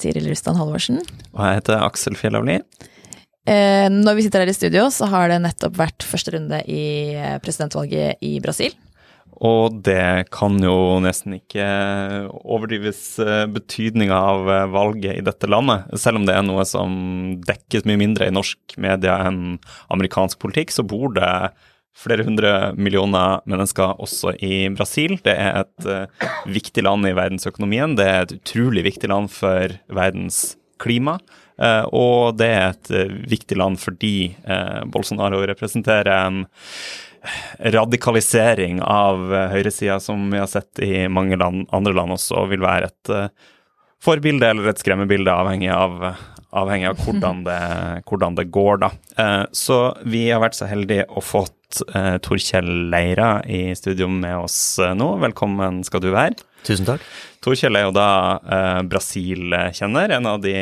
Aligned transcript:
Tiril 0.00 0.30
Rustan 0.30 0.58
Halvorsen. 0.58 1.02
Og 1.34 1.44
jeg 1.44 1.60
heter 1.60 1.84
Aksel 1.84 2.18
Fjellavli. 2.18 2.60
Eh, 3.48 3.88
når 3.90 4.18
vi 4.18 4.26
sitter 4.26 4.44
her 4.44 4.52
i 4.52 4.56
studio, 4.56 4.86
så 4.92 5.08
har 5.10 5.30
det 5.30 5.40
nettopp 5.42 5.78
vært 5.80 6.06
første 6.06 6.34
runde 6.36 6.60
i 6.68 7.16
eh, 7.16 7.38
presidentvalget 7.42 8.20
i 8.26 8.36
Brasil. 8.44 8.76
Og 9.40 9.78
det 9.86 10.28
kan 10.34 10.58
jo 10.60 10.98
nesten 11.00 11.38
ikke 11.38 11.64
overdrives 12.44 13.00
eh, 13.24 13.46
betydninga 13.48 14.18
av 14.34 14.50
valget 14.74 15.16
i 15.16 15.24
dette 15.24 15.48
landet. 15.48 15.88
Selv 15.98 16.20
om 16.20 16.28
det 16.28 16.36
er 16.36 16.44
noe 16.44 16.66
som 16.68 16.92
dekkes 17.46 17.88
mye 17.88 18.02
mindre 18.02 18.28
i 18.28 18.36
norsk 18.36 18.76
media 18.80 19.16
enn 19.30 19.56
amerikansk 19.88 20.42
politikk, 20.44 20.76
så 20.76 20.84
bor 20.84 21.16
det 21.16 21.32
flere 21.96 22.24
hundre 22.24 22.72
millioner 22.78 23.42
mennesker 23.50 23.98
også 24.00 24.34
i 24.44 24.68
Brasil. 24.74 25.18
Det 25.24 25.34
er 25.34 25.60
et 25.64 25.90
eh, 25.90 26.30
viktig 26.50 26.84
land 26.86 27.08
i 27.08 27.14
verdensøkonomien. 27.16 27.96
Det 27.98 28.06
er 28.06 28.24
et 28.24 28.34
utrolig 28.38 28.86
viktig 28.86 29.10
land 29.10 29.30
for 29.34 29.74
verdens 29.92 30.56
klima. 30.80 31.18
Eh, 31.60 31.84
og 31.92 32.38
det 32.40 32.50
er 32.54 32.66
et 32.70 32.92
eh, 32.94 33.14
viktig 33.34 33.58
land 33.60 33.80
fordi 33.82 34.32
Bolsonaro 34.90 35.42
representerer 35.50 36.12
en 36.14 36.44
radikalisering 37.60 38.78
av 38.80 39.26
høyresida 39.52 39.98
som 40.00 40.30
vi 40.32 40.38
har 40.40 40.48
sett 40.48 40.80
i 40.80 41.04
mange 41.12 41.36
land, 41.36 41.66
andre 41.76 41.92
land 41.92 42.14
også, 42.16 42.46
vil 42.48 42.62
være 42.64 42.88
et 42.88 43.10
forbilde 44.00 44.48
eller 44.48 44.70
et 44.70 44.80
skremmebilde, 44.80 45.28
avhengig 45.28 45.68
av, 45.74 45.98
avhengig 46.56 46.88
av 46.88 47.02
hvordan, 47.04 47.42
det, 47.44 47.58
hvordan 48.08 48.38
det 48.38 48.46
går, 48.56 48.80
da. 48.86 48.90
Så 49.52 49.82
vi 50.08 50.30
har 50.30 50.40
vært 50.40 50.56
så 50.56 50.70
heldige 50.70 51.04
å 51.12 51.20
fått 51.20 51.59
eh, 51.94 52.16
Torkjell 52.24 52.90
Leira 52.92 53.40
i 53.46 53.70
studio 53.78 54.08
med 54.10 54.36
oss 54.44 54.78
eh, 54.82 54.94
nå. 54.96 55.12
Velkommen 55.22 55.82
skal 55.86 56.02
du 56.04 56.10
være. 56.14 56.38
Tusen 56.66 56.84
takk. 56.84 57.04
Torkjell 57.40 57.78
er 57.78 57.86
jo 57.86 57.92
da 57.96 58.06
eh, 58.52 58.80
Brasil-kjenner, 58.84 60.12
en 60.18 60.26
av 60.28 60.42
de 60.44 60.52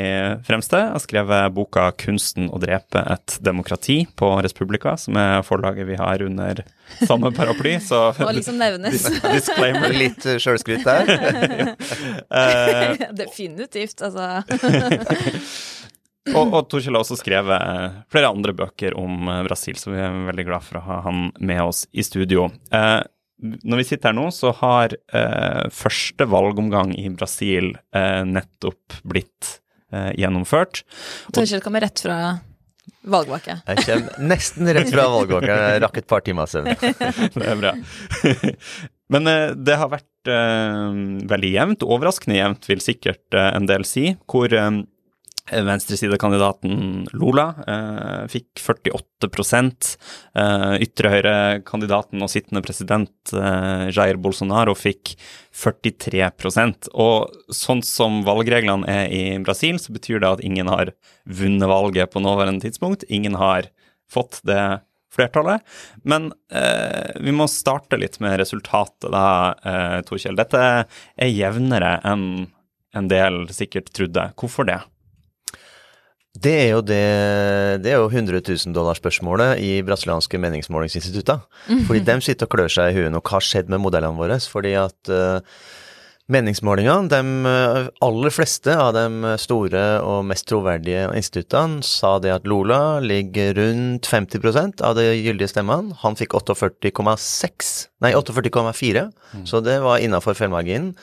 fremste. 0.46 0.78
Har 0.92 1.02
skrevet 1.02 1.50
boka 1.56 1.88
'Kunsten 1.98 2.46
å 2.54 2.60
drepe 2.62 3.02
et 3.02 3.34
demokrati' 3.42 4.04
på 4.14 4.28
Respublica, 4.44 4.94
som 5.00 5.18
er 5.18 5.42
forlaget 5.42 5.88
vi 5.88 5.96
har 5.98 6.22
under 6.22 6.62
samme 7.02 7.32
paraply. 7.34 7.80
Så 7.82 7.98
Må 8.22 8.30
liksom 8.36 8.60
nevnes. 8.62 9.08
disclaimer. 9.24 9.90
Litt 10.04 10.22
uh, 10.28 10.36
sjølskryt 10.38 10.86
der. 10.86 11.04
Eh, 12.38 13.08
Definitivt, 13.16 14.02
altså. 14.04 14.42
Og, 16.34 16.54
og 16.54 16.66
Torkjell 16.70 16.96
har 16.96 17.04
også 17.04 17.18
skrevet 17.20 17.54
eh, 17.58 18.00
flere 18.12 18.32
andre 18.32 18.54
bøker 18.56 18.96
om 18.98 19.28
eh, 19.28 19.44
Brasil, 19.46 19.78
så 19.80 19.92
vi 19.92 20.00
er 20.02 20.18
veldig 20.30 20.48
glad 20.48 20.66
for 20.66 20.80
å 20.80 20.84
ha 20.88 20.98
han 21.06 21.28
med 21.38 21.62
oss 21.64 21.84
i 21.92 22.04
studio. 22.06 22.48
Eh, 22.74 23.00
når 23.38 23.82
vi 23.82 23.86
sitter 23.86 24.10
her 24.10 24.18
nå, 24.18 24.26
så 24.34 24.50
har 24.60 24.96
eh, 25.14 25.64
første 25.74 26.26
valgomgang 26.28 26.92
i 26.98 27.06
Brasil 27.14 27.72
eh, 27.94 28.22
nettopp 28.26 28.98
blitt 29.06 29.58
eh, 29.94 30.10
gjennomført. 30.18 30.82
Torkjell 31.34 31.62
kommer 31.64 31.86
rett 31.86 32.02
fra 32.02 32.18
valgvake. 33.08 33.60
Jeg 33.68 33.84
kommer 33.86 34.28
nesten 34.34 34.70
rett 34.74 34.90
fra 34.92 35.06
valgvake. 35.12 35.58
Jeg 35.62 35.82
rakk 35.84 36.00
et 36.02 36.08
par 36.10 36.24
timer 36.26 36.50
søvn. 36.50 36.74
Det 37.38 37.46
er 37.46 37.60
bra. 37.60 37.74
Men 39.12 39.30
eh, 39.30 39.54
det 39.56 39.78
har 39.80 39.88
vært 39.88 40.28
eh, 40.28 40.98
veldig 41.30 41.50
jevnt, 41.54 41.84
overraskende 41.86 42.36
jevnt 42.36 42.66
vil 42.68 42.82
sikkert 42.84 43.36
eh, 43.36 43.50
en 43.56 43.68
del 43.70 43.86
si, 43.88 44.10
hvor 44.28 44.52
eh, 44.52 44.82
venstresidekandidaten 45.52 47.06
Lola 47.16 47.46
eh, 47.66 48.24
fikk 48.32 48.60
48 48.60 49.28
eh, 50.38 50.74
Ytre 50.84 51.12
høyre-kandidaten 51.12 52.22
og 52.24 52.32
sittende 52.32 52.62
president 52.64 53.32
eh, 53.34 53.88
Jair 53.92 54.20
Bolsonaro 54.20 54.74
fikk 54.78 55.14
43% 55.58 56.90
Og 56.94 57.54
sånn 57.54 57.82
som 57.86 58.22
valgreglene 58.26 58.88
er 58.88 59.14
i 59.14 59.22
Brasil, 59.44 59.80
så 59.82 59.94
betyr 59.94 60.22
det 60.22 60.34
at 60.36 60.44
ingen 60.44 60.70
har 60.70 60.92
vunnet 61.24 61.68
valget 61.68 62.12
på 62.12 62.22
nåværende 62.22 62.66
tidspunkt. 62.66 63.06
Ingen 63.08 63.38
har 63.38 63.70
fått 64.08 64.40
det 64.46 64.80
flertallet. 65.14 65.64
Men 66.02 66.32
eh, 66.52 67.16
vi 67.20 67.32
må 67.32 67.48
starte 67.50 67.98
litt 67.98 68.20
med 68.20 68.38
resultatet, 68.40 69.10
da, 69.12 69.54
eh, 69.64 69.98
Torkjell. 70.06 70.38
Dette 70.38 70.62
er 70.84 71.32
jevnere 71.32 71.98
enn 72.06 72.48
en 72.96 73.10
del 73.10 73.46
sikkert 73.52 73.92
trodde. 73.94 74.30
Hvorfor 74.38 74.68
det? 74.68 74.78
Det 76.38 76.54
er 76.54 76.68
jo 76.70 76.82
det 76.84 77.02
Det 77.82 77.92
er 77.92 77.98
jo 77.98 78.06
100 78.10 78.42
000 78.46 78.74
dollar-spørsmålet 78.76 79.62
i 79.64 79.82
brasilianske 79.82 80.38
meningsmålingsinstitutter. 80.38 81.42
Fordi 81.88 82.04
dem 82.10 82.22
sitter 82.24 82.46
og 82.46 82.54
klør 82.54 82.72
seg 82.72 82.92
i 82.92 83.00
huet 83.00 83.12
nå. 83.14 83.22
Hva 83.22 83.38
har 83.38 83.46
skjedd 83.48 83.72
med 83.72 83.82
modellene 83.82 84.18
våre? 84.18 84.38
Fordi 84.52 84.74
at 84.78 85.12
uh, 85.12 85.40
meningsmålingene, 86.32 87.08
de 87.08 87.20
uh, 87.48 87.88
aller 88.04 88.30
fleste 88.34 88.74
av 88.76 88.92
de 88.96 89.04
store 89.40 90.00
og 90.04 90.24
mest 90.28 90.46
troverdige 90.50 91.06
instituttene, 91.16 91.82
sa 91.86 92.18
det 92.22 92.32
at 92.34 92.46
Lola 92.48 93.00
ligger 93.04 93.54
rundt 93.58 94.06
50% 94.08 94.82
av 94.84 94.94
de 94.98 95.04
gyldige 95.16 95.48
stemmene. 95.54 95.94
Han 96.04 96.16
fikk 96.18 96.30
48,6 96.38 97.86
Nei, 97.98 98.12
48,4, 98.14 99.10
så 99.48 99.56
det 99.64 99.78
var 99.82 99.98
innafor 99.98 100.34
feilmarginen. 100.38 100.94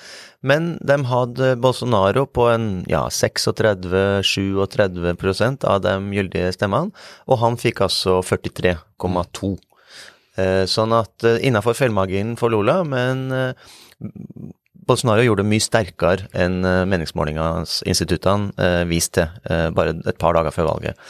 Men 0.46 0.78
de 0.86 1.06
hadde 1.10 1.56
Bolsonaro 1.60 2.26
på 2.30 2.44
en 2.54 2.86
ja, 2.88 3.10
36-37% 3.10 5.66
av 5.68 5.82
de 5.84 5.94
gyldige 6.16 6.54
stemmene, 6.56 6.92
og 7.26 7.40
han 7.42 7.58
fikk 7.60 7.82
altså 7.88 8.22
43,2. 8.24 9.58
Eh, 10.36 10.66
sånn 10.68 10.92
at 10.96 11.24
eh, 11.24 11.40
innafor 11.48 11.78
feilmarginen 11.78 12.36
for 12.40 12.52
Lola, 12.52 12.82
men 12.88 13.30
eh, 13.32 13.54
Bolsonaro 14.86 15.26
gjorde 15.26 15.44
det 15.44 15.50
mye 15.50 15.64
sterkere 15.64 16.30
enn 16.38 16.62
eh, 16.66 16.86
meningsmålingsinstituttene 16.90 18.54
eh, 18.62 18.82
viste 18.90 19.28
til 19.28 19.54
eh, 19.54 19.70
bare 19.76 19.98
et 20.06 20.20
par 20.22 20.38
dager 20.38 20.54
før 20.54 20.70
valget. 20.74 21.06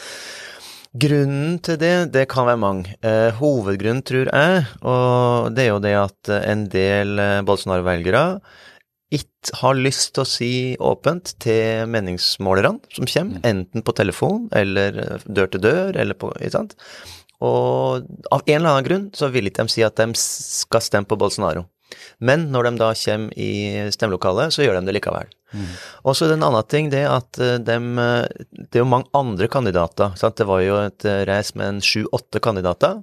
Grunnen 0.96 1.58
til 1.60 1.76
det, 1.76 1.96
det 2.14 2.22
kan 2.32 2.46
være 2.48 2.60
mange. 2.62 2.94
Hovedgrunnen, 3.36 4.00
tror 4.06 4.30
jeg, 4.30 4.62
og 4.80 5.50
det 5.52 5.66
er 5.66 5.68
jo 5.68 5.82
det 5.84 5.92
at 6.00 6.30
en 6.38 6.62
del 6.72 7.20
Bolsonaro-velgere 7.44 8.22
ikke 9.12 9.58
har 9.60 9.76
lyst 9.76 10.14
til 10.16 10.24
å 10.24 10.30
si 10.30 10.50
åpent 10.80 11.34
til 11.44 11.84
meningsmålerne 11.92 12.96
som 12.96 13.10
kommer, 13.12 13.44
enten 13.44 13.84
på 13.84 13.92
telefon 13.98 14.48
eller 14.56 15.20
dør 15.28 15.52
til 15.52 15.66
dør, 15.68 16.00
eller 16.00 16.16
på 16.16 16.32
Ikke 16.38 16.54
sant? 16.56 16.72
Og 17.44 18.08
av 18.32 18.40
en 18.46 18.56
eller 18.56 18.70
annen 18.70 18.88
grunn 18.88 19.06
så 19.12 19.28
vil 19.28 19.50
ikke 19.50 19.68
de 19.68 19.76
si 19.76 19.84
at 19.84 20.00
de 20.00 20.16
skal 20.16 20.80
stemme 20.80 21.08
på 21.10 21.20
Bolsonaro. 21.20 21.66
Men 22.20 22.48
når 22.52 22.68
de 22.70 22.74
da 22.82 22.90
kommer 22.94 23.32
i 23.38 23.50
stemmelokalet, 23.94 24.52
så 24.54 24.62
gjør 24.66 24.80
de 24.80 24.86
det 24.90 24.96
likevel. 24.98 25.32
Og 26.04 26.16
så 26.18 26.26
en 26.34 26.42
annen 26.44 26.66
ting, 26.68 26.90
det 26.92 27.04
at 27.08 27.32
de, 27.38 27.76
eh, 28.02 28.26
det 28.52 28.76
er 28.76 28.82
jo 28.84 28.88
mange 28.90 29.08
andre 29.16 29.48
kandidater. 29.48 30.16
Sant? 30.20 30.36
Det 30.36 30.46
var 30.48 30.60
jo 30.66 30.76
et 30.84 31.04
reis 31.28 31.54
med 31.54 31.66
en 31.76 31.80
sju-åtte 31.80 32.42
kandidater. 32.44 33.02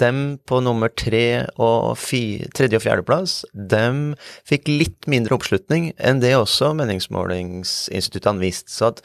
Dem 0.00 0.38
på 0.48 0.62
nummer 0.64 0.88
tre 0.96 1.46
og 1.60 1.92
fi- 2.00 2.46
tredje 2.56 2.78
og 2.78 2.84
fjerdeplass, 2.86 3.44
dem 3.52 4.14
fikk 4.48 4.68
litt 4.72 5.08
mindre 5.12 5.36
oppslutning 5.36 5.90
enn 5.98 6.20
det 6.22 6.32
også 6.38 6.72
meningsmålingsinstituttene 6.78 8.40
viste. 8.40 8.72
Så 8.72 8.88
at 8.94 9.02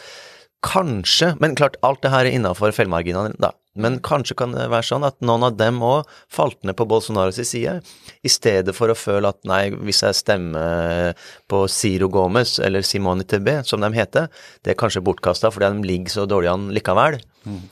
kanskje 0.65 1.35
Men 1.39 1.53
klart, 1.56 1.75
alt 1.83 2.01
det 2.01 2.11
her 2.11 2.25
er 2.25 2.31
innafor 2.33 2.71
feilmarginene, 2.73 3.35
da. 3.39 3.51
Men 3.75 4.00
kanskje 4.04 4.38
kan 4.39 4.56
det 4.56 4.69
være 4.72 4.88
sånn 4.88 5.06
at 5.07 5.18
noen 5.25 5.48
av 5.50 5.57
dem 5.60 5.81
òg 5.83 6.10
falt 6.31 6.62
ned 6.63 6.77
på 6.80 6.88
Bolsonaros 6.89 7.39
side, 7.44 7.77
i 8.24 8.31
stedet 8.31 8.75
for 8.75 8.92
å 8.92 8.98
føle 8.98 9.31
at 9.31 9.42
nei, 9.48 9.68
hvis 9.75 10.04
jeg 10.06 10.18
stemmer 10.22 11.16
på 11.51 11.66
Ciro 11.72 12.07
Gomez 12.12 12.57
eller 12.63 12.86
Simone 12.88 13.27
Tebe, 13.27 13.60
som 13.68 13.83
de 13.83 13.92
heter, 13.95 14.30
det 14.63 14.74
er 14.74 14.80
kanskje 14.80 15.04
bortkasta 15.06 15.51
fordi 15.51 15.74
de 15.75 15.89
ligger 15.92 16.16
så 16.16 16.27
dårlig 16.30 16.54
an 16.54 16.69
likevel. 16.75 17.19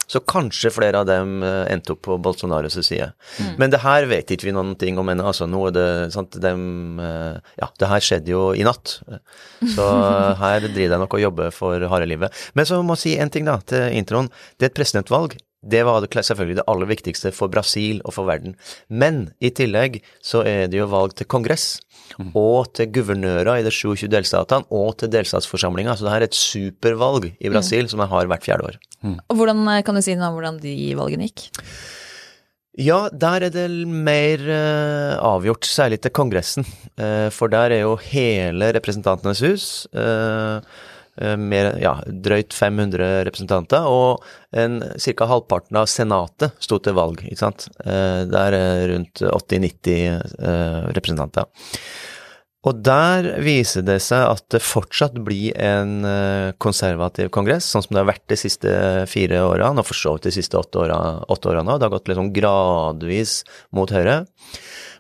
Så 0.08 0.20
kanskje 0.30 0.70
flere 0.70 1.00
av 1.02 1.08
dem 1.10 1.42
eh, 1.42 1.64
endte 1.74 1.96
opp 1.96 2.04
på 2.06 2.18
Bolsonaros 2.22 2.76
side. 2.86 3.08
Men 3.58 3.72
det 3.74 3.80
her 3.82 4.06
vet 4.10 4.30
ikke 4.30 4.46
vi 4.46 4.54
noen 4.54 4.76
ting 4.78 5.00
om 5.02 5.10
ennå. 5.10 5.26
Altså, 5.32 5.48
nå 5.50 5.64
er 5.70 5.74
det 5.74 5.88
sant, 6.14 6.38
dem, 6.44 7.00
eh, 7.02 7.40
Ja, 7.58 7.70
det 7.82 7.90
her 7.90 8.06
skjedde 8.06 8.34
jo 8.36 8.44
i 8.54 8.66
natt. 8.68 9.00
Så 9.74 9.88
her 10.44 10.68
driver 10.68 10.94
de 10.94 11.02
nok 11.02 11.18
og 11.18 11.26
jobber 11.26 11.56
for 11.56 11.88
harde 11.90 12.10
livet. 12.10 12.44
Men 12.54 12.70
så 12.70 12.84
må 12.86 13.00
jeg 13.00 13.04
si 13.06 13.16
en 13.18 13.34
ting 13.34 13.50
da, 13.50 13.58
til 13.66 13.90
introen. 13.98 14.30
Det 14.60 14.70
er 14.70 14.74
et 14.74 14.78
presidentvalg. 14.78 15.40
Det 15.64 15.84
var 15.88 16.04
selvfølgelig 16.04 16.60
det 16.60 16.68
aller 16.68 16.90
viktigste 16.90 17.32
for 17.36 17.52
Brasil 17.52 18.02
og 18.04 18.16
for 18.18 18.28
verden. 18.28 18.58
Men 18.90 19.32
i 19.40 19.50
tillegg 19.56 20.02
så 20.24 20.44
er 20.48 20.68
det 20.68 20.82
jo 20.82 20.92
valg 20.92 21.16
til 21.16 21.30
kongress. 21.30 21.80
Og 22.38 22.68
til 22.76 22.92
guvernører 22.94 23.62
i 23.62 23.66
de 23.66 23.72
27 23.74 24.10
delstatene, 24.12 24.68
og 24.70 25.00
til 25.00 25.10
delstatsforsamlinga. 25.14 25.96
Så 25.96 26.06
det 26.06 26.12
her 26.14 26.26
er 26.26 26.28
et 26.28 26.38
supervalg 26.38 27.32
i 27.40 27.50
Brasil 27.50 27.90
som 27.90 28.04
jeg 28.04 28.12
har 28.12 28.30
hvert 28.30 28.46
fjerde 28.46 28.70
år. 28.70 28.80
Og 29.32 29.36
hvordan 29.40 29.66
eh, 29.72 29.82
kan 29.88 29.98
du 29.98 30.04
si 30.04 30.16
noe 30.20 30.30
om 30.30 30.38
hvordan 30.38 30.60
de 30.62 30.76
valgene 31.00 31.30
gikk? 31.30 31.48
Ja, 32.80 33.06
der 33.10 33.46
er 33.46 33.54
det 33.54 33.68
mer 33.86 34.42
uh, 34.48 35.20
avgjort, 35.22 35.68
særlig 35.70 36.00
til 36.02 36.14
Kongressen. 36.16 36.66
Uh, 36.98 37.30
for 37.30 37.52
der 37.54 37.76
er 37.76 37.84
jo 37.84 38.00
hele 38.02 38.72
Representantenes 38.74 39.44
hus. 39.46 39.66
eh, 39.94 40.62
mer, 41.38 41.76
ja, 41.82 41.94
drøyt 42.08 42.56
500 42.58 43.24
representanter, 43.28 43.86
og 43.86 44.24
ca. 44.54 45.28
halvparten 45.30 45.78
av 45.78 45.90
Senatet 45.92 46.56
sto 46.64 46.80
til 46.82 46.98
valg. 46.98 47.22
ikke 47.26 47.42
sant? 47.42 47.68
Eh, 47.86 48.24
der 48.30 48.58
er 48.58 48.88
rundt 48.94 49.22
80-90 49.22 49.94
eh, 49.94 50.90
representanter. 50.96 51.50
Og 52.64 52.80
der 52.80 53.26
viser 53.44 53.84
det 53.84 53.98
seg 54.06 54.24
at 54.24 54.46
det 54.54 54.62
fortsatt 54.64 55.18
blir 55.26 55.52
en 55.60 56.06
eh, 56.08 56.54
konservativ 56.64 57.28
kongress, 57.36 57.68
sånn 57.68 57.84
som 57.84 57.96
det 57.96 58.00
har 58.00 58.12
vært 58.14 58.30
de 58.32 58.38
siste 58.40 58.76
fire 59.12 59.42
årene, 59.50 59.84
og 59.84 59.90
for 59.90 60.00
så 60.00 60.16
vidt 60.16 60.30
de 60.30 60.36
siste 60.38 60.60
åtte 60.60 60.80
årene 60.86 61.26
åtte 61.34 61.52
årene. 61.52 61.76
Det 61.76 61.90
har 61.90 61.96
gått 61.98 62.08
liksom 62.14 62.32
gradvis 62.36 63.42
mot 63.76 63.92
høyre. 63.92 64.22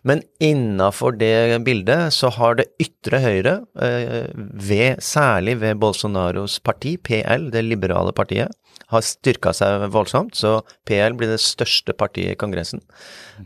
Men 0.04 0.22
innafor 0.44 1.16
det 1.16 1.62
bildet 1.64 2.12
så 2.16 2.30
har 2.36 2.58
det 2.60 2.66
ytre 2.82 3.22
høyre, 3.24 3.54
eh, 3.80 4.28
ved, 4.36 5.00
særlig 5.00 5.56
ved 5.62 5.80
Bolsonaros 5.80 6.58
parti, 6.60 6.98
PL, 6.98 7.50
det 7.54 7.64
liberale 7.64 8.12
partiet, 8.12 8.52
har 8.92 9.06
styrka 9.06 9.54
seg 9.56 9.88
voldsomt, 9.94 10.36
så 10.36 10.58
PL 10.86 11.16
blir 11.18 11.32
det 11.32 11.40
største 11.40 11.96
partiet 11.96 12.34
i 12.36 12.40
Kongressen. 12.40 12.82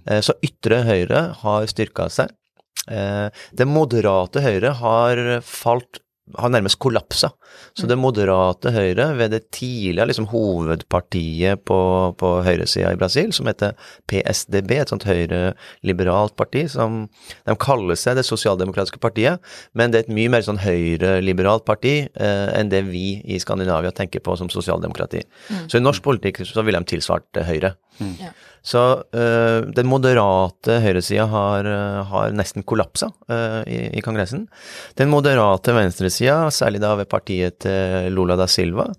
Eh, 0.07 0.19
Så 0.21 0.33
ytre 0.41 0.81
høyre 0.83 1.21
har 1.43 1.67
styrka 1.69 2.09
seg. 2.09 2.33
Eh, 2.89 3.29
Det 3.53 3.67
moderate 3.67 4.41
høyre 4.41 4.73
har 4.81 5.41
falt 5.41 5.99
har 6.35 6.51
nærmest 6.51 6.79
kollapsa. 6.83 7.29
Så 7.77 7.87
det 7.89 7.97
moderate 7.99 8.71
høyre 8.73 9.09
ved 9.17 9.31
det 9.33 9.41
tidligere 9.55 10.09
liksom 10.09 10.27
hovedpartiet 10.31 11.63
på, 11.67 11.79
på 12.19 12.31
høyresida 12.45 12.91
i 12.93 12.99
Brasil, 12.99 13.31
som 13.35 13.47
heter 13.49 13.75
PSDB, 14.11 14.73
et 14.81 14.91
sånt 14.91 15.07
høyre-liberalt 15.07 16.35
parti, 16.39 16.65
som 16.71 17.05
de 17.47 17.57
kaller 17.61 17.99
seg 17.99 18.19
det 18.19 18.25
sosialdemokratiske 18.27 19.01
partiet, 19.03 19.43
men 19.77 19.93
det 19.93 20.01
er 20.01 20.07
et 20.07 20.15
mye 20.19 20.33
mer 20.33 20.45
sånn 20.45 20.61
høyre-liberalt 20.61 21.65
parti 21.67 21.95
eh, 22.07 22.47
enn 22.57 22.73
det 22.73 22.83
vi 22.89 23.21
i 23.23 23.39
Skandinavia 23.41 23.93
tenker 23.95 24.23
på 24.23 24.35
som 24.39 24.51
sosialdemokrati. 24.51 25.23
Så 25.67 25.79
i 25.79 25.83
norsk 25.83 26.03
politikk 26.05 26.43
så 26.47 26.65
ville 26.65 26.81
de 26.81 26.91
tilsvart 26.95 27.25
Høyre. 27.37 27.47
Høyre. 27.47 27.73
Ja. 28.21 28.31
Så 28.67 28.83
uh, 28.99 29.59
den 29.71 29.87
moderate 29.87 30.79
høyresida 30.83 31.27
har, 31.31 31.67
øh, 31.71 31.99
har 32.09 32.33
nesten 32.35 32.65
kollapsa 32.67 33.07
uh, 33.31 33.61
i, 33.63 33.85
i 33.95 34.03
Kongressen. 34.03 34.47
Den 34.99 35.11
moderate 35.13 35.75
venstresida, 35.75 36.49
særlig 36.51 36.83
da 36.83 36.95
ved 36.99 37.07
partiet 37.07 37.61
til 37.63 38.11
Lula 38.11 38.35
da 38.39 38.49
Silva, 38.51 38.89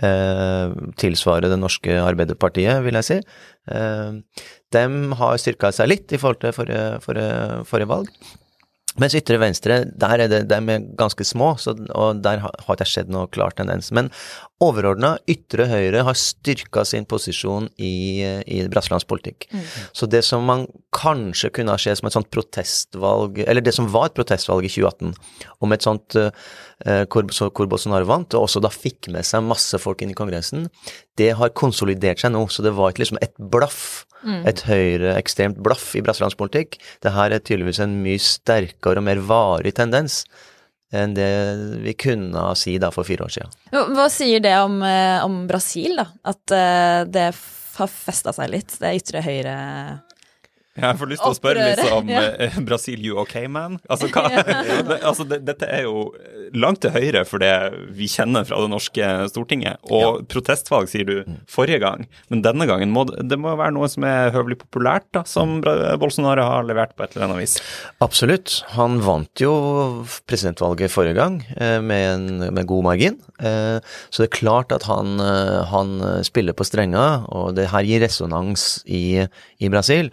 uh, 0.00 0.72
tilsvarer 1.00 1.50
det 1.52 1.60
norske 1.60 2.00
Arbeiderpartiet, 2.00 2.80
vil 2.86 3.00
jeg 3.00 3.08
si, 3.10 3.20
de 3.68 4.82
har 5.20 5.40
styrka 5.40 5.68
seg 5.76 5.90
litt 5.90 6.12
i 6.12 6.20
forhold 6.20 6.40
til 6.40 6.54
forrige, 6.56 6.84
forrige, 7.04 7.64
forrige 7.68 7.90
valg. 7.90 8.12
Mens 8.98 9.14
ytre 9.18 9.38
venstre, 9.40 9.82
der 9.88 10.24
er 10.24 10.30
det, 10.30 10.42
de 10.50 10.58
er 10.58 10.86
ganske 10.98 11.24
små, 11.26 11.52
så, 11.60 11.74
og 11.94 12.22
der 12.24 12.42
har 12.42 12.54
det 12.58 12.78
ikke 12.82 12.90
skjedd 12.92 13.12
noe 13.14 13.30
klar 13.30 13.54
tendens. 13.56 13.92
Men 13.94 14.10
overordna, 14.64 15.14
ytre 15.30 15.68
høyre 15.70 16.02
har 16.06 16.18
styrka 16.18 16.82
sin 16.88 17.06
posisjon 17.08 17.68
i, 17.76 18.24
i 18.42 18.60
brasiliansk 18.70 19.08
politikk. 19.10 19.46
Så 19.94 20.08
det 20.10 20.24
som 20.26 20.46
man 20.48 20.66
kanskje 20.94 21.52
kunne 21.54 21.74
ha 21.74 21.80
skjedd 21.80 22.00
som 22.00 22.10
et 22.10 22.16
sånt 22.16 22.30
protestvalg, 22.34 23.38
eller 23.46 23.64
det 23.64 23.74
som 23.76 23.88
var 23.92 24.08
et 24.08 24.18
protestvalg 24.18 24.66
i 24.66 24.72
2018, 24.72 25.14
om 25.62 25.74
et 25.74 25.86
sånt 25.86 26.18
uh, 26.18 26.30
hvor, 27.10 27.30
så, 27.34 27.50
hvor 27.54 27.70
Bolsonaro 27.70 28.08
vant, 28.08 28.34
og 28.34 28.48
også 28.48 28.62
da 28.64 28.72
fikk 28.72 29.10
med 29.14 29.26
seg 29.26 29.46
masse 29.46 29.78
folk 29.82 30.02
inn 30.02 30.14
i 30.14 30.18
Kongressen, 30.18 30.66
det 31.18 31.32
har 31.38 31.56
konsolidert 31.58 32.22
seg 32.22 32.32
nå. 32.34 32.44
Så 32.52 32.64
det 32.64 32.74
var 32.76 32.92
ikke 32.92 33.04
liksom 33.04 33.20
et 33.24 33.34
blaff 33.38 34.04
et 34.26 34.64
høyreekstremt 34.66 35.60
blaff 35.62 35.92
i 35.96 36.02
brasiliansk 36.04 36.38
politikk. 36.40 36.78
Det 37.04 37.14
her 37.14 37.34
er 37.34 37.42
tydeligvis 37.42 37.80
en 37.84 37.98
mye 38.02 38.20
sterkere 38.22 39.00
og 39.00 39.06
mer 39.06 39.20
varig 39.24 39.76
tendens 39.78 40.24
enn 40.94 41.12
det 41.12 41.28
vi 41.84 41.92
kunne 42.00 42.42
si 42.56 42.78
da 42.80 42.90
for 42.94 43.06
fire 43.06 43.26
år 43.26 43.34
siden. 43.34 43.56
Hva 43.94 44.08
sier 44.12 44.40
det 44.40 44.54
om, 44.56 44.80
eh, 44.82 45.20
om 45.24 45.42
Brasil, 45.48 45.98
da? 46.00 46.08
At 46.32 46.54
eh, 46.54 47.00
det 47.04 47.28
har 47.78 47.90
festa 47.92 48.32
seg 48.34 48.54
litt, 48.54 48.72
det 48.80 48.94
ytre 48.96 49.22
høyre 49.22 49.56
Jeg 50.78 50.98
får 50.98 51.10
lyst 51.10 51.22
til 51.22 51.34
å 51.34 51.36
spørre 51.36 51.66
litt 51.68 51.92
om 51.92 52.08
ja. 52.10 52.24
eh, 52.40 52.56
Brasil, 52.64 53.04
you 53.04 53.20
okay, 53.20 53.46
man? 53.52 53.76
Altså, 53.88 54.08
hva, 54.14 54.24
det, 54.88 54.98
altså 55.02 55.28
det, 55.28 55.42
dette 55.46 55.68
er 55.68 55.84
jo 55.84 56.08
langt 56.54 56.80
til 56.84 56.94
høyre 56.94 57.24
for 57.28 57.42
det 57.42 57.52
vi 57.96 58.08
kjenner 58.10 58.46
fra 58.48 58.60
det 58.62 58.70
norske 58.72 59.08
Stortinget. 59.32 59.80
Og 59.90 60.24
protestvalg, 60.30 60.88
sier 60.90 61.06
du, 61.08 61.36
forrige 61.50 61.80
gang. 61.82 62.06
Men 62.32 62.42
denne 62.46 62.66
gangen 62.68 62.92
må 62.94 63.04
det, 63.08 63.24
det 63.30 63.38
må 63.40 63.54
være 63.58 63.74
noe 63.76 63.88
som 63.90 64.06
er 64.08 64.32
høvelig 64.34 64.60
populært, 64.62 65.08
da, 65.16 65.24
som 65.28 65.58
Bolsonaro 66.00 66.46
har 66.46 66.68
levert 66.68 66.94
på 66.96 67.04
et 67.04 67.16
eller 67.16 67.28
annet 67.28 67.42
vis. 67.44 67.58
Absolutt. 68.04 68.60
Han 68.76 69.00
vant 69.04 69.42
jo 69.42 69.52
presidentvalget 70.28 70.92
forrige 70.92 71.18
gang 71.18 71.40
eh, 71.56 71.78
med, 71.84 72.04
en, 72.14 72.54
med 72.54 72.68
god 72.70 72.86
margin. 72.90 73.18
Eh, 73.40 73.78
Så 74.10 74.22
det 74.22 74.28
er 74.28 74.38
klart 74.38 74.72
at 74.74 74.86
han, 74.88 75.18
eh, 75.22 75.64
han 75.72 75.98
spiller 76.26 76.56
på 76.56 76.66
strenger, 76.66 77.26
og 77.34 77.54
det 77.58 77.68
her 77.72 77.86
gir 77.86 78.02
resonans 78.04 78.82
i, 78.86 79.26
i 79.60 79.70
Brasil. 79.72 80.12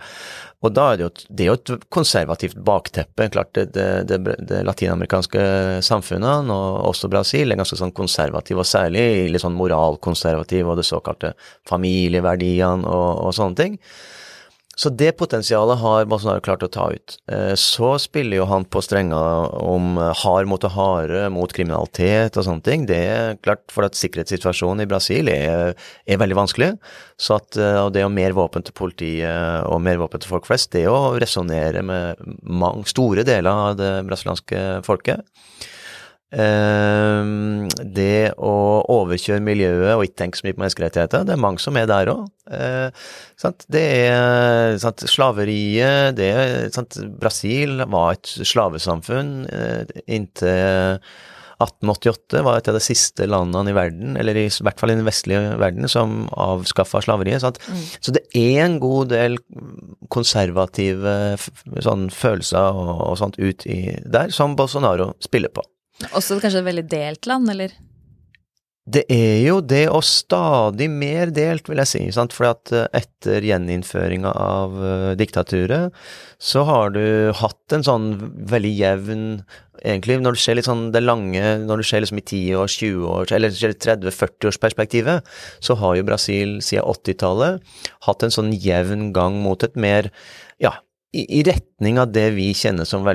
Og 0.65 0.73
da 0.73 0.85
er 0.91 0.97
det 0.97 1.05
jo, 1.05 1.09
et- 1.13 1.25
det 1.29 1.45
er 1.45 1.49
jo 1.51 1.57
et 1.59 1.89
konservativt 1.93 2.57
bakteppe. 2.65 3.27
Klart 3.33 3.53
det, 3.53 3.65
det, 4.09 4.17
det 4.49 4.63
latinamerikanske 4.65 5.45
samfunnet, 5.85 6.49
og 6.49 6.89
også 6.89 7.09
Brasil, 7.11 7.51
er 7.53 7.59
ganske 7.61 7.77
sånn 7.77 7.93
konservativ, 7.93 8.57
og 8.63 8.65
særlig 8.69 9.05
litt 9.29 9.43
sånn 9.43 9.57
moralkonservativ, 9.59 10.67
og 10.71 10.79
det 10.81 10.87
såkalte 10.89 11.35
familieverdiene 11.69 12.85
og, 12.89 13.25
og 13.27 13.33
sånne 13.37 13.59
ting. 13.61 13.79
Så 14.75 14.91
det 14.91 15.13
potensialet 15.15 15.79
har 15.79 16.07
Bolsonaro 16.11 16.43
klart 16.43 16.63
å 16.65 16.71
ta 16.71 16.89
ut. 16.91 17.17
Eh, 17.31 17.53
Så 17.55 17.93
spiller 18.03 18.41
jo 18.41 18.47
han 18.49 18.65
på 18.67 18.81
strenger 18.83 19.53
om 19.61 19.97
eh, 19.97 20.11
hard 20.23 20.49
mot 20.51 20.63
harde 20.75 21.29
mot 21.31 21.51
kriminalitet 21.55 22.35
og 22.35 22.47
sånne 22.47 22.65
ting. 22.65 22.85
Det 22.89 22.99
er 22.99 23.37
klart, 23.39 23.63
for 23.71 23.87
at 23.87 23.95
sikkerhetssituasjonen 23.95 24.83
i 24.83 24.89
Brasil 24.89 25.31
er, 25.31 25.75
er 26.05 26.19
veldig 26.19 26.39
vanskelig. 26.41 26.71
Så 27.15 27.37
at, 27.39 27.55
eh, 27.55 27.79
og 27.85 27.93
det 27.95 28.03
å 28.03 28.11
mer 28.11 28.35
våpen 28.35 28.67
til 28.67 28.75
politiet 28.75 29.63
og 29.69 29.79
mer 29.85 30.01
våpen 30.01 30.19
til 30.19 30.33
folk 30.33 30.49
flest, 30.49 30.73
det 30.75 30.87
å 30.91 31.15
resonnere 31.15 31.83
med 31.85 32.19
mange, 32.43 32.83
store 32.91 33.23
deler 33.27 33.69
av 33.69 33.79
det 33.79 33.93
brasilianske 34.09 34.65
folket. 34.85 35.23
Eh, 36.35 37.27
det 37.95 38.33
å 38.35 38.55
overkjøre 38.91 39.43
miljøet 39.43 39.93
og 39.93 40.03
ikke 40.03 40.19
tenke 40.23 40.39
så 40.39 40.47
mye 40.47 40.57
på 40.57 40.63
menneskerettigheter, 40.63 41.27
det 41.27 41.35
er 41.35 41.43
mange 41.45 41.63
som 41.63 41.77
er 41.79 41.87
der 41.89 42.11
òg. 42.11 42.25
det 43.73 43.85
er 44.09 44.75
sant, 44.81 45.05
slaveriet 45.09 46.17
det 46.17 46.27
er, 46.31 46.57
sant, 46.75 46.99
Brasil 47.21 47.79
var 47.87 48.17
et 48.17 48.33
slavesamfunn 48.51 49.31
eh, 49.47 49.95
inntil 50.05 51.07
1888 51.55 52.41
var 52.43 52.59
et 52.59 52.67
av 52.67 52.75
de 52.75 52.83
siste 52.83 53.27
landene 53.29 53.71
i 53.71 53.75
verden, 53.77 54.15
eller 54.19 54.37
i 54.39 54.47
hvert 54.49 54.81
fall 54.81 54.91
i 54.91 54.97
den 54.97 55.07
vestlige 55.07 55.55
verden, 55.61 55.87
som 55.91 56.25
avskaffa 56.35 56.99
slaveriet. 57.05 57.43
Sant? 57.43 57.61
Så 58.03 58.11
det 58.15 58.25
er 58.35 58.65
en 58.65 58.75
god 58.83 59.13
del 59.13 59.39
konservative 60.11 61.15
sånn, 61.85 62.09
følelser 62.11 62.75
og, 62.75 62.91
og 63.07 63.15
sånt 63.21 63.39
ut 63.39 63.65
i 63.71 63.79
der, 64.03 64.35
som 64.35 64.57
Bolsonaro 64.59 65.13
spiller 65.23 65.53
på. 65.55 65.63
Også 66.11 66.39
kanskje 66.41 66.61
et 66.61 66.69
veldig 66.69 66.87
delt 66.91 67.29
land, 67.29 67.51
eller? 67.55 67.75
Det 68.85 69.01
er 69.09 69.39
jo 69.47 69.61
det, 69.65 69.87
og 69.89 70.03
stadig 70.05 70.85
mer 70.93 71.31
delt, 71.33 71.65
vil 71.71 71.79
jeg 71.81 71.89
si. 71.89 72.01
Sant? 72.13 72.35
For 72.37 72.51
at 72.51 72.69
eh, 72.69 72.85
etter 72.93 73.41
gjeninnføringa 73.47 74.29
av 74.29 74.75
uh, 74.77 75.13
diktaturet, 75.17 75.95
så 76.37 76.61
har 76.69 76.93
du 76.93 77.33
hatt 77.33 77.73
en 77.73 77.85
sånn 77.85 78.11
veldig 78.49 78.75
jevn 78.75 79.23
Egentlig, 79.85 80.15
når 80.23 80.37
du 80.37 80.39
ser 80.39 80.55
litt 80.55 80.67
sånn 80.69 80.85
det 80.93 81.01
lange 81.03 81.41
Når 81.65 81.81
du 81.81 81.85
ser 81.85 81.99
liksom 82.01 82.21
i 82.21 82.23
10-års, 82.23 82.77
20-års, 82.79 83.33
eller 83.35 83.51
30-40-årsperspektivet, 83.51 85.35
så 85.59 85.75
har 85.81 85.97
jo 85.97 86.05
Brasil 86.07 86.55
siden 86.63 86.87
80-tallet 86.93 87.81
hatt 88.07 88.23
en 88.23 88.33
sånn 88.33 88.53
jevn 88.53 89.09
gang 89.17 89.41
mot 89.43 89.65
et 89.67 89.75
mer, 89.75 90.07
ja, 90.63 90.77
i, 91.15 91.39
i 91.39 91.43
retning 91.47 91.99
av 91.99 92.11
det 92.11 92.25
vi 92.35 92.49
kjenner 92.55 92.87
som, 92.87 93.05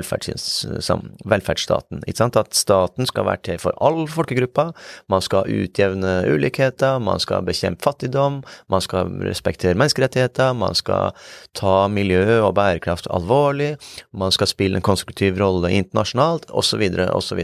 som 0.81 1.03
velferdsstaten. 1.29 2.01
At 2.41 2.57
staten 2.57 3.09
skal 3.09 3.27
være 3.27 3.43
til 3.45 3.59
for 3.61 3.77
all 3.83 4.03
folkegruppa, 4.09 4.69
man 5.11 5.23
skal 5.25 5.49
utjevne 5.51 6.13
ulikheter, 6.31 6.99
man 7.03 7.21
skal 7.21 7.45
bekjempe 7.47 7.85
fattigdom, 7.85 8.41
man 8.71 8.83
skal 8.83 9.11
respektere 9.25 9.77
menneskerettigheter, 9.77 10.55
man 10.57 10.77
skal 10.77 11.13
ta 11.57 11.75
miljø 11.91 12.41
og 12.41 12.55
bærekraft 12.57 13.09
alvorlig, 13.13 13.75
man 14.17 14.33
skal 14.33 14.49
spille 14.49 14.79
en 14.79 14.85
konstruktiv 14.85 15.37
rolle 15.41 15.71
internasjonalt, 15.77 16.49
osv., 16.49 16.83
osv. 17.11 17.43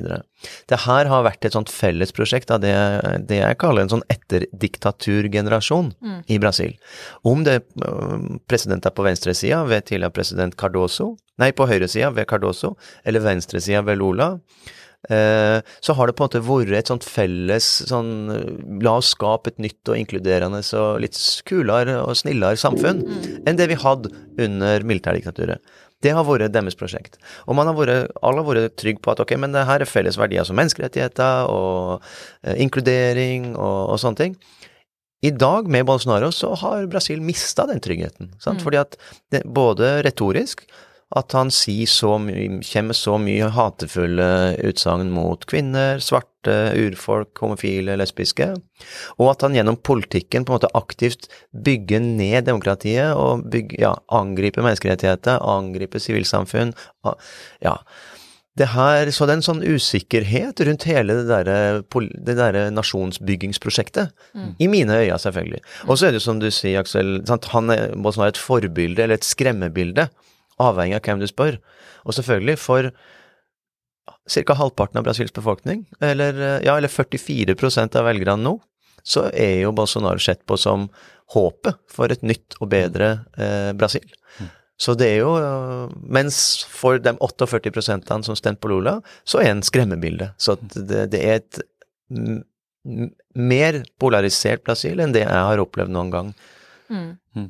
Det 0.69 0.77
her 0.83 1.09
har 1.09 1.25
vært 1.25 1.47
et 1.47 1.55
sånt 1.55 1.71
fellesprosjekt 1.73 2.51
av 2.53 2.61
det, 2.61 2.73
det 3.29 3.41
jeg 3.41 3.57
kaller 3.61 3.85
en 3.85 3.93
sånn 3.95 4.05
etterdiktaturgenerasjon 4.13 5.91
mm. 5.97 6.19
i 6.29 6.37
Brasil. 6.41 6.75
Om 7.27 7.41
det 7.47 7.59
president 8.49 8.85
er 8.85 8.93
på 8.93 9.05
venstresida 9.05 9.63
ved 9.67 9.87
tidligere 9.89 10.13
president 10.13 10.46
Cardoso, 10.57 11.15
nei, 11.41 11.51
på 11.55 11.67
høyresida 11.69 12.11
ved 12.15 12.27
Cardoso, 12.29 12.75
eller 13.05 13.25
venstresida 13.25 13.83
ved 13.85 13.99
Lula, 13.99 14.29
eh, 15.09 15.57
så 15.83 15.95
har 15.97 16.07
det 16.07 16.15
på 16.17 16.25
en 16.25 16.29
måte 16.29 16.43
vært 16.45 16.77
et 16.79 16.91
sånt 16.91 17.05
felles 17.07 17.67
sånn 17.89 18.13
La 18.83 18.97
oss 18.97 19.13
skape 19.15 19.53
et 19.53 19.59
nytt 19.63 19.91
og 19.91 19.99
inkluderende 19.99 20.63
og 20.79 21.01
litt 21.03 21.19
kulere 21.47 21.99
og 22.03 22.17
snillere 22.19 22.59
samfunn 22.59 23.03
mm. 23.03 23.27
enn 23.47 23.59
det 23.59 23.69
vi 23.71 23.81
hadde 23.81 24.13
under 24.47 24.87
militærdiktaturet. 24.87 25.61
Det 26.05 26.13
har 26.13 26.25
vært 26.27 26.53
deres 26.53 26.77
prosjekt. 26.77 27.17
Og 27.49 27.57
man 27.57 27.69
har 27.69 27.77
vært, 27.77 28.11
alle 28.21 28.43
har 28.43 28.47
vært 28.47 28.75
trygge 28.77 29.01
på 29.01 29.13
at 29.13 29.21
ok, 29.23 29.33
men 29.41 29.55
det 29.55 29.65
her 29.65 29.81
er 29.81 29.89
felles 29.89 30.19
verdier 30.19 30.45
som 30.45 30.57
menneskerettigheter 30.59 31.49
og 31.49 32.03
eh, 32.45 32.59
inkludering 32.61 33.55
og, 33.55 33.79
og, 33.93 33.97
sånne 34.01 34.21
ting. 34.21 34.35
I 35.25 35.31
dag, 35.33 35.67
med 35.67 35.85
Bolsonaro, 35.87 36.31
så 36.31 36.51
har 36.61 36.89
Brasil 36.91 37.21
mista 37.25 37.65
den 37.65 37.79
tryggheten. 37.81 38.35
Mm. 38.37 38.59
Fordi 38.61 38.77
at 38.77 38.99
det, 39.33 39.45
både 39.49 39.97
retorisk 40.05 40.67
at 41.15 41.31
han 41.37 41.47
sier 41.53 41.87
så 41.87 42.17
mye, 42.19 42.59
kommer 42.67 42.97
så 42.97 43.15
mye 43.21 43.47
hatefulle 43.55 44.27
utsagn 44.67 45.07
mot 45.15 45.45
kvinner, 45.47 46.01
svarte, 46.03 46.55
urfolk, 46.75 47.31
homofile, 47.39 47.95
lesbiske, 47.99 48.49
og 49.15 49.31
at 49.31 49.45
han 49.45 49.55
gjennom 49.55 49.79
politikken 49.87 50.43
på 50.43 50.51
en 50.51 50.57
måte 50.59 50.73
aktivt 50.75 51.29
bygger 51.55 52.03
ned 52.03 52.49
demokratiet 52.49 53.15
og 53.15 53.47
bygger, 53.53 53.79
ja, 53.85 53.93
angriper 54.19 54.67
menneskerettigheter, 54.67 55.39
angriper 55.39 56.03
sivilsamfunn, 56.03 56.75
ja. 57.63 57.77
Det 58.57 58.69
her, 58.73 59.11
så 59.13 59.27
det 59.27 59.35
er 59.35 59.39
en 59.39 59.45
sånn 59.45 59.65
usikkerhet 59.65 60.61
rundt 60.65 60.85
hele 60.89 61.19
det 61.19 61.25
derre 61.29 61.81
der 62.25 62.71
nasjonsbyggingsprosjektet. 62.73 64.15
Mm. 64.33 64.47
I 64.57 64.69
mine 64.71 65.01
øyne, 65.03 65.19
selvfølgelig. 65.21 65.61
Og 65.85 65.99
så 65.99 66.07
er 66.07 66.15
det 66.15 66.21
jo 66.21 66.25
som 66.25 66.39
du 66.41 66.47
sier, 66.49 66.79
Aksel, 66.81 67.19
sant? 67.29 67.51
han 67.53 67.69
er, 67.73 67.93
må 67.93 68.13
være 68.15 68.33
et 68.33 68.41
forbilde, 68.41 69.03
eller 69.03 69.19
et 69.19 69.27
skremmebilde 69.27 70.07
avhengig 70.63 70.97
av 70.97 71.05
hvem 71.05 71.21
du 71.21 71.27
spør. 71.29 71.59
Og 72.07 72.17
selvfølgelig, 72.17 72.57
for 72.61 72.89
ca. 74.27 74.57
halvparten 74.57 74.99
av 74.99 75.05
Brasils 75.05 75.35
befolkning, 75.35 75.85
eller, 76.01 76.41
ja, 76.65 76.77
eller 76.77 76.91
44% 76.91 77.99
av 77.99 78.09
velgerne 78.09 78.41
nå, 78.43 78.57
så 79.07 79.29
er 79.31 79.61
jo 79.61 79.75
Bolsonaro 79.75 80.19
sett 80.19 80.43
på 80.47 80.57
som 80.59 80.89
håpet 81.35 81.79
for 81.91 82.11
et 82.11 82.23
nytt 82.25 82.57
og 82.59 82.71
bedre 82.71 83.11
eh, 83.39 83.71
Brasil. 83.77 84.07
Mm. 84.39 84.49
Så 84.77 84.93
det 84.93 85.07
er 85.09 85.23
jo 85.23 85.31
Mens 86.05 86.37
for 86.69 86.99
de 87.01 87.15
48% 87.17 88.27
som 88.27 88.37
stemte 88.37 88.61
på 88.61 88.69
Lula, 88.71 88.99
så 89.25 89.41
er 89.41 89.49
det 89.49 89.55
en 89.55 89.65
skremmebilde. 89.65 90.29
Så 90.37 90.57
det, 90.61 91.07
det 91.13 91.23
er 91.23 91.41
et 91.41 91.61
mer 93.37 93.81
polarisert 93.99 94.63
Brasil 94.65 95.01
enn 95.03 95.15
det 95.15 95.25
jeg 95.25 95.47
har 95.49 95.61
opplevd 95.61 95.93
noen 95.93 96.13
gang. 96.13 96.29
Mm. 96.93 97.09
Mm. 97.35 97.49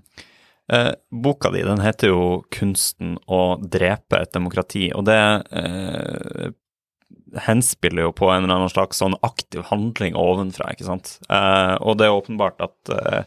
Eh, 0.74 0.94
boka 1.12 1.52
di 1.54 1.64
den 1.64 1.80
heter 1.80 2.12
jo 2.12 2.24
'Kunsten 2.52 3.18
å 3.28 3.56
drepe 3.62 4.20
et 4.20 4.34
demokrati', 4.34 4.92
og 4.96 5.06
det 5.08 5.20
eh, 5.52 6.50
henspiller 7.48 8.08
jo 8.08 8.16
på 8.16 8.30
en 8.32 8.44
eller 8.44 8.56
annen 8.56 8.72
slags 8.72 9.00
sånn 9.00 9.16
aktiv 9.24 9.64
handling 9.70 10.16
ovenfra, 10.16 10.74
ikke 10.74 10.88
sant. 10.90 11.20
Eh, 11.30 11.76
og 11.80 12.00
det 12.00 12.08
er 12.08 12.18
åpenbart 12.18 12.60
at 12.66 12.92
eh, 12.92 13.24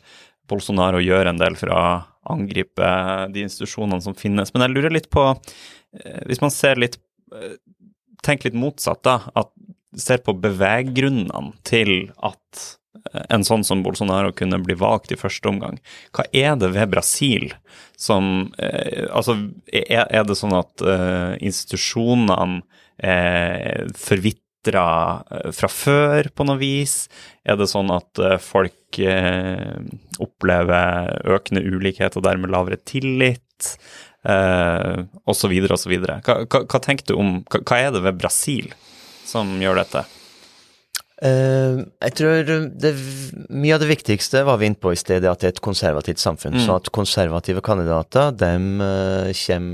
Bolsonaro 0.50 1.00
gjør 1.00 1.30
en 1.30 1.40
del 1.40 1.56
for 1.56 1.72
å 1.72 1.82
angripe 2.32 2.90
de 3.34 3.44
institusjonene 3.46 4.02
som 4.04 4.16
finnes. 4.18 4.52
Men 4.54 4.66
jeg 4.66 4.74
lurer 4.76 4.94
litt 4.94 5.10
på, 5.12 5.26
eh, 5.98 6.22
hvis 6.30 6.42
man 6.44 6.54
ser 6.54 6.80
litt 6.80 7.00
eh, 7.34 7.58
Tenk 8.20 8.42
litt 8.44 8.52
motsatt, 8.52 8.98
da. 9.00 9.14
At 9.32 9.48
ser 9.96 10.18
på 10.20 10.34
beveggrunnene 10.36 11.54
til 11.64 12.10
at 12.20 12.64
en 13.30 13.44
sånn 13.46 13.64
som 13.66 13.82
Bolsonaro 13.84 14.32
kunne 14.36 14.60
bli 14.62 14.76
valgt 14.78 15.12
i 15.14 15.18
første 15.18 15.48
omgang. 15.50 15.78
Hva 16.16 16.26
er 16.36 16.56
det 16.60 16.72
ved 16.74 16.92
Brasil 16.92 17.50
som 18.00 18.50
eh, 18.58 19.06
Altså, 19.10 19.36
er, 19.72 20.24
det 20.26 20.36
sånn 20.38 20.54
at 20.58 20.84
eh, 20.84 21.34
institusjonene 21.48 22.62
eh, 23.02 23.88
forvitra 23.96 24.44
eh, 24.68 25.50
fra 25.56 25.70
før 25.72 26.28
på 26.34 26.46
noe 26.48 26.60
vis? 26.60 27.08
Er 27.44 27.56
det 27.60 27.70
sånn 27.70 27.90
at 27.94 28.20
eh, 28.20 28.38
folk 28.42 29.00
eh, 29.00 29.80
opplever 30.20 31.10
økende 31.36 31.64
ulikhet 31.64 32.18
og 32.18 32.26
dermed 32.26 32.52
lavere 32.52 32.80
tillit? 32.84 33.76
Eh, 34.20 35.02
og 35.24 35.36
så 35.36 35.48
videre 35.48 35.76
og 35.76 35.80
så 35.80 35.92
videre. 35.92 36.20
Hva, 36.26 36.42
hva, 36.44 36.64
hva 36.68 36.80
tenker 36.84 37.08
du 37.08 37.16
om 37.16 37.36
hva, 37.48 37.62
hva 37.64 37.84
er 37.86 37.92
det 37.94 38.04
ved 38.04 38.18
Brasil 38.20 38.72
som 39.26 39.56
gjør 39.62 39.80
dette? 39.84 40.06
Uh, 41.20 41.84
jeg 42.00 42.14
tror 42.16 42.46
det, 42.80 42.90
mye 43.52 43.74
av 43.76 43.82
det 43.82 43.90
viktigste 43.90 44.40
var 44.48 44.56
vi 44.56 44.70
inne 44.70 44.80
på 44.80 44.94
i 44.94 44.96
stedet, 44.96 45.28
at 45.28 45.42
det 45.42 45.50
er 45.50 45.52
et 45.52 45.64
konservativt 45.64 46.22
samfunn. 46.22 46.56
Mm. 46.56 46.62
Så 46.64 46.78
at 46.80 46.88
konservative 46.96 47.60
kandidater, 47.64 48.32
dem, 48.32 48.80
kjem, 49.36 49.66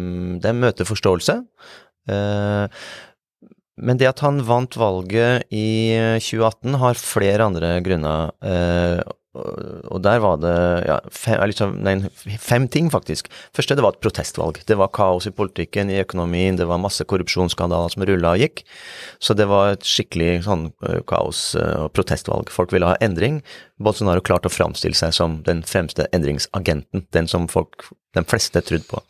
dem 0.42 0.58
møter 0.64 0.88
forståelse. 0.88 1.38
Uh, 2.10 2.66
men 3.76 4.00
det 4.00 4.08
at 4.08 4.22
han 4.24 4.40
vant 4.46 4.76
valget 4.80 5.46
i 5.52 5.96
2018 6.22 6.80
har 6.80 7.00
flere 7.00 7.48
andre 7.50 7.76
grunner 7.84 8.32
og 9.36 10.00
der 10.04 10.20
var 10.22 10.38
det 10.40 10.54
ja, 10.86 10.96
fem, 11.12 11.40
liksom, 11.50 11.74
nei, 11.84 11.96
fem, 12.40 12.66
ting, 12.72 12.88
faktisk. 12.92 13.28
Første, 13.56 13.76
det 13.76 13.84
var 13.84 13.96
et 13.96 14.02
protestvalg. 14.04 14.60
Det 14.68 14.78
var 14.80 14.92
kaos 14.96 15.28
i 15.28 15.34
politikken, 15.34 15.90
i 15.92 16.00
økonomien, 16.00 16.56
det 16.56 16.68
var 16.68 16.80
masse 16.80 17.04
korrupsjonsskandaler 17.08 17.92
som 17.92 18.06
rulla 18.08 18.34
og 18.36 18.44
gikk. 18.44 18.64
Så 19.20 19.36
det 19.36 19.48
var 19.50 19.74
et 19.74 19.86
skikkelig 19.86 20.46
sånn 20.46 20.70
kaos- 21.10 21.54
og 21.58 21.92
protestvalg. 21.96 22.52
Folk 22.54 22.72
ville 22.74 22.88
ha 22.88 22.98
endring. 23.04 23.42
Bolsonaro 23.82 24.24
klarte 24.24 24.50
å 24.50 24.56
framstille 24.56 24.96
seg 24.96 25.14
som 25.16 25.40
den 25.46 25.62
fremste 25.66 26.08
endringsagenten, 26.16 27.06
den 27.16 27.30
som 27.30 27.48
folk, 27.52 27.90
de 28.16 28.24
fleste 28.24 28.64
trodde 28.64 28.88
på. 28.88 29.04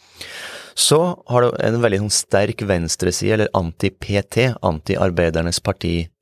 Så 0.76 1.00
har 1.26 1.42
du 1.42 1.54
en 1.64 1.78
veldig 1.80 2.02
sånn 2.02 2.12
sterk 2.12 2.60
venstreside, 2.68 3.32
eller 3.38 3.52
anti-PT, 3.56 4.50
anti-arbeidernes 4.60 5.62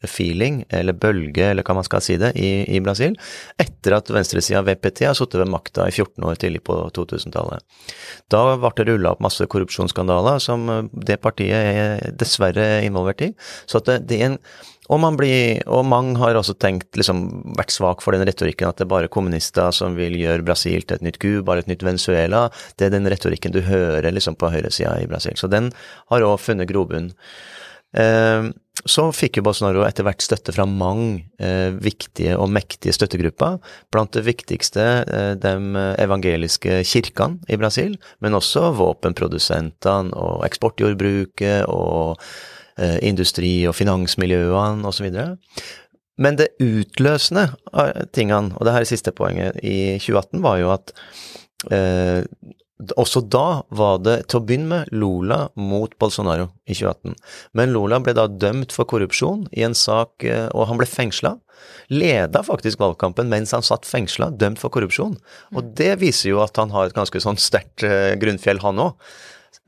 parti-feeling, 0.04 0.64
eller 0.68 0.92
bølge, 0.92 1.50
eller 1.50 1.62
hva 1.62 1.74
man 1.74 1.84
skal 1.84 2.02
si 2.02 2.16
det, 2.16 2.32
i, 2.36 2.64
i 2.76 2.80
Brasil, 2.80 3.16
etter 3.58 3.96
at 3.96 4.10
venstresida 4.10 4.62
VPT 4.62 5.06
har 5.06 5.14
sittet 5.14 5.40
ved 5.40 5.50
makta 5.50 5.88
i 5.88 5.94
14 5.94 6.24
år 6.24 6.36
tidlig 6.36 6.62
på 6.64 6.76
2000-tallet. 6.94 7.64
Da 8.30 8.56
ble 8.56 8.72
det 8.76 8.88
rulla 8.88 9.14
opp 9.14 9.24
masse 9.24 9.44
korrupsjonsskandaler 9.46 10.38
som 10.42 10.90
det 10.92 11.20
partiet 11.22 11.54
er 11.54 12.14
dessverre 12.14 12.84
involvert 12.84 13.22
i. 13.22 13.32
Så 13.66 13.80
det, 13.84 14.04
det 14.08 14.20
er 14.20 14.32
en 14.32 14.38
og, 14.92 14.98
man 15.00 15.14
blir, 15.16 15.62
og 15.64 15.86
mange 15.88 16.18
har 16.20 16.36
også 16.36 16.58
tenkt, 16.60 16.90
liksom 17.00 17.22
vært 17.56 17.72
svak 17.72 18.02
for 18.04 18.12
den 18.12 18.26
retorikken 18.28 18.68
at 18.68 18.76
det 18.76 18.84
er 18.84 18.90
bare 18.90 19.08
kommunister 19.08 19.72
som 19.72 19.96
vil 19.96 20.12
gjøre 20.20 20.44
Brasil 20.44 20.84
til 20.84 20.98
et 20.98 21.06
nytt 21.06 21.16
Cuba 21.22 21.54
eller 21.54 21.64
et 21.64 21.70
nytt 21.72 21.86
Venezuela. 21.86 22.42
Det 22.76 22.90
er 22.90 22.92
den 22.92 23.08
retorikken 23.08 23.54
du 23.54 23.62
hører 23.64 24.12
liksom 24.12 24.36
på 24.36 24.52
høyresida 24.52 24.98
i 25.00 25.08
Brasil. 25.08 25.38
Så 25.40 25.48
den 25.48 25.70
har 26.12 26.26
òg 26.28 26.36
funnet 26.44 26.68
grobunn. 26.68 27.14
Eh, 27.96 28.50
så 28.88 29.06
fikk 29.16 29.38
jo 29.38 29.44
Bolsonaro 29.46 29.84
etter 29.86 30.06
hvert 30.06 30.24
støtte 30.24 30.52
fra 30.54 30.66
mange 30.68 31.24
eh, 31.42 31.70
viktige 31.72 32.38
og 32.38 32.50
mektige 32.52 32.94
støttegrupper. 32.96 33.60
Blant 33.94 34.16
det 34.16 34.24
viktigste 34.26 34.88
eh, 35.04 35.30
de 35.40 35.54
evangeliske 36.02 36.82
kirkene 36.88 37.40
i 37.48 37.60
Brasil, 37.60 37.96
men 38.24 38.36
også 38.36 38.72
våpenprodusentene 38.80 40.12
og 40.16 40.44
eksportjordbruket 40.48 41.64
og 41.72 42.20
Eh, 42.74 42.98
industri- 43.06 43.68
og 43.68 43.74
finansmiljøene 43.78 44.88
osv. 44.88 45.12
Men 46.18 46.38
det 46.38 46.48
utløsende 46.58 47.52
av 47.70 48.08
tingene, 48.10 48.50
og 48.58 48.66
det 48.66 48.74
her 48.74 48.82
er 48.82 48.90
siste 48.90 49.12
poenget, 49.14 49.60
i 49.62 49.94
2018 50.02 50.42
var 50.42 50.58
jo 50.58 50.72
at 50.74 50.90
eh, 51.70 52.26
også 52.98 53.22
da 53.30 53.62
var 53.70 54.00
det 54.02 54.16
til 54.28 54.40
å 54.40 54.44
begynne 54.46 54.70
med 54.70 54.94
Lola 54.94 55.44
mot 55.54 55.92
Bolsonaro 56.00 56.48
i 56.66 56.74
2018. 56.74 57.14
Men 57.54 57.74
Lola 57.74 58.00
ble 58.02 58.16
da 58.16 58.26
dømt 58.26 58.74
for 58.74 58.88
korrupsjon 58.90 59.46
i 59.54 59.62
en 59.66 59.76
sak, 59.78 60.24
eh, 60.26 60.48
og 60.50 60.66
han 60.70 60.80
ble 60.80 60.88
fengsla. 60.90 61.36
Leda 61.94 62.42
faktisk 62.42 62.82
valgkampen 62.82 63.30
mens 63.30 63.54
han 63.54 63.62
satt 63.62 63.86
fengsla, 63.86 64.32
dømt 64.34 64.58
for 64.58 64.74
korrupsjon. 64.74 65.14
Og 65.54 65.70
det 65.78 65.94
viser 66.02 66.32
jo 66.32 66.42
at 66.42 66.58
han 66.58 66.74
har 66.74 66.90
et 66.90 66.98
ganske 66.98 67.22
sånn 67.22 67.38
sterkt 67.38 67.86
eh, 67.86 68.18
grunnfjell, 68.18 68.62
han 68.64 68.82
òg. 68.88 68.98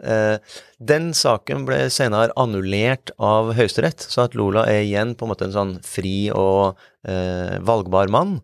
Eh, 0.02 0.36
den 0.82 1.12
saken 1.16 1.64
ble 1.68 1.86
senere 1.94 2.34
annullert 2.36 3.14
av 3.22 3.54
Høyesterett, 3.56 4.02
så 4.02 4.26
at 4.26 4.34
Lola 4.36 4.66
er 4.68 4.82
igjen 4.82 5.14
på 5.14 5.24
en 5.24 5.32
måte 5.32 5.46
en 5.46 5.54
sånn 5.54 5.76
fri 5.86 6.26
og 6.34 6.74
eh, 7.06 7.56
valgbar 7.64 8.10
mann. 8.12 8.40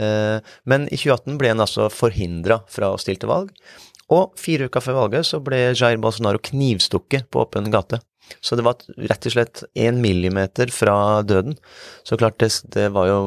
Eh, 0.00 0.40
men 0.68 0.88
i 0.88 0.98
2018 0.98 1.38
ble 1.40 1.52
han 1.52 1.62
altså 1.64 1.88
forhindra 1.92 2.60
fra 2.70 2.92
å 2.92 3.00
stille 3.00 3.20
til 3.22 3.32
valg. 3.32 3.54
Og 4.10 4.34
fire 4.40 4.66
uker 4.66 4.82
før 4.84 5.04
valget 5.04 5.28
så 5.28 5.40
ble 5.44 5.70
Jair 5.70 6.00
Bolsonaro 6.02 6.42
knivstukket 6.50 7.30
på 7.30 7.44
åpen 7.44 7.70
gate. 7.70 8.00
Så 8.38 8.56
det 8.56 8.64
var 8.64 8.78
rett 9.10 9.26
og 9.26 9.34
slett 9.34 9.62
én 9.78 9.98
millimeter 10.02 10.70
fra 10.70 10.94
døden. 11.26 11.56
Så 12.06 12.18
klart, 12.20 12.38
det, 12.38 12.52
det, 12.74 12.86
var 12.94 13.08
jo 13.08 13.18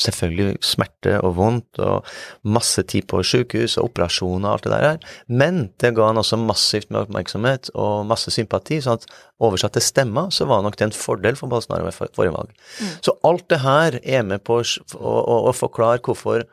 selvfølgelig 0.00 0.60
smerte 0.64 1.16
og 1.24 1.34
vondt 1.38 1.80
og 1.80 2.06
masse 2.44 2.84
tid 2.90 3.08
på 3.10 3.22
sykehus 3.26 3.78
og 3.80 3.90
operasjoner 3.90 4.50
og 4.50 4.52
alt 4.58 4.68
det 4.68 4.74
der 4.74 4.86
her. 4.90 5.00
Men 5.42 5.62
det 5.80 5.94
ga 5.96 6.10
han 6.10 6.20
også 6.20 6.38
massivt 6.42 6.90
med 6.90 7.06
oppmerksomhet 7.06 7.72
og 7.74 8.06
masse 8.10 8.32
sympati. 8.34 8.82
sånn 8.84 9.00
at 9.00 9.08
oversatt 9.40 9.78
til 9.78 9.86
stemmer 9.86 10.32
så 10.34 10.44
var 10.50 10.64
nok 10.64 10.76
det 10.76 10.90
en 10.90 10.96
fordel 10.96 11.38
for 11.38 11.52
Bolsonaro 11.52 11.88
ved 11.88 11.96
forrige 11.96 12.36
valg. 12.36 12.52
Mm. 12.52 12.94
Så 13.06 13.16
alt 13.24 13.48
det 13.48 13.62
her 13.64 14.00
er 14.02 14.26
med 14.26 14.44
på 14.44 14.60
å, 14.60 14.64
å, 15.00 15.38
å 15.48 15.56
forklare 15.56 16.04
hvorfor 16.04 16.44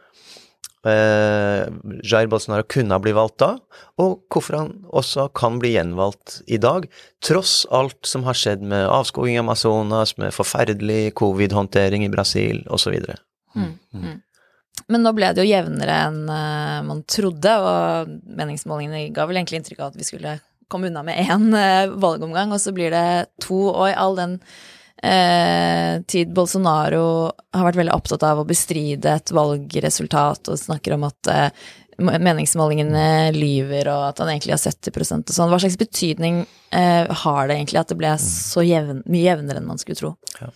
eh, 0.90 1.68
Jair 2.08 2.30
Bolsonaro 2.32 2.66
kunne 2.70 2.98
bli 3.04 3.14
valgt 3.16 3.40
da, 3.44 3.50
og 4.02 4.22
hvorfor 4.34 4.58
han 4.60 4.72
også 4.90 5.28
kan 5.38 5.60
bli 5.62 5.74
gjenvalgt 5.76 6.42
i 6.48 6.60
dag, 6.62 6.88
tross 7.26 7.62
alt 7.74 8.00
som 8.08 8.26
har 8.28 8.38
skjedd 8.38 8.64
med 8.66 8.88
avskoging 8.90 9.38
i 9.38 9.42
Amazonas, 9.42 10.16
med 10.22 10.36
forferdelig 10.36 11.14
covid-håndtering 11.20 12.06
i 12.06 12.14
Brasil 12.14 12.64
osv. 12.74 12.96
Mm. 13.58 13.74
Mm. 13.94 14.16
Men 14.88 15.04
nå 15.04 15.14
ble 15.18 15.32
det 15.34 15.44
jo 15.44 15.50
jevnere 15.50 15.96
enn 16.08 16.22
uh, 16.30 16.86
man 16.86 17.04
trodde, 17.10 17.54
og 17.60 18.14
meningsmålingene 18.38 19.10
ga 19.16 19.26
vel 19.28 19.42
egentlig 19.42 19.62
inntrykk 19.62 19.82
av 19.82 19.92
at 19.92 20.00
vi 20.00 20.08
skulle 20.08 20.38
komme 20.72 20.92
unna 20.92 21.04
med 21.08 21.20
én 21.26 21.50
uh, 21.56 21.96
valgomgang, 22.00 22.54
og 22.54 22.62
så 22.64 22.74
blir 22.76 22.94
det 22.94 23.08
to. 23.44 23.68
Og 23.74 23.90
i 23.90 23.98
all 23.98 24.16
den 24.20 24.38
eh, 25.04 25.98
tid 26.08 26.32
Bolsonaro 26.36 27.32
har 27.54 27.68
vært 27.68 27.82
veldig 27.82 27.96
opptatt 27.96 28.24
av 28.28 28.42
å 28.42 28.48
bestride 28.48 29.18
et 29.18 29.34
valgresultat 29.36 30.52
og 30.52 30.62
snakker 30.62 30.98
om 30.98 31.08
at 31.10 31.32
eh, 31.34 31.68
meningsmålingene 31.98 33.32
lyver, 33.34 33.90
og 33.90 34.04
at 34.12 34.22
han 34.22 34.30
egentlig 34.30 34.54
har 34.54 34.62
70% 34.62 35.32
og 35.32 35.36
sånn. 35.36 35.50
Hva 35.50 35.60
slags 35.62 35.80
betydning 35.82 36.44
eh, 36.70 37.10
har 37.24 37.50
det 37.50 37.58
egentlig 37.58 37.82
at 37.82 37.92
det 37.92 37.98
ble 37.98 38.12
så 38.22 38.64
jevn, 38.66 39.02
mye 39.10 39.26
jevnere 39.26 39.62
enn 39.62 39.70
man 39.70 39.82
skulle 39.82 39.98
tro? 39.98 40.14
Ja. 40.38 40.52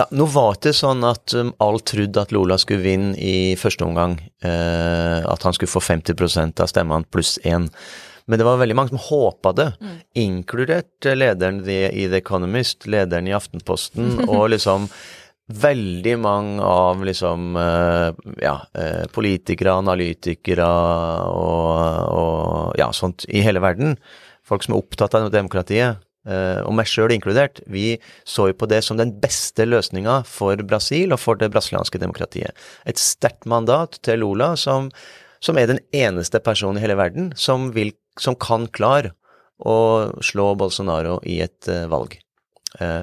ja 0.00 0.06
nå 0.12 0.28
var 0.34 0.58
det 0.64 0.74
sånn 0.76 1.04
at 1.08 1.36
um, 1.38 1.54
alle 1.64 1.80
trodde 1.88 2.20
at 2.20 2.34
Lola 2.36 2.58
skulle 2.60 2.84
vinne 2.84 3.14
i 3.16 3.54
første 3.60 3.86
omgang. 3.86 4.18
Eh, 4.44 5.20
at 5.24 5.46
han 5.48 5.56
skulle 5.56 5.72
få 5.72 5.82
50% 5.84 6.60
av 6.60 6.72
stemmene 6.72 7.08
pluss 7.08 7.38
én. 7.48 7.70
Men 8.26 8.40
det 8.40 8.46
var 8.46 8.60
veldig 8.60 8.76
mange 8.78 8.94
som 8.94 9.02
håpa 9.04 9.52
det, 9.56 9.66
mm. 9.80 9.98
inkludert 10.22 11.08
lederen 11.12 11.60
i 11.68 12.06
The 12.08 12.22
Economist, 12.22 12.86
lederen 12.88 13.28
i 13.28 13.36
Aftenposten, 13.36 14.24
og 14.24 14.48
liksom 14.54 14.88
veldig 15.52 16.14
mange 16.24 16.64
av 16.64 17.02
liksom 17.04 17.56
eh, 17.60 18.10
ja, 18.40 18.54
eh, 18.80 19.04
politikere, 19.12 19.76
analytikere 19.76 20.68
og, 21.28 22.14
og 22.14 22.80
ja, 22.80 22.88
sånt 22.96 23.26
i 23.28 23.42
hele 23.44 23.60
verden. 23.60 23.98
Folk 24.44 24.64
som 24.64 24.74
er 24.74 24.80
opptatt 24.80 25.16
av 25.18 25.28
demokratiet, 25.32 26.00
eh, 26.28 26.62
og 26.64 26.72
meg 26.78 26.88
sjøl 26.88 27.12
inkludert, 27.12 27.60
vi 27.68 27.98
så 28.24 28.48
jo 28.50 28.56
på 28.56 28.68
det 28.72 28.80
som 28.86 29.00
den 29.00 29.12
beste 29.20 29.68
løsninga 29.68 30.22
for 30.28 30.64
Brasil 30.64 31.12
og 31.12 31.20
for 31.20 31.40
det 31.40 31.50
brasilianske 31.52 32.00
demokratiet. 32.00 32.56
Et 32.88 33.00
sterkt 33.00 33.44
mandat 33.44 34.00
til 34.04 34.24
Lula, 34.24 34.54
som, 34.56 34.88
som 35.44 35.60
er 35.60 35.68
den 35.68 35.82
eneste 35.92 36.40
personen 36.40 36.80
i 36.80 36.86
hele 36.86 36.96
verden 37.00 37.34
som 37.36 37.68
vil 37.76 37.92
som 38.20 38.36
kan 38.38 38.68
klare 38.74 39.14
å 39.64 39.76
slå 40.24 40.52
Bolsonaro 40.58 41.20
i 41.26 41.40
et 41.44 41.70
uh, 41.70 41.86
valg. 41.92 42.18
Uh, 42.80 43.02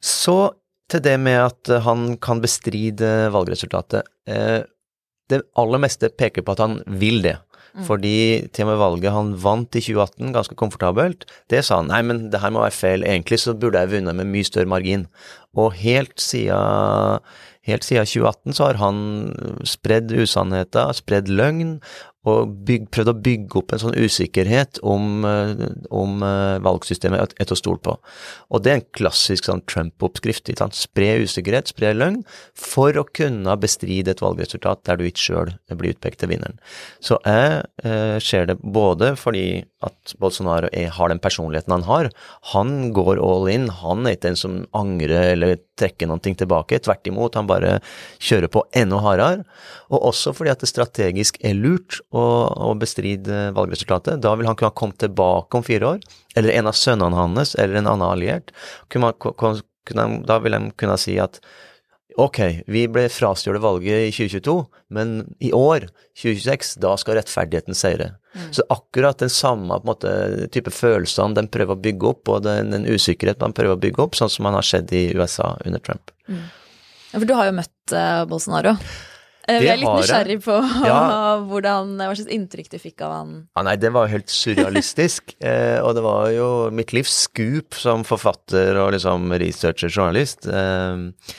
så 0.00 0.38
til 0.88 1.02
det 1.04 1.18
med 1.20 1.42
at 1.42 1.70
han 1.84 2.14
kan 2.22 2.40
bestride 2.40 3.28
valgresultatet. 3.34 4.06
Det 5.28 5.40
aller 5.60 5.82
meste 5.82 6.08
peker 6.08 6.40
på 6.40 6.54
at 6.54 6.62
han 6.64 6.78
vil 7.02 7.20
det. 7.26 7.34
Mm. 7.78 7.84
Fordi 7.86 8.48
til 8.54 8.64
og 8.64 8.70
med 8.70 8.80
valget 8.80 9.14
han 9.14 9.34
vant 9.42 9.76
i 9.76 9.82
2018, 9.84 10.32
ganske 10.34 10.56
komfortabelt, 10.58 11.26
det 11.52 11.62
sa 11.66 11.78
han 11.82 11.90
nei, 11.92 12.00
men 12.06 12.24
det 12.32 12.40
her 12.42 12.52
må 12.54 12.64
være 12.64 12.74
feil. 12.74 13.04
Egentlig 13.06 13.40
så 13.42 13.54
burde 13.54 13.82
jeg 13.82 13.92
vunnet 13.92 14.16
med 14.18 14.30
mye 14.32 14.46
større 14.46 14.70
margin. 14.70 15.06
Og 15.58 15.76
helt 15.78 16.16
siden, 16.22 17.22
helt 17.68 17.86
siden 17.86 18.08
2018 18.08 18.56
så 18.58 18.70
har 18.70 18.80
han 18.82 19.00
spredd 19.68 20.14
usannheter, 20.16 20.90
spredd 20.96 21.30
løgn, 21.30 21.78
og 22.28 22.52
bygg, 22.68 22.88
prøvd 22.94 23.12
å 23.12 23.16
bygge 23.24 23.60
opp 23.60 23.72
en 23.74 23.82
sånn 23.82 23.96
usikkerhet 23.98 24.80
om, 24.86 25.24
eh, 25.28 25.64
om 25.94 26.22
uh, 26.24 26.58
valgsystemet 26.64 27.34
et 27.40 27.54
å 27.54 27.58
stole 27.58 27.80
på. 27.84 27.96
Og 28.52 28.64
det 28.64 28.72
er 28.72 28.80
en 28.80 28.88
klassisk 28.98 29.48
sånn 29.48 29.64
Trump-oppskrift. 29.70 30.50
Spre 30.76 31.10
usikkerhet, 31.24 31.72
spre 31.72 31.94
løgn, 31.96 32.20
for 32.58 32.96
å 32.98 33.06
kunne 33.06 33.56
bestride 33.60 34.14
et 34.14 34.22
valgresultat 34.24 34.84
der 34.88 35.00
du 35.00 35.06
ikke 35.08 35.24
sjøl 35.24 35.54
blir 35.78 35.96
utpekt 35.96 36.22
til 36.22 36.32
vinneren. 36.32 36.58
Så 37.04 37.20
jeg 37.24 37.62
eh, 37.84 38.18
ser 38.22 38.48
det 38.50 38.58
både 38.62 39.14
fordi 39.18 39.64
at 39.86 40.14
Bolsonaro 40.18 40.66
er, 40.74 40.88
har 40.90 41.10
den 41.12 41.20
personligheten 41.22 41.72
han 41.76 41.84
har. 41.86 42.08
Han 42.52 42.90
går 42.96 43.20
all 43.22 43.46
in. 43.52 43.68
Han 43.82 44.06
er 44.06 44.16
ikke 44.16 44.26
den 44.26 44.38
som 44.40 44.56
angrer 44.76 45.34
eller 45.36 45.60
trekker 45.78 46.10
noe 46.10 46.18
tilbake. 46.22 46.80
Tvert 46.82 47.06
imot, 47.06 47.38
han 47.38 47.46
bare 47.50 47.76
kjører 48.18 48.50
på 48.50 48.64
enda 48.78 48.98
hardere. 49.04 49.46
Og 49.92 50.10
også 50.10 50.34
fordi 50.34 50.50
at 50.50 50.64
det 50.64 50.70
strategisk 50.72 51.38
er 51.46 51.54
lurt 51.58 52.00
å, 52.10 52.24
å 52.70 52.74
bestride 52.78 53.52
valgresultatet. 53.56 54.18
Da 54.24 54.34
vil 54.34 54.50
han 54.50 54.58
kunne 54.58 54.74
komme 54.74 54.98
tilbake 54.98 55.60
om 55.60 55.66
fire 55.66 55.94
år, 55.94 56.02
eller 56.34 56.58
en 56.58 56.72
av 56.72 56.78
sønnene 56.78 57.18
hans, 57.18 57.54
eller 57.54 57.78
en 57.78 57.92
annen 57.94 58.08
alliert. 58.10 58.50
Da 58.90 60.42
vil 60.42 60.58
de 60.58 60.62
kunne 60.74 60.98
si 61.00 61.16
at 61.22 61.38
ok, 62.18 62.38
vi 62.66 62.84
ble 62.90 63.06
frastjålet 63.12 63.62
valget 63.62 64.08
i 64.08 64.12
2022, 64.14 64.54
men 64.94 65.18
i 65.44 65.52
år, 65.54 65.88
2026, 66.18 66.74
da 66.82 66.94
skal 66.98 67.18
rettferdigheten 67.18 67.78
seire. 67.78 68.12
Mm. 68.34 68.48
Så 68.56 68.64
akkurat 68.74 69.20
den 69.22 69.32
samme 69.32 69.78
måte, 69.86 70.12
type 70.54 70.72
følelsene 70.74 71.38
de 71.38 71.46
prøver 71.52 71.76
å 71.76 71.82
bygge 71.84 72.10
opp, 72.12 72.24
og 72.34 72.46
den, 72.46 72.72
den 72.74 72.88
usikkerheten 72.88 73.46
man 73.46 73.56
prøver 73.56 73.78
å 73.78 73.82
bygge 73.82 74.02
opp, 74.04 74.18
sånn 74.18 74.32
som 74.32 74.48
man 74.48 74.58
har 74.58 74.66
skjedd 74.66 74.94
i 74.94 75.04
USA 75.18 75.54
under 75.64 75.82
Trump. 75.84 76.10
Mm. 76.26 76.42
Ja, 77.12 77.20
for 77.20 77.28
du 77.28 77.36
har 77.38 77.48
jo 77.48 77.54
møtt 77.56 77.94
uh, 77.94 78.24
Bolsonaro. 78.28 78.74
Det 79.48 79.62
vi 79.62 79.68
er 79.72 79.78
litt 79.80 79.88
nysgjerrig 79.88 80.38
på 80.44 80.56
ja. 80.88 80.96
hvordan, 81.48 81.94
hva 82.02 82.10
slags 82.12 82.32
inntrykk 82.34 82.72
du 82.74 82.80
fikk 82.82 83.04
av 83.06 83.14
han. 83.14 83.36
Ja, 83.56 83.64
nei, 83.70 83.76
det 83.80 83.92
var 83.94 84.10
helt 84.12 84.28
surrealistisk. 84.32 85.36
eh, 85.48 85.78
og 85.80 85.94
det 85.96 86.04
var 86.04 86.32
jo 86.34 86.48
mitt 86.74 86.92
livs 86.96 87.14
skup 87.28 87.78
som 87.78 88.04
forfatter 88.08 88.76
og 88.82 88.92
liksom 88.96 89.30
researcher, 89.40 89.88
journalist. 89.88 90.50
Eh, 90.50 91.38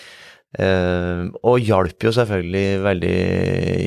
Uh, 0.58 1.30
og 1.46 1.62
hjalp 1.62 2.02
jo 2.02 2.10
selvfølgelig 2.16 2.80
veldig 2.82 3.18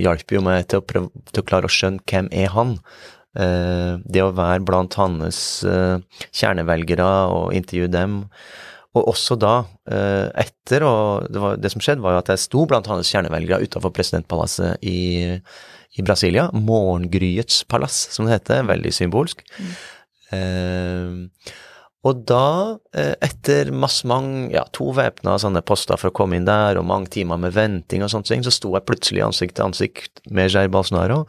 Hjalp 0.05 0.31
jo 0.31 0.42
meg 0.46 0.68
til 0.70 0.79
å, 0.79 0.85
prøve, 0.87 1.25
til 1.35 1.42
å 1.42 1.46
klare 1.48 1.66
å 1.66 1.72
skjønne 1.72 2.05
hvem 2.07 2.29
er 2.31 2.53
han. 2.55 2.77
Uh, 3.35 3.98
det 4.07 4.22
å 4.22 4.35
være 4.37 4.62
blant 4.68 4.94
hans 5.01 5.40
uh, 5.66 5.98
kjernevelgere 6.31 7.09
og 7.33 7.57
intervjue 7.59 7.90
dem. 7.90 8.20
Og 8.92 9.09
også 9.09 9.38
da, 9.40 9.55
etter 10.37 10.83
og 10.85 11.31
det, 11.33 11.40
var, 11.40 11.55
det, 11.57 11.70
som 11.72 11.81
skjedde, 11.81 12.05
var 12.05 12.12
jo 12.12 12.18
at 12.20 12.29
jeg 12.29 12.42
sto 12.42 12.66
blant 12.68 12.90
hans 12.92 13.09
kjernevelgere 13.09 13.64
utenfor 13.64 13.88
presidentpalasset 13.96 14.85
i, 14.85 15.38
i 15.96 16.05
Brasilia. 16.05 16.51
Morgengryets 16.53 17.62
palass, 17.72 18.03
som 18.12 18.29
det 18.29 18.35
heter. 18.35 18.66
Veldig 18.68 18.92
symbolsk. 18.92 19.40
Mm. 19.57 21.33
Og 22.03 22.25
da, 22.27 22.79
eh, 22.99 23.15
etter 23.23 23.71
masse 23.71 24.07
mange, 24.11 24.51
ja, 24.51 24.65
to 24.75 24.91
væpna 24.97 25.37
sånne 25.38 25.62
poster 25.62 26.01
for 26.01 26.11
å 26.11 26.17
komme 26.17 26.35
inn 26.37 26.49
der, 26.49 26.79
og 26.79 26.88
mange 26.88 27.12
timer 27.15 27.38
med 27.38 27.55
venting 27.55 28.03
og 28.03 28.11
ting, 28.27 28.43
så 28.43 28.51
sto 28.51 28.73
jeg 28.75 28.87
plutselig 28.88 29.23
ansikt 29.23 29.55
til 29.57 29.69
ansikt 29.69 30.25
med 30.29 30.51
Jair 30.51 30.69
Bolsonaro. 30.69 31.27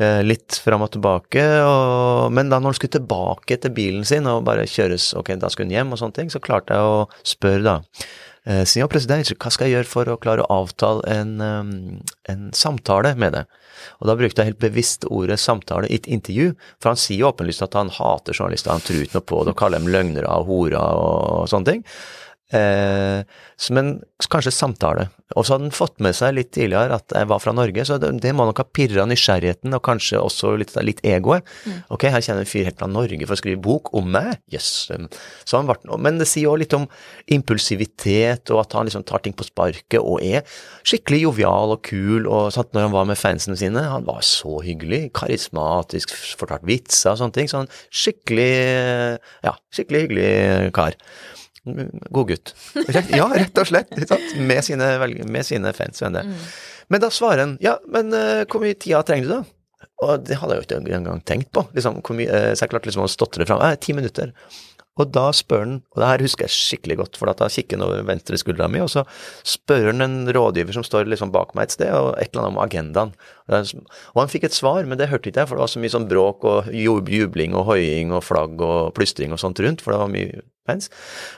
Eh, 0.00 0.22
litt 0.24 0.56
fram 0.58 0.82
og 0.82 0.90
tilbake, 0.90 1.42
og, 1.62 2.32
men 2.34 2.48
da 2.48 2.58
når 2.58 2.72
han 2.72 2.78
skulle 2.80 2.96
tilbake 2.96 3.60
til 3.62 3.70
bilen 3.76 4.04
sin 4.08 4.26
og 4.26 4.42
bare 4.48 4.64
kjøres, 4.66 5.12
ok, 5.20 5.36
da 5.38 5.52
skulle 5.52 5.68
han 5.68 5.76
hjem 5.76 5.92
og 5.94 6.00
sånne 6.00 6.16
ting, 6.16 6.32
så 6.32 6.40
klarte 6.42 6.74
jeg 6.74 6.82
å 6.82 7.04
spørre 7.22 7.62
da. 7.62 7.76
Eh, 8.44 8.64
ja, 8.76 8.88
president, 8.92 9.30
hva 9.40 9.50
skal 9.52 9.70
jeg 9.70 9.78
gjøre 9.78 9.88
for 9.88 10.10
å 10.12 10.18
klare 10.20 10.44
å 10.44 10.58
avtale 10.60 11.00
en, 11.08 11.38
en 12.28 12.42
samtale 12.52 13.14
med 13.16 13.32
deg? 13.32 13.60
Og 14.02 14.10
da 14.10 14.16
brukte 14.20 14.44
jeg 14.44 14.52
helt 14.52 14.60
bevisst 14.60 15.06
ordet 15.08 15.38
samtale 15.40 15.88
i 15.88 15.96
et 15.96 16.08
intervju, 16.12 16.50
for 16.76 16.92
han 16.92 17.00
sier 17.00 17.22
jo 17.22 17.30
åpenlyst 17.30 17.64
at 17.64 17.78
han 17.78 17.92
hater 17.94 18.36
journalister, 18.36 18.74
han 18.74 18.84
tror 18.84 19.00
ikke 19.00 19.16
noe 19.16 19.28
på 19.32 19.40
det 19.44 19.54
og 19.54 19.58
kaller 19.62 19.80
dem 19.80 19.88
løgnere 19.94 20.28
og 20.28 20.50
horer 20.50 20.76
og 20.76 21.48
sånne 21.52 21.70
ting. 21.72 21.82
Eh, 22.52 23.24
en 23.72 23.94
kanskje 24.30 24.52
samtale. 24.52 25.08
Og 25.34 25.46
så 25.46 25.54
hadde 25.54 25.70
han 25.70 25.74
fått 25.74 25.96
med 26.04 26.14
seg 26.14 26.34
litt 26.36 26.50
tidligere 26.54 26.98
at 26.98 27.14
jeg 27.16 27.26
var 27.30 27.40
fra 27.42 27.54
Norge, 27.56 27.84
så 27.88 27.96
det, 27.98 28.10
det 28.22 28.34
må 28.36 28.44
nok 28.46 28.60
ha 28.60 28.66
pirra 28.68 29.06
nysgjerrigheten 29.08 29.74
og 29.74 29.82
kanskje 29.86 30.20
også 30.20 30.52
litt, 30.60 30.74
litt 30.84 31.00
egoet. 31.06 31.46
Mm. 31.64 31.78
Ok, 31.96 32.06
her 32.12 32.22
kjenner 32.22 32.44
en 32.44 32.50
fyr 32.50 32.68
helt 32.68 32.78
fra 32.78 32.88
Norge 32.90 33.24
for 33.24 33.34
å 33.34 33.40
skrive 33.40 33.62
bok 33.64 33.90
om 33.96 34.10
meg, 34.14 34.36
jøss. 34.52 34.70
Yes. 34.92 35.56
Men 35.96 36.20
det 36.20 36.28
sier 36.30 36.52
òg 36.52 36.60
litt 36.62 36.76
om 36.76 36.84
impulsivitet, 37.34 38.52
og 38.52 38.62
at 38.62 38.76
han 38.76 38.90
liksom 38.90 39.06
tar 39.08 39.24
ting 39.24 39.34
på 39.36 39.48
sparket 39.48 39.98
og 40.02 40.20
er 40.22 40.44
skikkelig 40.84 41.24
jovial 41.24 41.74
og 41.78 41.82
kul. 41.88 42.28
og 42.28 42.52
sant, 42.54 42.74
Når 42.76 42.88
han 42.88 42.94
var 42.94 43.08
med 43.08 43.18
fansene 43.18 43.56
sine, 43.58 43.88
han 43.88 44.06
var 44.06 44.20
så 44.26 44.60
hyggelig, 44.64 45.08
karismatisk, 45.16 46.12
fortalte 46.38 46.68
vitser 46.68 47.14
og 47.14 47.22
sånne 47.22 47.38
ting. 47.40 47.50
Så 47.50 47.64
han 47.64 47.72
skikkelig, 47.88 48.52
ja, 49.48 49.56
skikkelig 49.74 50.04
hyggelig 50.04 50.74
kar. 50.76 51.00
God 51.64 52.28
gutt. 52.28 52.54
Ja, 53.14 53.26
rett 53.32 53.58
og 53.60 53.68
slett. 53.70 53.92
Med 54.36 54.64
sine, 54.66 54.88
med 55.24 55.46
sine 55.46 55.72
fans. 55.76 56.02
Mm. 56.04 56.34
Men 56.92 57.00
da 57.00 57.10
svarer 57.14 57.46
han 57.46 57.54
ja, 57.64 57.78
men 57.88 58.12
uh, 58.12 58.44
hvor 58.44 58.60
mye 58.60 58.76
tida 58.76 59.00
trenger 59.06 59.28
du 59.28 59.32
da? 59.38 59.42
Og 60.04 60.24
det 60.26 60.36
hadde 60.40 60.56
jeg 60.56 60.60
jo 60.60 60.66
ikke 60.66 60.98
engang 60.98 61.22
tenkt 61.24 61.52
på. 61.54 61.64
Liksom, 61.76 62.00
hvor 62.04 62.16
mye, 62.18 62.28
eh, 62.28 62.52
så 62.52 62.64
jeg 62.64 62.72
klarte 62.72 62.88
liksom 62.88 63.04
å 63.06 63.10
stotre 63.10 63.46
fram. 63.48 63.62
Eh, 63.62 63.76
ti 63.80 63.94
minutter. 63.96 64.32
Og 65.00 65.10
da 65.10 65.24
spør 65.34 65.64
han, 65.64 65.74
og 65.94 66.00
det 66.00 66.08
her 66.08 66.22
husker 66.22 66.46
jeg 66.46 66.54
skikkelig 66.54 66.96
godt, 67.00 67.18
for 67.18 67.30
da 67.30 67.48
kikker 67.50 67.78
han 67.78 67.86
over 67.86 68.04
venstre 68.06 68.38
skuldra 68.38 68.68
mi, 68.70 68.78
og 68.84 68.92
så 68.92 69.02
spør 69.46 69.88
han 69.90 70.04
en 70.04 70.16
rådgiver 70.34 70.76
som 70.76 70.86
står 70.86 71.08
liksom 71.10 71.32
bak 71.34 71.54
meg 71.58 71.66
et 71.66 71.74
sted, 71.74 71.90
og 71.90 72.12
et 72.14 72.30
eller 72.30 72.44
annet 72.44 72.54
om 72.54 72.62
agendaen. 72.62 73.14
Og 74.14 74.20
han 74.22 74.30
fikk 74.30 74.46
et 74.48 74.56
svar, 74.56 74.86
men 74.86 75.00
det 75.00 75.10
hørte 75.10 75.32
ikke 75.32 75.42
jeg, 75.42 75.50
for 75.50 75.58
det 75.58 75.66
var 75.66 75.74
så 75.74 75.82
mye 75.82 75.94
sånn 75.96 76.08
bråk 76.10 76.46
og 76.46 76.70
jubling 76.70 77.58
og 77.58 77.66
hoiing 77.72 78.14
og 78.14 78.22
flagg 78.26 78.62
og 78.62 78.94
plystring 78.94 79.34
og 79.34 79.42
sånt 79.42 79.62
rundt, 79.64 79.82
for 79.82 79.94
det 79.94 80.02
var 80.04 80.14
mye 80.14 80.44
pens. 80.68 80.90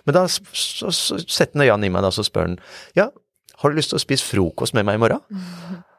Men 0.05 0.21
da 0.21 0.27
så, 0.29 0.93
så 0.93 1.21
setter 1.25 1.57
han 1.57 1.67
øynene 1.67 1.89
i 1.89 1.97
meg, 1.97 2.05
da, 2.05 2.13
så 2.13 2.27
spør 2.27 2.51
han 2.51 2.61
ja, 2.99 3.09
har 3.63 3.73
du 3.73 3.79
lyst 3.79 3.95
til 3.95 3.97
å 3.97 4.05
spise 4.05 4.27
frokost 4.29 4.77
med 4.77 4.85
meg 4.85 5.01
i 5.01 5.07
morgen? 5.07 5.25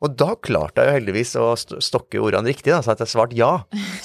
Og 0.00 0.14
da 0.16 0.30
klarte 0.40 0.80
jeg 0.80 0.88
jo 0.88 0.96
heldigvis 0.96 1.34
å 1.36 1.48
stokke 1.60 2.20
ordene 2.24 2.48
riktig, 2.48 2.72
da, 2.72 2.78
så 2.80 2.94
at 2.94 3.02
jeg 3.04 3.12
svarte 3.12 3.36
ja. 3.36 3.50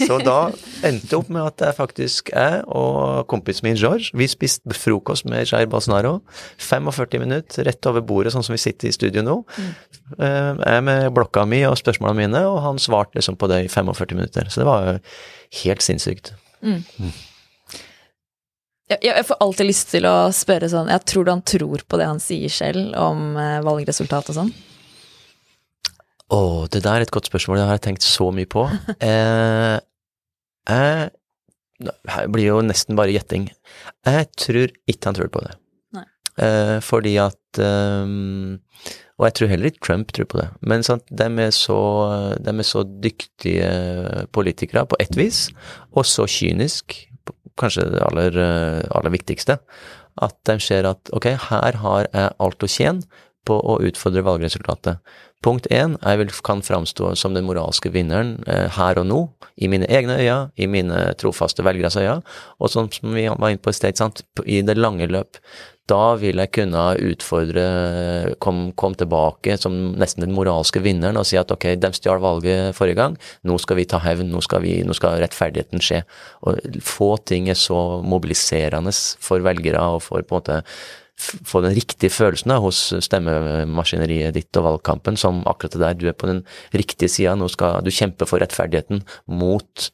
Så 0.01 0.17
da 0.27 0.49
endte 0.83 1.07
det 1.07 1.19
opp 1.19 1.29
med 1.31 1.45
at 1.45 1.63
jeg 1.63 1.77
faktisk, 1.77 2.31
jeg 2.35 2.65
og 2.67 3.23
kompisen 3.31 3.69
min 3.69 3.79
George, 3.79 4.11
vi 4.17 4.27
spiste 4.27 4.75
frokost 4.75 5.27
med 5.29 5.47
Jair 5.47 5.69
Bolsonaro. 5.71 6.17
45 6.59 7.23
minutter 7.23 7.69
rett 7.69 7.91
over 7.91 8.03
bordet, 8.03 8.35
sånn 8.35 8.43
som 8.43 8.57
vi 8.57 8.63
sitter 8.65 8.91
i 8.91 8.95
studio 8.95 9.23
nå. 9.23 9.37
Mm. 9.55 9.71
Jeg 10.19 10.83
med 10.89 11.07
blokka 11.15 11.47
mi 11.47 11.61
og 11.69 11.79
spørsmålene 11.79 12.25
mine, 12.25 12.43
og 12.49 12.59
han 12.65 12.81
svarte 12.81 13.15
liksom 13.15 13.39
på 13.39 13.49
det 13.51 13.63
i 13.69 13.71
45 13.71 14.19
minutter. 14.19 14.51
Så 14.51 14.61
det 14.61 14.67
var 14.67 14.89
jo 14.89 14.99
helt 15.63 15.87
sinnssykt. 15.87 16.35
Mm. 16.59 16.83
Mm. 16.99 17.15
Jeg, 18.91 19.25
får 19.25 19.41
alltid 19.41 19.71
lyst 19.71 19.89
til 19.95 20.05
å 20.05 20.29
spørre 20.33 20.67
sånn 20.69 20.91
Jeg 20.93 21.01
tror 21.09 21.25
du 21.25 21.31
han 21.31 21.41
tror 21.41 21.81
på 21.89 21.97
det 21.97 22.05
han 22.05 22.19
sier 22.21 22.51
selv 22.53 22.93
om 23.01 23.31
eh, 23.41 23.63
valgresultat 23.65 24.29
og 24.29 24.37
sånn? 24.37 24.51
Å, 26.33 26.65
det 26.73 26.81
der 26.81 26.97
er 26.97 27.05
et 27.05 27.13
godt 27.13 27.29
spørsmål, 27.29 27.59
det 27.59 27.67
har 27.67 27.77
jeg 27.77 27.85
tenkt 27.89 28.07
så 28.07 28.31
mye 28.33 28.49
på. 28.49 28.65
Eh, 29.05 29.75
jeg 30.65 31.11
Her 32.09 32.29
blir 32.33 32.47
jo 32.47 32.61
nesten 32.65 32.97
bare 32.97 33.13
gjetting. 33.13 33.49
Jeg 34.07 34.29
tror 34.39 34.71
ikke 34.89 35.11
han 35.11 35.17
tror 35.17 35.29
på 35.29 35.43
det. 35.45 35.53
Eh, 36.41 36.77
fordi 36.83 37.13
at 37.21 37.59
um, 37.61 38.57
Og 39.15 39.27
jeg 39.27 39.35
tror 39.37 39.51
heller 39.51 39.69
ikke 39.69 39.83
Trump 39.85 40.09
tror 40.15 40.27
på 40.31 40.39
det. 40.39 40.47
Men 40.65 40.83
sant, 40.87 41.05
de, 41.07 41.27
er 41.43 41.53
så, 41.55 41.77
de 42.41 42.51
er 42.51 42.67
så 42.67 42.81
dyktige 42.83 43.69
politikere 44.35 44.87
på 44.89 44.97
ett 44.99 45.15
vis, 45.15 45.45
og 45.93 46.07
så 46.09 46.25
kynisk, 46.27 46.97
kanskje 47.59 47.85
det 47.93 48.01
aller, 48.03 48.41
aller 48.89 49.13
viktigste, 49.13 49.59
at 50.25 50.35
de 50.49 50.57
ser 50.63 50.89
at 50.89 51.13
ok, 51.15 51.29
her 51.51 51.79
har 51.83 52.09
jeg 52.09 52.35
alt 52.43 52.65
å 52.65 52.71
tjene 52.71 53.23
på 53.47 53.55
å 53.55 53.77
utfordre 53.85 54.25
valgresultatet. 54.25 54.99
Punkt 55.45 55.67
én, 55.69 55.93
jeg 56.01 56.17
vil, 56.17 56.31
kan 56.41 56.63
framstå 56.65 57.11
som 57.19 57.35
den 57.35 57.45
moralske 57.45 57.91
vinneren 57.93 58.39
eh, 58.49 58.65
her 58.79 58.97
og 58.97 59.05
nå, 59.05 59.19
i 59.61 59.69
mine 59.69 59.85
egne 59.85 60.17
øyne, 60.17 60.49
i 60.57 60.65
mine 60.65 61.03
trofaste 61.21 61.61
velgeres 61.65 61.99
øyne, 62.01 62.23
og 62.57 62.71
som, 62.73 62.89
som 62.89 63.13
vi 63.13 63.27
var 63.29 63.53
inne 63.53 63.61
på 63.61 63.69
i 63.69 63.77
sted, 63.77 63.99
sant, 63.99 64.23
i 64.41 64.63
det 64.65 64.77
lange 64.79 65.05
løp. 65.11 65.37
Da 65.85 66.15
vil 66.17 66.41
jeg 66.41 66.49
kunne 66.57 66.87
utfordre, 67.11 67.65
komme 68.41 68.73
kom 68.73 68.97
tilbake 68.97 69.53
som 69.61 69.93
nesten 70.01 70.25
den 70.25 70.33
moralske 70.33 70.81
vinneren 70.81 71.19
og 71.21 71.27
si 71.29 71.37
at 71.37 71.53
ok, 71.53 71.75
de 71.77 71.93
stjal 71.93 72.23
valget 72.23 72.73
forrige 72.73 72.97
gang, 72.97 73.19
nå 73.45 73.59
skal 73.61 73.77
vi 73.77 73.85
ta 73.85 74.01
hevn, 74.01 74.33
nå 74.33 74.41
skal, 74.41 74.65
vi, 74.65 74.79
nå 74.81 74.97
skal 74.97 75.21
rettferdigheten 75.21 75.83
skje. 75.85 76.01
Og 76.41 76.81
få 76.81 77.11
ting 77.29 77.53
er 77.53 77.59
så 77.59 78.01
mobiliserende 78.01 78.95
for 79.21 79.45
velgere 79.45 79.85
og 79.93 80.01
for 80.07 80.25
på 80.25 80.39
en 80.39 80.41
måte 80.41 80.61
få 81.17 81.61
den 81.63 81.75
riktige 81.77 82.11
følelsen 82.11 82.51
da, 82.51 82.59
hos 82.63 82.79
stemmemaskineriet 83.05 84.35
ditt 84.35 84.59
og 84.59 84.67
valgkampen, 84.69 85.17
som 85.19 85.43
akkurat 85.47 85.77
det 85.77 85.83
der, 85.83 85.99
du 85.99 86.09
er 86.11 86.17
på 86.17 86.29
den 86.29 86.43
riktige 86.75 87.11
sida, 87.11 87.37
nå 87.39 87.47
skal 87.51 87.79
du 87.85 87.93
kjempe 87.93 88.27
for 88.29 88.43
rettferdigheten 88.43 89.05
mot 89.31 89.89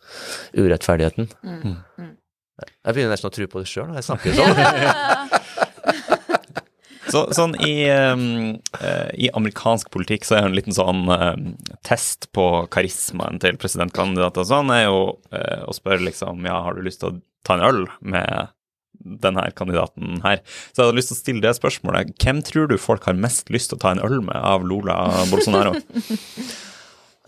urettferdigheten. 0.57 1.29
Mm. 1.45 1.77
Mm. 2.01 2.15
Jeg 2.62 2.93
begynner 2.93 3.13
nesten 3.15 3.29
å 3.29 3.34
tro 3.34 3.47
på 3.49 3.62
det 3.62 3.69
sjøl 3.69 3.89
når 3.89 4.01
jeg 4.01 4.10
snakker 4.10 4.29
sånn. 4.38 4.55
Så, 7.12 7.25
sånn 7.36 7.57
i, 7.65 7.89
um, 7.91 8.53
uh, 8.77 9.10
i, 9.19 9.27
amerikansk 9.36 9.89
politikk 9.91 10.23
så 10.23 10.38
er 10.38 10.45
jo 10.45 10.51
en 10.51 10.55
liten 10.55 10.75
sånn 10.75 11.01
uh, 11.12 11.34
test 11.84 12.29
på 12.36 12.45
karismaen 12.71 13.41
til 13.43 13.57
presidentkandidater 13.60 14.45
og 14.45 14.47
sånn, 14.47 14.71
er 14.71 14.86
jo 14.86 15.01
uh, 15.34 15.63
å 15.67 15.75
spørre 15.75 16.05
liksom 16.05 16.45
ja, 16.47 16.62
har 16.63 16.77
du 16.77 16.86
lyst 16.86 17.01
til 17.03 17.12
å 17.12 17.19
ta 17.47 17.57
en 17.57 17.65
øl 17.67 17.81
med 17.99 18.53
denne 19.04 19.46
kandidaten 19.58 20.22
her. 20.26 20.42
Så 20.72 20.82
jeg 20.82 20.90
hadde 20.90 21.00
lyst 21.00 21.12
til 21.14 21.18
å 21.18 21.22
stille 21.22 21.46
det 21.46 21.56
spørsmålet. 21.58 22.14
Hvem 22.22 22.42
tror 22.48 22.72
du 22.72 22.78
folk 22.82 23.08
har 23.10 23.20
mest 23.20 23.52
lyst 23.54 23.72
til 23.72 23.80
å 23.80 23.84
ta 23.86 23.96
en 23.96 24.04
øl 24.06 24.20
med 24.26 24.38
av 24.38 24.66
Lola 24.68 24.98
Bolsonaro? 25.32 25.78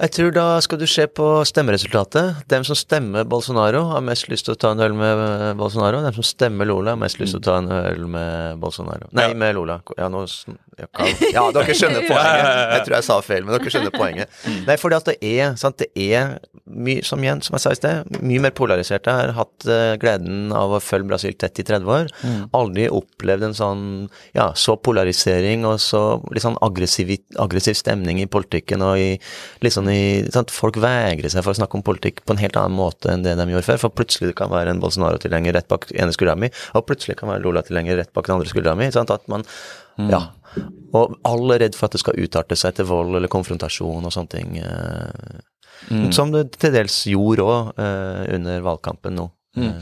Jeg 0.03 0.11
tror 0.17 0.33
da 0.35 0.45
skal 0.59 0.79
du 0.81 0.83
se 0.89 1.05
på 1.07 1.25
stemmeresultatet. 1.47 2.41
Dem 2.51 2.65
som 2.67 2.75
stemmer 2.75 3.23
Bolsonaro, 3.29 3.85
har 3.93 4.01
mest 4.03 4.27
lyst 4.27 4.49
til 4.49 4.57
å 4.57 4.59
ta 4.59 4.73
en 4.75 4.81
øl 4.83 4.95
med 4.99 5.55
Bolsonaro. 5.55 6.01
Dem 6.03 6.17
som 6.17 6.25
stemmer 6.27 6.67
Lola, 6.67 6.97
har 6.97 6.99
mest 6.99 7.21
lyst 7.21 7.37
til 7.37 7.39
å 7.39 7.45
ta 7.45 7.55
en 7.61 7.69
øl 7.71 8.03
med 8.11 8.59
Bolsonaro. 8.59 9.07
Nei, 9.15 9.29
ja. 9.29 9.37
med 9.39 9.55
Lola. 9.55 9.77
Ja, 9.95 10.09
nå, 10.11 10.25
ja, 11.37 11.45
dere 11.55 11.77
skjønner 11.77 12.03
poenget. 12.11 12.49
Jeg 12.49 12.83
tror 12.83 12.97
jeg 12.97 13.07
sa 13.07 13.19
feil, 13.23 13.45
men 13.45 13.55
dere 13.55 13.73
skjønner 13.77 13.95
poenget. 13.95 14.41
Nei, 14.67 14.75
fordi 14.81 14.99
at 14.99 15.07
det 15.13 15.15
er, 15.29 15.55
sant, 15.61 15.79
det 15.79 15.87
er 15.95 16.35
mye, 16.67 17.05
som 17.07 17.23
igjen, 17.23 17.43
som 17.45 17.55
jeg 17.55 17.63
sa 17.63 17.71
i 17.71 17.79
sted, 17.79 18.19
mye 18.19 18.43
mer 18.43 18.53
polarisert. 18.59 19.07
Jeg 19.07 19.19
har 19.21 19.33
hatt 19.37 19.69
uh, 19.69 19.95
gleden 20.01 20.51
av 20.55 20.75
å 20.75 20.81
følge 20.83 21.13
Brasil 21.13 21.39
tett 21.39 21.63
i 21.63 21.67
30 21.67 21.95
år. 21.95 22.11
Mm. 22.23 22.43
Aldri 22.59 22.89
opplevd 22.91 23.47
en 23.49 23.57
sånn, 23.57 23.87
ja, 24.35 24.49
så 24.59 24.75
polarisering 24.75 25.63
og 25.69 25.79
så 25.83 26.03
litt 26.33 26.43
sånn 26.43 26.59
aggressiv, 26.65 27.15
aggressiv 27.39 27.79
stemning 27.79 28.19
i 28.23 28.29
politikken 28.31 28.83
og 28.83 28.99
i 28.99 29.09
litt 29.63 29.75
sånn 29.75 29.92
i 29.93 30.03
sant? 30.33 30.51
Folk 30.53 30.77
vegrer 30.81 31.31
seg 31.31 31.45
for 31.45 31.53
å 31.53 31.59
snakke 31.59 31.77
om 31.79 31.85
politikk 31.85 32.23
på 32.25 32.35
en 32.35 32.41
helt 32.41 32.57
annen 32.59 32.77
måte 32.77 33.11
enn 33.13 33.25
det 33.25 33.35
de 33.39 33.47
gjorde 33.51 33.67
før. 33.67 33.81
For 33.85 33.95
plutselig 33.95 34.31
det 34.31 34.37
kan 34.39 34.51
være 34.53 34.73
en 34.73 34.81
Bolsonaro-tilhenger 34.83 35.55
rett 35.57 35.69
bak 35.71 35.87
ene 35.93 36.15
skuldra 36.15 36.35
mi, 36.39 36.49
og 36.73 36.87
plutselig 36.89 37.17
kan 37.19 37.31
være 37.31 37.45
Lola-tilhenger 37.45 38.01
rett 38.01 38.13
bak 38.15 38.29
den 38.29 38.37
andre 38.37 38.51
skuldra 38.51 38.75
mi. 38.79 38.89
Sant? 38.95 39.13
At 39.13 39.29
man 39.31 39.45
mm. 39.97 40.09
Ja. 40.11 40.25
Og 40.93 41.15
alle 41.25 41.55
er 41.55 41.65
redd 41.65 41.77
for 41.77 41.87
at 41.87 41.95
det 41.95 42.03
skal 42.03 42.19
utarte 42.21 42.57
seg 42.59 42.75
til 42.77 42.85
vold 42.89 43.17
eller 43.17 43.31
konfrontasjon 43.31 44.05
og 44.05 44.13
sånne 44.13 44.33
ting. 44.33 44.59
Eh, 44.61 45.39
mm. 45.89 46.09
Som 46.13 46.33
det 46.35 46.51
til 46.61 46.75
dels 46.75 46.99
gjorde 47.09 47.47
òg 47.47 47.71
eh, 47.81 48.35
under 48.37 48.67
valgkampen 48.67 49.17
nå. 49.17 49.29
Mm. 49.57 49.79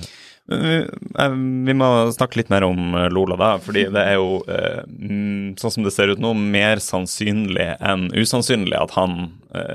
Eh, 0.52 1.30
vi 1.66 1.76
må 1.78 1.88
snakke 2.12 2.42
litt 2.42 2.52
mer 2.52 2.66
om 2.68 2.96
eh, 2.98 3.08
Lola, 3.14 3.38
da. 3.40 3.52
fordi 3.64 3.86
det 3.94 4.04
er 4.04 4.18
jo, 4.20 4.42
eh, 4.52 4.82
mm, 4.88 5.54
sånn 5.62 5.76
som 5.78 5.86
det 5.86 5.94
ser 5.96 6.12
ut 6.12 6.22
nå, 6.22 6.34
mer 6.36 6.82
sannsynlig 6.84 7.70
enn 7.80 8.10
usannsynlig 8.16 8.78
at 8.80 8.98
han 8.98 9.22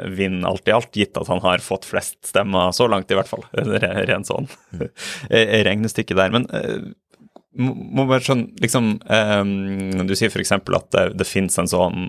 vinner 0.09 0.49
alt 0.49 0.69
i 0.71 0.73
alt, 0.73 0.95
gitt 0.97 1.19
at 1.21 1.29
han 1.29 1.43
har 1.45 1.61
fått 1.61 1.85
flest 1.85 2.17
stemmer 2.25 2.71
så 2.73 2.87
langt, 2.89 3.11
i 3.13 3.19
hvert 3.19 3.29
fall. 3.29 3.43
Rent 4.09 4.25
sånn 4.25 4.49
regnestykke 5.69 6.17
der. 6.17 6.33
Men 6.33 6.47
må 7.61 8.07
bare 8.09 8.25
skjønne 8.25 8.57
liksom, 8.65 8.89
Du 10.09 10.15
sier 10.17 10.33
f.eks. 10.33 10.55
at 10.57 10.89
det, 10.97 11.05
det 11.21 11.29
finnes 11.29 11.61
en 11.61 11.69
sånn 11.69 12.09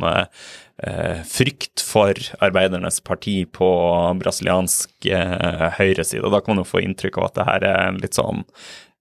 frykt 0.78 1.82
for 1.82 2.14
arbeidernes 2.44 3.00
parti 3.02 3.40
på 3.50 3.70
brasiliansk 4.22 5.08
eh, 5.10 5.64
høyreside. 5.80 6.26
Og 6.26 6.36
da 6.36 6.42
kan 6.44 6.54
man 6.54 6.62
jo 6.62 6.70
få 6.70 6.84
inntrykk 6.86 7.18
av 7.18 7.30
at 7.30 7.40
det 7.40 7.48
her 7.48 7.66
er 7.72 7.98
litt 7.98 8.20
sånn 8.20 8.44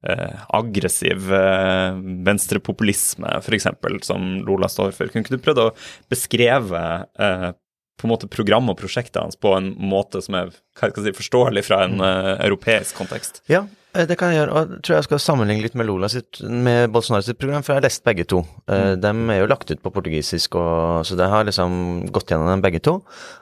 eh, 0.09 0.47
aggressiv 0.57 1.29
eh, 1.37 2.01
venstrepopulisme, 2.27 3.37
f.eks., 3.43 3.69
som 4.09 4.27
Lola 4.47 4.71
står 4.73 4.97
for. 4.97 5.13
Kunne 5.13 5.27
ikke 5.27 5.37
du 5.37 5.45
prøvd 5.45 5.65
å 5.67 5.71
beskreve 6.13 6.85
eh, 7.21 7.49
på 7.97 8.09
en 8.09 8.13
måte 8.13 8.29
program 8.29 8.73
og 8.73 8.79
prosjektet 8.81 9.21
hans 9.23 9.39
på 9.41 9.55
en 9.57 9.73
måte 9.81 10.21
som 10.25 10.37
er 10.37 10.53
si, 10.53 11.13
forståelig 11.17 11.63
fra 11.65 11.79
en 11.87 11.97
uh, 12.03 12.35
europeisk 12.45 12.99
kontekst? 12.99 13.41
Ja, 13.49 13.63
Eh, 13.65 13.86
det 14.05 14.17
kan 14.21 14.33
jeg 14.33 14.43
gjøre, 14.43 14.53
og 14.53 14.59
jeg 14.75 14.83
tror 14.85 14.97
jeg 14.97 15.07
skal 15.07 15.23
sammenligne 15.23 15.65
litt 15.65 15.77
med 15.79 15.89
Lola 15.89 16.11
sitt, 16.13 16.41
med 16.45 16.91
Bolsonaro 16.93 17.25
sitt 17.25 17.39
program, 17.41 17.65
for 17.65 17.73
jeg 17.73 17.81
har 17.81 17.87
lest 17.87 18.05
begge 18.07 18.27
to. 18.29 18.43
Eh, 18.69 18.93
mm. 18.93 19.01
De 19.03 19.13
er 19.33 19.41
jo 19.41 19.49
lagt 19.51 19.73
ut 19.73 19.83
på 19.83 19.93
portugisisk, 19.95 20.59
og, 20.61 21.07
så 21.09 21.19
det 21.19 21.31
har 21.33 21.49
liksom 21.49 22.07
gått 22.15 22.33
gjennom 22.33 22.51
dem 22.53 22.65
begge 22.65 22.83
to, 22.85 22.99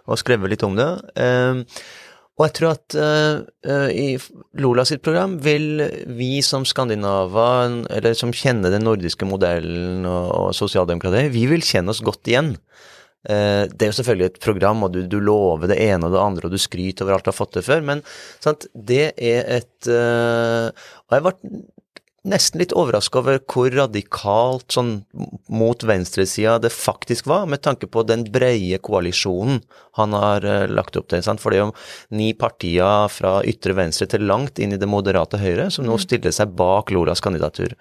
og 0.06 0.20
skrevet 0.20 0.52
litt 0.52 0.66
om 0.66 0.78
det. 0.78 0.88
Uh, 1.18 1.64
og 2.34 2.48
jeg 2.48 2.54
tror 2.58 2.72
at 2.72 2.96
uh, 2.98 3.90
i 3.94 4.16
Lola 4.58 4.82
sitt 4.88 5.04
program 5.06 5.36
vil 5.42 5.84
vi 6.18 6.38
som 6.42 6.66
skandinaver, 6.66 7.78
eller 7.94 8.18
som 8.18 8.34
kjenner 8.34 8.74
den 8.74 8.86
nordiske 8.86 9.26
modellen 9.28 10.02
og, 10.06 10.26
og 10.38 10.48
sosialdemokratiet, 10.58 11.30
vi 11.34 11.46
vil 11.50 11.62
kjenne 11.62 11.94
oss 11.94 12.02
godt 12.04 12.30
igjen. 12.30 12.56
Eh, 13.24 13.64
det 13.72 13.86
er 13.86 13.92
jo 13.92 13.98
selvfølgelig 14.00 14.30
et 14.30 14.42
program, 14.44 14.82
og 14.84 14.92
du, 14.92 15.04
du, 15.08 15.20
lover 15.24 15.70
det 15.70 15.78
ene 15.80 16.08
og 16.08 16.12
det 16.12 16.20
andre, 16.20 16.48
og 16.48 16.52
du 16.52 16.60
skryter 16.60 17.06
over 17.06 17.16
alt 17.16 17.28
du 17.28 17.32
har 17.32 17.38
fått 17.38 17.54
til 17.56 17.64
før, 17.64 17.84
men 17.86 18.04
sant, 18.44 18.68
det 18.74 19.14
er 19.16 19.48
et 19.60 19.88
uh, 19.88 20.68
Og 21.08 21.16
jeg 21.16 21.24
ble 21.24 21.62
nesten 22.24 22.60
litt 22.60 22.72
overraska 22.72 23.20
over 23.20 23.40
hvor 23.52 23.68
radikalt 23.72 24.72
sånn 24.72 24.92
mot 25.52 25.82
venstresida 25.84 26.56
det 26.60 26.72
faktisk 26.72 27.28
var, 27.28 27.44
med 27.48 27.60
tanke 27.64 27.88
på 27.88 28.04
den 28.08 28.24
breie 28.32 28.78
koalisjonen 28.80 29.60
han 30.00 30.16
har 30.16 30.44
uh, 30.44 30.64
lagt 30.68 30.96
opp 31.00 31.08
til. 31.12 31.24
Sant? 31.24 31.40
For 31.40 31.52
det 31.52 31.60
er 31.60 31.66
jo 31.66 31.74
ni 32.16 32.32
partier 32.36 33.12
fra 33.12 33.38
ytre 33.48 33.76
venstre 33.80 34.08
til 34.12 34.28
langt 34.28 34.60
inn 34.60 34.76
i 34.76 34.80
det 34.80 34.88
moderate 34.88 35.40
høyre 35.40 35.70
som 35.72 35.88
nå 35.88 35.96
mm. 35.96 36.04
stiller 36.04 36.36
seg 36.36 36.56
bak 36.56 36.92
Lolas 36.92 37.24
kandidatur. 37.24 37.76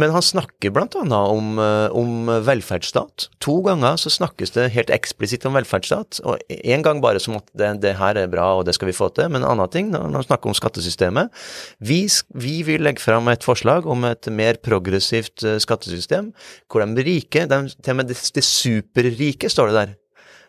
Men 0.00 0.10
han 0.10 0.24
snakker 0.26 0.72
blant 0.74 0.96
annet 0.98 1.30
om, 1.30 1.58
eh, 1.62 1.88
om 1.94 2.26
velferdsstat. 2.42 3.28
To 3.44 3.60
ganger 3.62 3.98
så 4.00 4.10
snakkes 4.10 4.50
det 4.56 4.72
helt 4.74 4.90
eksplisitt 4.90 5.46
om 5.46 5.54
velferdsstat, 5.54 6.18
og 6.26 6.42
én 6.50 6.82
gang 6.82 7.00
bare 7.04 7.22
som 7.22 7.36
at 7.38 7.46
det, 7.54 7.80
det, 7.84 7.94
her 8.00 8.18
er 8.18 8.30
bra 8.30 8.48
og 8.58 8.64
det 8.66 8.74
skal 8.74 8.90
vi 8.90 8.96
få 8.96 9.12
til, 9.14 9.30
men 9.30 9.42
en 9.42 9.52
annen 9.52 9.70
ting 9.70 9.92
når 9.92 10.10
han 10.10 10.26
snakker 10.26 10.50
om 10.50 10.58
skattesystemet. 10.58 11.30
Vi, 11.78 12.02
vi 12.34 12.56
vil 12.66 12.82
legge 12.82 13.04
fram 13.04 13.30
et 13.30 13.46
forslag 13.46 13.86
om 13.86 14.06
et 14.08 14.26
mer 14.34 14.58
progressivt 14.58 15.46
eh, 15.46 15.60
skattesystem, 15.62 16.32
hvor 16.66 16.82
de 16.82 17.06
rike, 17.06 17.46
de, 17.46 17.60
til 17.78 17.94
og 17.94 18.00
med 18.02 18.10
de, 18.10 18.18
superrike, 18.44 19.50
står 19.50 19.70
det 19.70 19.78
der, 19.78 19.94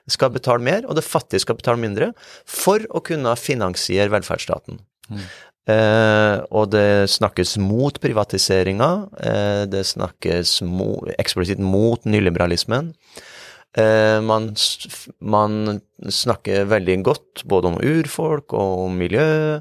skal 0.09 0.33
betale 0.33 0.61
mer, 0.61 0.85
og 0.85 0.97
det 0.97 1.05
fattige 1.05 1.41
skal 1.41 1.57
betale 1.57 1.81
mindre, 1.81 2.11
for 2.45 2.81
å 2.93 3.01
kunne 3.05 3.33
finansiere 3.37 4.11
velferdsstaten. 4.13 4.81
Mm. 5.09 5.25
Eh, 5.65 6.35
og 6.53 6.69
det 6.75 7.09
snakkes 7.09 7.55
mot 7.61 7.97
privatiseringa. 8.01 8.89
Eh, 9.17 9.63
det 9.69 9.85
snakkes 9.89 10.59
mo 10.69 10.99
eksplisitt 11.17 11.61
mot 11.61 12.05
nyliberalismen. 12.05 12.93
Eh, 13.75 14.19
man, 14.21 14.51
man, 15.19 15.81
snakker 16.05 16.67
veldig 16.69 16.99
godt 17.03 17.43
både 17.49 17.71
om 17.71 17.79
urfolk 17.81 18.53
og 18.53 18.85
om 18.85 18.97
miljø, 18.99 19.59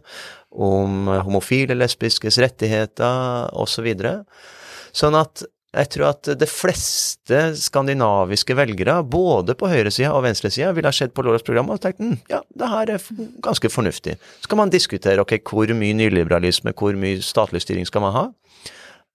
om 0.50 1.08
homofile, 1.24 1.76
lesbiskes 1.78 2.38
rettigheter 2.42 3.48
osv. 3.56 3.88
Så 3.94 5.06
sånn 5.06 5.16
at 5.18 5.46
jeg 5.74 5.90
tror 5.94 6.06
at 6.12 6.30
de 6.38 6.46
fleste 6.48 7.40
skandinaviske 7.58 8.54
velgere, 8.56 9.00
både 9.02 9.56
på 9.58 9.68
høyresida 9.70 10.12
og 10.14 10.24
venstresida, 10.26 10.72
ville 10.76 10.90
ha 10.90 10.94
sett 10.94 11.14
på 11.14 11.24
Loras 11.26 11.44
program 11.46 11.72
og 11.72 11.80
tenkt 11.82 12.02
hm, 12.02 12.16
ja, 12.30 12.40
det 12.54 12.70
her 12.70 12.94
er 12.94 13.08
ganske 13.44 13.70
fornuftig. 13.72 14.16
Så 14.42 14.50
kan 14.50 14.60
man 14.60 14.72
diskutere 14.72 15.22
ok, 15.22 15.36
hvor 15.50 15.70
mye 15.76 15.96
nyliberalisme, 15.98 16.74
hvor 16.78 16.98
mye 16.98 17.22
statlig 17.24 17.64
styring 17.64 17.88
skal 17.88 18.04
man 18.06 18.14
ha. 18.16 18.24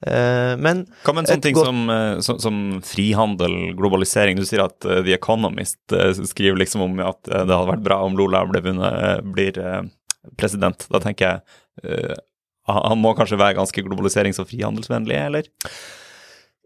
Eh, 0.08 0.54
men 0.60 0.86
Hva 1.04 1.15
med 1.15 1.26
en 1.26 1.32
sånn 1.34 1.43
ting 1.43 1.58
godt... 1.58 1.69
som, 1.72 1.82
eh, 1.91 2.13
som, 2.26 2.39
som, 2.43 2.62
frihandel, 2.88 3.58
globalisering? 3.80 4.39
Du 4.39 4.48
sier 4.48 4.63
at 4.67 4.78
uh, 4.88 5.00
The 5.04 5.15
Economist 5.17 5.80
skriver 6.32 6.60
liksom 6.60 6.86
om 6.88 7.00
at 7.04 7.22
det 7.28 7.45
hadde 7.48 7.72
vært 7.74 7.86
bra 7.88 8.02
om 8.08 8.19
Lola 8.19 8.45
vunnet, 8.48 9.24
blir 9.36 9.60
president. 10.39 10.88
Da 10.91 11.04
tenker 11.04 11.30
jeg 11.30 12.17
han 12.69 13.00
må 13.02 13.15
kanskje 13.17 13.39
være 13.39 13.58
ganske 13.58 13.82
globaliserings- 13.82 14.38
og 14.41 14.45
frihandelsvennlig, 14.52 15.15
eller? 15.17 15.48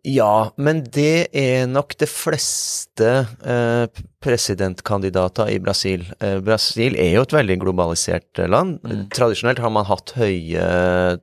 Ja, 0.04 0.52
men 0.60 0.82
det 0.92 1.30
er 1.32 1.62
nok 1.72 1.94
de 1.96 2.08
fleste 2.12 3.08
eh, 3.48 4.02
presidentkandidater 4.24 5.48
i 5.54 5.62
Brasil. 5.64 6.04
Eh, 6.20 6.42
Brasil 6.44 6.98
er 7.00 7.14
jo 7.16 7.24
et 7.24 7.36
veldig 7.38 7.56
globalisert 7.62 8.42
eh, 8.44 8.50
land. 8.52 8.82
Mm. 8.84 9.06
Tradisjonelt 9.16 9.62
har 9.64 9.72
man 9.72 9.88
hatt 9.88 10.12
høye 10.20 10.68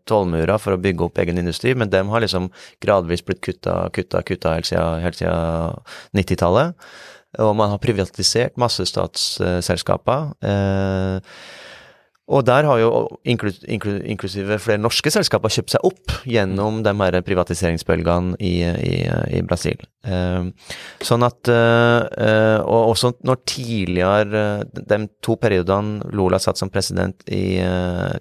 tollmurer 0.09 0.57
for 0.65 0.79
å 0.79 0.81
bygge 0.81 1.11
opp 1.11 1.21
egen 1.21 1.43
industri, 1.43 1.75
men 1.77 1.93
dem 1.93 2.09
har 2.09 2.25
liksom 2.25 2.49
gradvis 2.81 3.25
blitt 3.27 3.45
kutta, 3.45 3.83
kutta, 3.93 4.25
kutta 4.25 4.57
helt 4.57 4.71
siden, 4.71 5.05
helt 5.05 5.21
siden 5.21 5.77
90-tallet. 6.17 6.91
Og 7.45 7.53
man 7.61 7.75
har 7.75 7.85
privatisert 7.85 8.57
masse 8.59 8.89
statsselskaper. 8.89 10.33
Eh, 10.41 11.37
og 12.31 12.45
der 12.47 12.67
har 12.69 12.79
jo 12.79 12.91
inklus, 13.27 13.59
inklus, 13.67 14.01
inklusive 14.07 14.59
flere 14.63 14.81
norske 14.81 15.11
selskaper 15.11 15.51
kjøpt 15.51 15.75
seg 15.75 15.87
opp 15.87 16.15
gjennom 16.29 16.81
de 16.87 16.93
her 17.01 17.19
privatiseringsbølgene 17.27 18.39
i, 18.39 18.55
i, 18.63 18.97
i 19.39 19.41
Brasil. 19.47 19.81
Uh, 20.07 20.49
sånn 21.05 21.27
at 21.27 21.51
uh, 21.53 22.63
Og 22.65 22.95
også 22.95 23.11
når 23.21 23.43
tidligere 23.45 24.45
De 24.65 24.97
to 25.21 25.35
periodene 25.37 26.07
Lula 26.17 26.39
satt 26.41 26.57
som 26.57 26.71
president 26.73 27.21
i, 27.29 27.61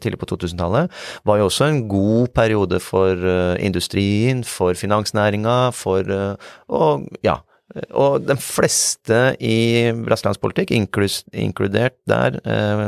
tidlig 0.04 0.19
på 0.19 0.28
2000-tallet, 0.34 0.91
var 1.24 1.39
jo 1.39 1.48
også 1.48 1.69
en 1.69 1.80
god 1.88 2.34
periode 2.36 2.82
for 2.84 3.24
industrien, 3.63 4.43
for 4.43 4.76
finansnæringa, 4.76 5.69
for 5.76 6.04
Og 6.67 7.08
ja, 7.24 7.39
og 7.93 8.23
de 8.25 8.36
fleste 8.41 9.17
i 9.45 9.89
brasiliansk 9.93 10.41
politikk, 10.41 10.71
inkludert 10.73 11.97
der 12.10 12.39
eh, 12.41 12.86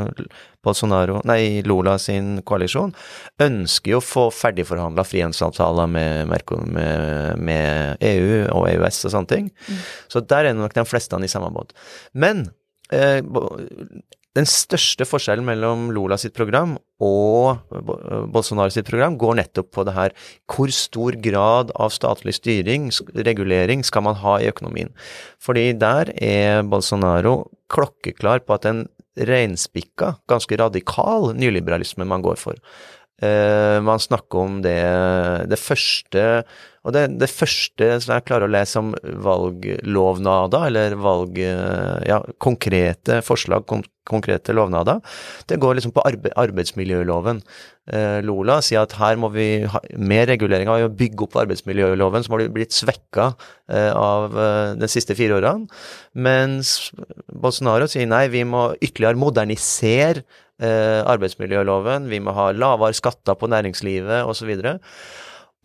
Bolsonaro, 0.62 1.20
nei, 1.26 1.62
Lula 1.66 1.96
sin 2.02 2.40
koalisjon, 2.46 2.94
ønsker 3.42 3.94
jo 3.94 4.00
å 4.00 4.04
få 4.04 4.24
ferdigforhandla 4.34 5.04
frihandelsavtaler 5.06 5.90
med, 5.90 6.32
med, 6.32 7.38
med, 7.38 8.02
EU 8.10 8.40
og 8.54 8.66
EØS 8.70 9.04
og 9.06 9.14
sånne 9.14 9.32
ting. 9.32 9.52
Mm. 9.66 9.84
Så 10.14 10.24
der 10.26 10.50
er 10.50 10.58
nok 10.58 10.74
de 10.74 10.86
fleste 10.86 11.18
i 11.22 11.30
samme 11.30 11.50
båt. 11.54 11.74
Men 12.14 12.48
eh, 12.90 13.22
den 14.36 14.46
største 14.48 15.04
forskjellen 15.04 15.44
mellom 15.44 15.90
Lula 15.92 16.16
sitt 16.20 16.32
program 16.36 16.78
og 17.04 17.60
Bolsonaro 18.32 18.72
sitt 18.72 18.88
program 18.88 19.18
går 19.20 19.36
nettopp 19.42 19.68
på 19.76 19.84
det 19.84 19.94
her 19.96 20.14
hvor 20.48 20.72
stor 20.72 21.18
grad 21.20 21.72
av 21.76 21.92
statlig 21.92 22.36
styring, 22.38 22.88
regulering, 23.28 23.84
skal 23.84 24.06
man 24.08 24.16
ha 24.22 24.38
i 24.40 24.48
økonomien. 24.48 24.92
Fordi 25.42 25.72
der 25.76 26.14
er 26.16 26.64
Bolsonaro 26.64 27.50
klokkeklar 27.72 28.44
på 28.46 28.56
at 28.56 28.68
en 28.70 28.86
reinspikka, 29.12 30.14
ganske 30.30 30.56
radikal 30.56 31.34
nyliberalisme 31.36 32.08
man 32.08 32.24
går 32.24 32.40
for. 32.40 32.56
Uh, 33.22 33.78
man 33.84 34.00
snakker 34.02 34.40
om 34.40 34.62
det, 34.64 34.80
det 35.52 35.60
første 35.60 36.22
Og 36.82 36.94
det, 36.96 37.04
det, 37.20 37.30
første 37.30 37.88
som 38.02 38.16
jeg 38.16 38.26
klarer 38.26 38.48
å 38.48 38.52
lese 38.52 38.80
om 38.82 38.92
valglovnader, 39.26 40.68
eller 40.70 40.98
valg... 40.98 41.38
Ja, 41.38 42.22
konkrete 42.42 43.20
forslag, 43.26 43.66
kon 43.70 43.84
konkrete 44.08 44.50
lovnader, 44.54 44.98
det 45.46 45.60
går 45.62 45.76
liksom 45.78 45.92
på 45.94 46.02
arbe 46.02 46.32
arbeidsmiljøloven. 46.42 47.38
Eh, 47.94 48.18
Lola 48.26 48.56
sier 48.64 48.82
at 48.82 48.96
her 48.98 49.18
må 49.20 49.30
vi 49.34 49.62
ha 49.70 49.78
mer 49.94 50.26
regulering 50.30 50.70
av 50.70 50.86
å 50.88 50.92
bygge 50.98 51.26
opp 51.26 51.38
arbeidsmiljøloven, 51.44 52.26
som 52.26 52.34
har 52.34 52.44
blitt 52.54 52.74
svekka 52.74 53.30
eh, 53.70 53.90
av 53.94 54.34
de 54.78 54.90
siste 54.90 55.14
fire 55.18 55.38
årene. 55.38 55.70
Mens 56.18 56.90
Bolsonaro 57.30 57.86
sier 57.90 58.10
nei, 58.10 58.26
vi 58.32 58.42
må 58.42 58.72
ytterligere 58.80 59.22
modernisere 59.22 60.24
eh, 60.58 61.00
arbeidsmiljøloven, 61.06 62.10
vi 62.10 62.22
må 62.22 62.34
ha 62.36 62.50
lavere 62.56 62.98
skatter 62.98 63.38
på 63.38 63.50
næringslivet 63.54 64.26
osv. 64.26 64.50
Og 64.50 64.82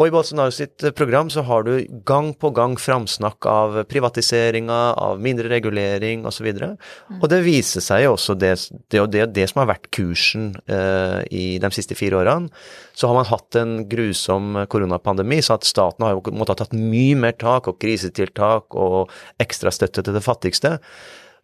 i 0.05 0.12
Bolsonaro 0.13 0.51
sitt 0.53 0.83
program 0.93 1.29
så 1.33 1.41
har 1.41 1.63
du 1.65 1.71
gang 2.05 2.27
på 2.38 2.51
gang 2.53 2.75
framsnakk 2.77 3.47
av 3.49 3.79
privatiseringa, 3.89 4.93
av 4.93 5.17
mindre 5.21 5.49
regulering 5.49 6.27
osv. 6.29 6.51
Og, 6.51 6.75
mm. 7.10 7.17
og 7.17 7.25
det 7.31 7.39
viser 7.47 7.81
seg 7.81 8.03
jo 8.03 8.12
også, 8.13 8.36
det, 8.38 8.53
det, 8.93 9.01
det, 9.15 9.25
det 9.33 9.47
som 9.49 9.63
har 9.63 9.71
vært 9.71 9.89
kursen 9.97 10.51
eh, 10.69 11.23
i 11.33 11.45
de 11.63 11.73
siste 11.73 11.97
fire 11.97 12.21
årene. 12.21 12.53
Så 12.93 13.10
har 13.10 13.17
man 13.17 13.29
hatt 13.31 13.57
en 13.57 13.77
grusom 13.89 14.62
koronapandemi, 14.69 15.41
så 15.41 15.57
at 15.57 15.65
staten 15.65 16.05
har 16.05 16.13
jo 16.13 16.21
måttet 16.29 16.53
ha 16.53 16.67
tatt 16.67 16.77
mye 16.77 17.17
mer 17.17 17.33
tak, 17.33 17.65
og 17.65 17.81
krisetiltak 17.81 18.77
og 18.77 19.10
ekstra 19.41 19.73
støtte 19.73 20.05
til 20.05 20.13
det 20.13 20.25
fattigste. 20.25 20.77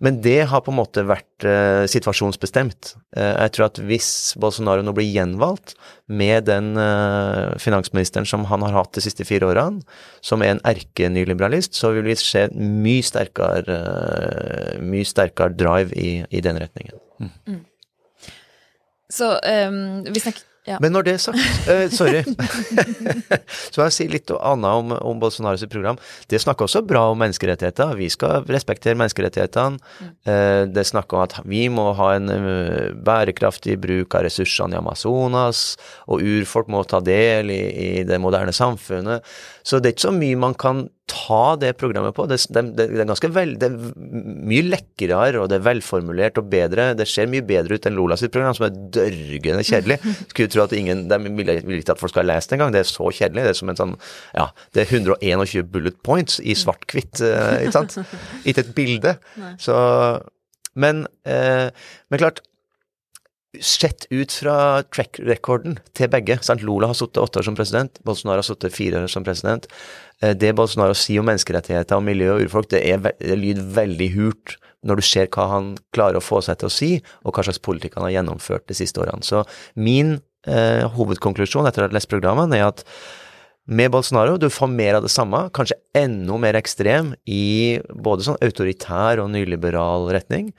Men 0.04 0.20
det 0.24 0.50
har 0.52 0.62
på 0.66 0.72
en 0.74 0.80
måte 0.82 1.06
vært 1.08 1.46
eh, 1.48 1.86
situasjonsbestemt. 1.88 2.94
Eh, 3.16 3.34
jeg 3.46 3.54
tror 3.56 3.70
at 3.70 3.80
hvis 3.88 4.10
Bolsonaro 4.42 4.84
nå 4.84 4.92
blir 4.96 5.08
gjenvalgt 5.08 5.78
med 6.12 6.50
den 6.50 6.74
eh, 6.80 7.56
finansministeren 7.64 8.28
som 8.28 8.44
han 8.50 8.66
har 8.68 8.76
hatt 8.76 8.92
de 8.98 9.04
siste 9.06 9.24
fire 9.28 9.48
årene, 9.54 9.80
som 10.20 10.44
er 10.44 10.54
en 10.54 10.64
erkenyliberalist, 10.68 11.80
så 11.80 11.94
vil 11.96 12.10
vi 12.10 12.18
se 12.20 12.50
mye 12.58 13.06
sterkere, 13.06 13.80
mye 14.84 15.08
sterkere 15.08 15.56
drive 15.56 15.96
i, 15.96 16.18
i 16.28 16.44
den 16.44 16.60
retningen. 16.60 17.00
Mm. 17.24 17.32
Mm. 17.48 17.62
Så 19.14 19.30
um, 19.40 19.84
vi 20.10 20.20
snakker 20.20 20.50
ja. 20.64 20.78
Men 20.80 20.94
når 20.96 21.04
det 21.04 21.14
er 21.18 21.20
sagt 21.20 21.40
uh, 21.68 21.88
Sorry. 21.92 22.22
så 23.74 23.84
jeg 23.84 23.96
si 23.96 24.08
litt 24.08 24.32
annet 24.32 24.80
om, 24.80 24.94
om 24.96 25.20
Bolsonaros 25.20 25.66
program. 25.72 26.00
Det 26.32 26.40
snakker 26.40 26.68
også 26.68 26.84
bra 26.88 27.02
om 27.12 27.20
menneskerettigheter. 27.20 27.92
Vi 28.00 28.08
skal 28.14 28.48
respektere 28.48 28.96
menneskerettighetene. 29.00 29.82
Uh, 30.24 30.64
det 30.72 30.86
snakker 30.88 31.20
om 31.20 31.26
at 31.26 31.36
vi 31.50 31.66
må 31.74 31.90
ha 32.00 32.14
en 32.16 32.32
uh, 32.32 32.96
bærekraftig 32.96 33.76
bruk 33.84 34.16
av 34.16 34.24
ressursene 34.30 34.78
i 34.78 34.80
Amazonas, 34.80 35.66
og 36.08 36.24
urfolk 36.24 36.72
må 36.72 36.86
ta 36.88 37.04
del 37.04 37.52
i, 37.52 37.62
i 37.68 37.92
det 38.08 38.22
moderne 38.24 38.56
samfunnet. 38.56 39.28
Så 39.68 39.84
det 39.84 39.92
er 39.92 39.98
ikke 39.98 40.08
så 40.08 40.16
mye 40.16 40.40
man 40.48 40.56
kan 40.60 40.88
ta 41.10 41.56
det 41.60 41.74
programmet 41.80 42.16
på. 42.16 42.26
Det, 42.30 42.38
det, 42.56 42.64
det, 42.78 42.86
er 43.02 43.08
ganske 43.10 43.30
vel, 43.36 43.54
det 43.60 43.68
er 43.68 43.76
mye 44.48 44.64
lekrere, 44.66 45.42
og 45.42 45.50
det 45.52 45.58
er 45.58 45.66
velformulert 45.66 46.40
og 46.40 46.48
bedre. 46.52 46.92
Det 46.98 47.08
ser 47.10 47.30
mye 47.32 47.44
bedre 47.46 47.78
ut 47.78 47.88
enn 47.90 47.98
Lola 47.98 48.18
sitt 48.20 48.34
program, 48.34 48.56
som 48.58 48.68
er 48.70 48.78
dørgende 48.96 49.66
kjedelig. 49.68 50.00
Skulle 50.32 50.52
tro 50.54 50.64
at 50.66 50.76
ingen 50.78 51.06
De 51.12 51.20
vil, 51.26 51.52
vil 51.68 51.82
ikke 51.82 51.98
at 51.98 52.02
folk 52.02 52.14
skal 52.14 52.24
ha 52.24 52.32
lest 52.32 52.52
det 52.52 52.58
engang. 52.58 52.76
Det 52.76 52.84
er 52.84 52.92
så 52.92 53.10
kjedelig. 53.10 53.48
Det 53.48 53.54
er 53.56 53.60
som 53.60 53.74
en 53.74 53.82
sånn 53.82 53.98
Ja, 54.32 54.48
det 54.76 54.86
er 54.86 54.96
121 55.02 55.68
bullet 55.74 56.00
points 56.06 56.40
i 56.40 56.56
svart-hvitt, 56.58 57.20
eh, 57.26 57.66
ikke 57.66 57.76
sant? 57.76 58.00
Ikke 58.48 58.64
et 58.64 58.74
bilde. 58.78 59.18
Så 59.62 59.76
Men, 60.74 61.06
eh, 61.30 61.70
men 62.10 62.22
klart 62.22 62.42
Sett 63.62 64.08
ut 64.10 64.34
fra 64.34 64.82
track-rekorden 64.90 65.76
til 65.94 66.10
begge. 66.10 66.40
Sant? 66.42 66.64
Lula 66.66 66.90
har 66.90 66.98
sittet 66.98 67.22
åtte 67.22 67.42
år 67.42 67.46
som 67.46 67.58
president, 67.58 68.00
Bolsonaro 68.02 68.42
har 68.42 68.48
sittet 68.48 68.74
fire 68.74 69.04
år 69.04 69.12
som 69.14 69.26
president. 69.26 69.68
Eh, 70.24 70.34
det 70.34 70.56
Bolsonaro 70.58 70.96
sier 70.98 71.22
om 71.22 71.30
menneskerettigheter 71.30 72.00
og 72.00 72.06
miljø 72.08 72.32
og 72.34 72.48
urfolk, 72.48 72.72
det, 72.74 72.82
er, 72.82 73.04
det 73.22 73.38
lyder 73.38 73.68
veldig 73.76 74.10
hult 74.16 74.56
når 74.84 75.00
du 75.00 75.06
ser 75.06 75.30
hva 75.32 75.46
han 75.52 75.74
klarer 75.96 76.18
å 76.18 76.24
få 76.24 76.42
seg 76.44 76.60
til 76.60 76.70
å 76.70 76.74
si, 76.74 76.92
og 77.24 77.36
hva 77.36 77.46
slags 77.46 77.62
politikk 77.64 78.00
han 78.00 78.08
har 78.10 78.18
gjennomført 78.18 78.66
de 78.72 78.78
siste 78.78 79.00
årene. 79.04 79.24
Så 79.24 79.44
min 79.80 80.18
eh, 80.50 80.84
hovedkonklusjon 80.98 81.70
etter 81.70 81.86
å 81.86 81.92
ha 81.92 81.96
lest 81.96 82.12
programmene, 82.12 82.58
er 82.58 82.72
at 82.72 82.88
Med 83.64 83.94
Bolsonaro 83.94 84.36
du 84.36 84.50
får 84.52 84.68
mer 84.68 84.98
av 84.98 85.06
det 85.06 85.12
samme, 85.14 85.46
kanskje 85.56 85.78
enda 85.96 86.36
mer 86.36 86.58
ekstrem 86.60 87.14
i 87.24 87.80
både 87.96 88.26
sånn 88.26 88.42
autoritær 88.44 89.22
og 89.24 89.30
nyliberal 89.32 90.10
retning. 90.12 90.50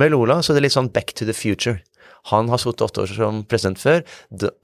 Med 0.00 0.14
Lula 0.14 0.38
så 0.40 0.54
er 0.54 0.56
det 0.56 0.62
litt 0.64 0.76
sånn 0.78 0.88
back 0.88 1.12
to 1.12 1.26
the 1.28 1.36
future. 1.36 1.82
Han 2.30 2.48
har 2.48 2.60
sittet 2.60 2.86
åtte 2.86 3.04
år 3.04 3.12
som 3.12 3.42
president 3.48 3.80
før, 3.80 4.02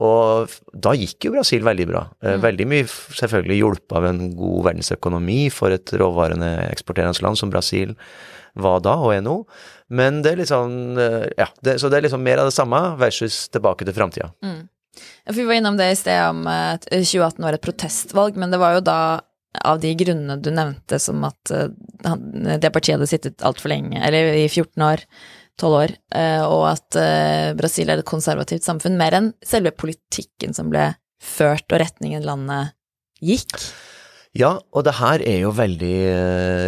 og 0.01 0.53
da 0.73 0.95
gikk 0.97 1.27
jo 1.27 1.35
Brasil 1.35 1.65
veldig 1.65 1.87
bra. 1.91 2.03
Eh, 2.23 2.35
mm. 2.37 2.43
Veldig 2.47 2.67
mye 2.71 2.89
selvfølgelig 2.89 3.59
hjulpet 3.59 3.97
av 3.99 4.09
en 4.09 4.21
god 4.37 4.67
verdensøkonomi 4.71 5.41
for 5.53 5.75
et 5.75 5.93
råvarende 6.01 6.51
eksporterende 6.71 7.25
land 7.25 7.37
som 7.39 7.53
Brasil 7.53 7.93
var 8.59 8.81
da, 8.83 8.97
og 8.99 9.13
er 9.15 9.23
nå. 9.23 9.37
Men 9.93 10.21
det 10.23 10.33
er 10.33 10.41
litt 10.41 10.51
sånn 10.51 10.99
eh, 10.99 11.29
Ja, 11.39 11.49
det, 11.63 11.77
så 11.81 11.91
det 11.91 11.99
er 11.99 12.07
liksom 12.07 12.23
mer 12.25 12.41
av 12.41 12.49
det 12.49 12.55
samme 12.55 12.81
versus 12.99 13.45
tilbake 13.53 13.87
til 13.87 13.95
framtida. 13.95 14.31
Mm. 14.43 14.63
Vi 15.31 15.43
var 15.47 15.55
innom 15.55 15.77
det 15.79 15.91
i 15.93 15.99
sted 15.99 16.19
om 16.27 16.47
at 16.51 16.87
2018 16.89 17.45
var 17.45 17.55
et 17.55 17.63
protestvalg, 17.63 18.39
men 18.39 18.51
det 18.51 18.59
var 18.59 18.79
jo 18.79 18.87
da 18.89 19.01
av 19.67 19.79
de 19.83 19.91
grunnene 19.99 20.37
du 20.39 20.49
nevnte, 20.53 20.99
som 20.99 21.23
at 21.27 21.51
eh, 21.53 21.69
det 22.57 22.71
partiet 22.71 22.97
hadde 22.97 23.09
sittet 23.09 23.45
altfor 23.45 23.73
lenge, 23.73 23.99
eller 23.99 24.33
i 24.39 24.47
14 24.47 24.85
år, 24.87 25.05
12 25.59 25.77
år, 25.77 25.95
eh, 26.15 26.43
og 26.45 26.65
at 26.71 26.97
eh, 26.99 27.51
Brasil 27.57 27.91
er 27.91 28.01
et 28.01 28.07
konservativt 28.07 28.65
samfunn, 28.65 28.99
mer 28.99 29.17
enn 29.17 29.31
selve 29.45 29.73
politikken 29.75 30.55
som 30.57 30.71
ble 30.71 30.91
ført, 31.21 31.67
og 31.69 31.81
retningen 31.83 32.23
landet 32.25 32.73
gikk. 33.21 33.57
Ja, 34.37 34.55
og 34.71 34.87
det 34.87 34.95
her 35.01 35.21
er 35.27 35.43
jo 35.43 35.51
veldig 35.53 35.97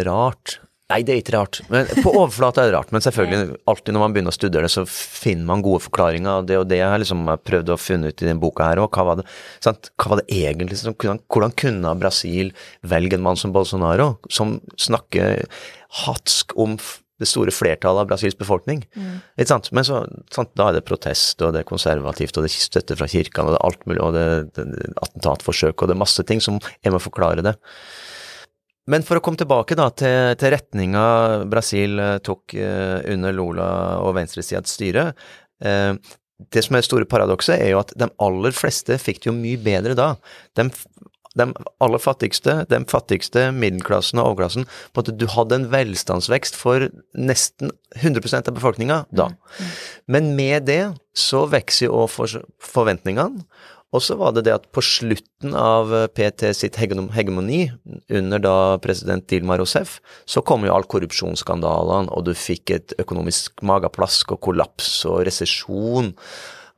rart. 0.06 0.58
Nei, 0.92 0.98
det 1.00 1.14
er 1.14 1.20
ikke 1.22 1.32
rart. 1.38 1.58
Men 1.72 1.88
på 2.04 2.12
overflata 2.20 2.60
er 2.60 2.68
det 2.68 2.76
rart. 2.76 2.90
Men 2.92 3.02
selvfølgelig, 3.04 3.56
alltid 3.70 3.96
når 3.96 4.02
man 4.02 4.14
begynner 4.14 4.34
å 4.34 4.36
studere 4.36 4.68
det, 4.68 4.74
så 4.74 4.84
finner 4.88 5.48
man 5.48 5.64
gode 5.64 5.80
forklaringer. 5.86 6.42
og 6.42 6.48
Det 6.50 6.58
og 6.60 6.66
det 6.68 6.80
jeg 6.82 7.00
liksom 7.02 7.24
har 7.30 7.40
prøvd 7.40 7.72
å 7.72 7.78
finne 7.80 8.10
ut 8.10 8.20
i 8.20 8.28
denne 8.28 8.42
boka 8.42 8.68
her 8.68 8.82
òg. 8.84 8.92
Hva, 8.98 9.16
hva, 9.64 10.10
var 10.12 10.20
det 10.20 10.42
egentlig 10.44 10.78
som 10.82 10.94
Hvordan 10.94 11.56
kunne 11.56 11.94
Brasil 12.02 12.52
velge 12.84 13.16
en 13.16 13.24
mann 13.24 13.40
som 13.40 13.54
Bolsonaro, 13.54 14.18
som 14.28 14.58
snakker 14.76 15.48
hatsk 16.04 16.52
om 16.60 16.76
det 17.22 17.28
store 17.30 17.52
flertallet 17.54 18.04
av 18.04 18.08
Brasils 18.10 18.36
befolkning. 18.38 18.82
Mm. 18.96 19.20
Ikke 19.38 19.50
sant? 19.52 19.70
Men 19.76 19.86
så, 19.86 20.00
sant, 20.34 20.50
da 20.58 20.70
er 20.70 20.78
det 20.78 20.86
protest, 20.88 21.38
og 21.44 21.54
det 21.54 21.62
er 21.62 21.68
konservativt, 21.68 22.34
og 22.36 22.46
det 22.46 22.50
er 22.50 22.64
støtte 22.64 22.96
fra 22.98 23.08
kirkene, 23.10 23.46
og 23.46 23.54
det 23.54 23.60
er 23.60 23.68
alt 23.68 23.86
mulig, 23.86 24.00
og 24.02 24.16
det 24.16 24.24
er 24.24 24.90
attentatforsøk, 25.06 25.76
og 25.78 25.90
det 25.90 25.96
er 25.96 26.02
masse 26.02 26.26
ting 26.26 26.42
som 26.42 26.58
er 26.58 26.90
med 26.90 26.98
å 26.98 27.06
forklare 27.06 27.46
det. 27.46 27.54
Men 28.90 29.04
for 29.06 29.16
å 29.16 29.22
komme 29.24 29.40
tilbake 29.40 29.76
da 29.78 29.88
til, 29.96 30.34
til 30.40 30.52
retninga 30.52 31.06
Brasil 31.48 31.96
eh, 32.02 32.18
tok 32.24 32.52
eh, 32.58 32.98
under 33.14 33.32
Lula 33.32 33.68
og 34.04 34.12
venstresidas 34.18 34.74
styre. 34.76 35.06
Eh, 35.64 35.94
det 36.52 36.64
som 36.66 36.76
er 36.76 36.82
det 36.82 36.88
store 36.88 37.08
paradokset, 37.08 37.56
er 37.56 37.72
jo 37.72 37.80
at 37.80 37.94
de 37.96 38.10
aller 38.20 38.52
fleste 38.52 38.98
fikk 39.00 39.22
det 39.22 39.30
jo 39.30 39.36
mye 39.38 39.60
bedre 39.62 39.96
da. 39.96 40.10
De, 40.58 40.66
de 41.38 41.48
aller 41.82 42.02
fattigste, 42.02 42.60
de 42.70 42.80
fattigste, 42.90 43.48
middelklassen 43.54 44.20
og 44.22 44.32
overklassen 44.32 44.68
på 44.94 45.04
at 45.04 45.12
Du 45.18 45.26
hadde 45.30 45.58
en 45.58 45.68
velstandsvekst 45.72 46.58
for 46.58 46.88
nesten 47.14 47.72
100% 47.98 48.50
av 48.50 48.56
befolkninga 48.56 49.04
da. 49.10 49.30
Mm, 49.30 49.38
mm. 49.58 49.72
Men 50.14 50.34
med 50.38 50.68
det 50.70 50.82
så 51.14 51.44
vokser 51.50 51.88
jo 51.88 52.04
òg 52.04 52.42
forventningene. 52.62 53.44
Og 53.94 54.02
så 54.02 54.16
var 54.18 54.32
det 54.34 54.48
det 54.48 54.54
at 54.56 54.66
på 54.74 54.82
slutten 54.82 55.54
av 55.54 55.92
PT 56.16 56.48
sitt 56.58 56.78
hegemoni, 56.80 57.68
under 58.10 58.42
da 58.42 58.56
president 58.82 59.26
Dilma 59.30 59.54
Rousef, 59.60 60.00
så 60.26 60.42
kom 60.42 60.66
jo 60.66 60.74
all 60.74 60.86
korrupsjonsskandalene, 60.90 62.10
og 62.10 62.26
du 62.26 62.32
fikk 62.34 62.74
et 62.74 62.96
økonomisk 62.98 63.62
mageplask 63.62 64.34
og 64.34 64.42
kollaps 64.48 64.90
og 65.06 65.22
resesjon. 65.28 66.10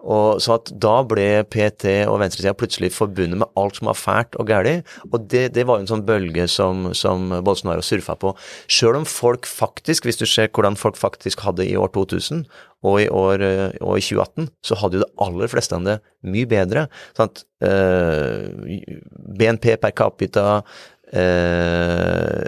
Og 0.05 0.43
så 0.45 0.59
at 0.59 0.71
da 0.83 0.99
ble 1.09 1.43
PT 1.51 1.89
og 2.07 2.21
venstresida 2.21 2.53
plutselig 2.59 2.93
forbundet 2.95 3.41
med 3.41 3.49
alt 3.59 3.79
som 3.79 3.89
var 3.89 3.99
fælt 3.99 4.37
og 4.37 4.51
galt. 4.51 4.87
Og 5.11 5.25
det, 5.33 5.49
det, 5.57 5.65
var 5.67 5.79
jo 5.79 5.87
en 5.87 5.91
sånn 5.91 6.05
bølge 6.07 6.47
som, 6.53 6.91
som 6.95 7.33
Bolsonaro 7.47 7.85
surfa 7.85 8.15
på. 8.21 8.35
Sjøl 8.71 9.01
om 9.01 9.09
folk 9.09 9.49
faktisk, 9.49 10.07
hvis 10.07 10.21
du 10.21 10.27
ser 10.29 10.53
hvordan 10.53 10.79
folk 10.79 11.01
faktisk 11.01 11.43
hadde 11.47 11.67
i 11.67 11.77
år 11.81 11.91
2000 11.97 12.45
og 12.87 13.01
i, 13.03 13.09
år, 13.09 13.43
og 13.83 13.97
i 13.99 14.05
2018, 14.05 14.51
så 14.63 14.77
hadde 14.79 14.99
jo 14.99 15.03
det 15.03 15.15
aller 15.25 15.51
fleste 15.51 15.75
av 15.75 15.87
det 15.89 15.97
mye 16.29 16.47
bedre. 16.51 16.85
At, 17.23 17.43
eh, 17.65 18.47
BNP 19.41 19.73
per 19.83 19.95
capita 19.97 20.61
eh, 21.17 22.43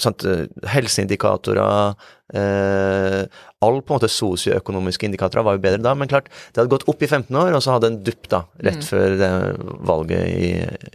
sånt, 0.00 0.24
eh, 0.24 0.46
helseindikatorer 0.72 1.94
eh, 2.34 3.22
All 3.64 3.78
på 3.80 3.92
en 3.92 3.96
måte 3.96 4.10
sosioøkonomiske 4.12 5.08
indikatorer 5.08 5.46
var 5.46 5.56
jo 5.56 5.62
bedre 5.64 5.82
da, 5.84 5.94
men 5.98 6.10
klart, 6.10 6.28
det 6.52 6.60
hadde 6.60 6.72
gått 6.74 6.88
opp 6.90 7.02
i 7.02 7.08
15 7.08 7.38
år, 7.40 7.54
og 7.56 7.62
så 7.64 7.76
hadde 7.76 7.92
en 7.92 8.00
dupp 8.06 8.28
da, 8.32 8.42
rett 8.66 8.82
mm. 8.82 8.88
før 8.88 9.14
valget 9.88 10.26
i 10.32 10.50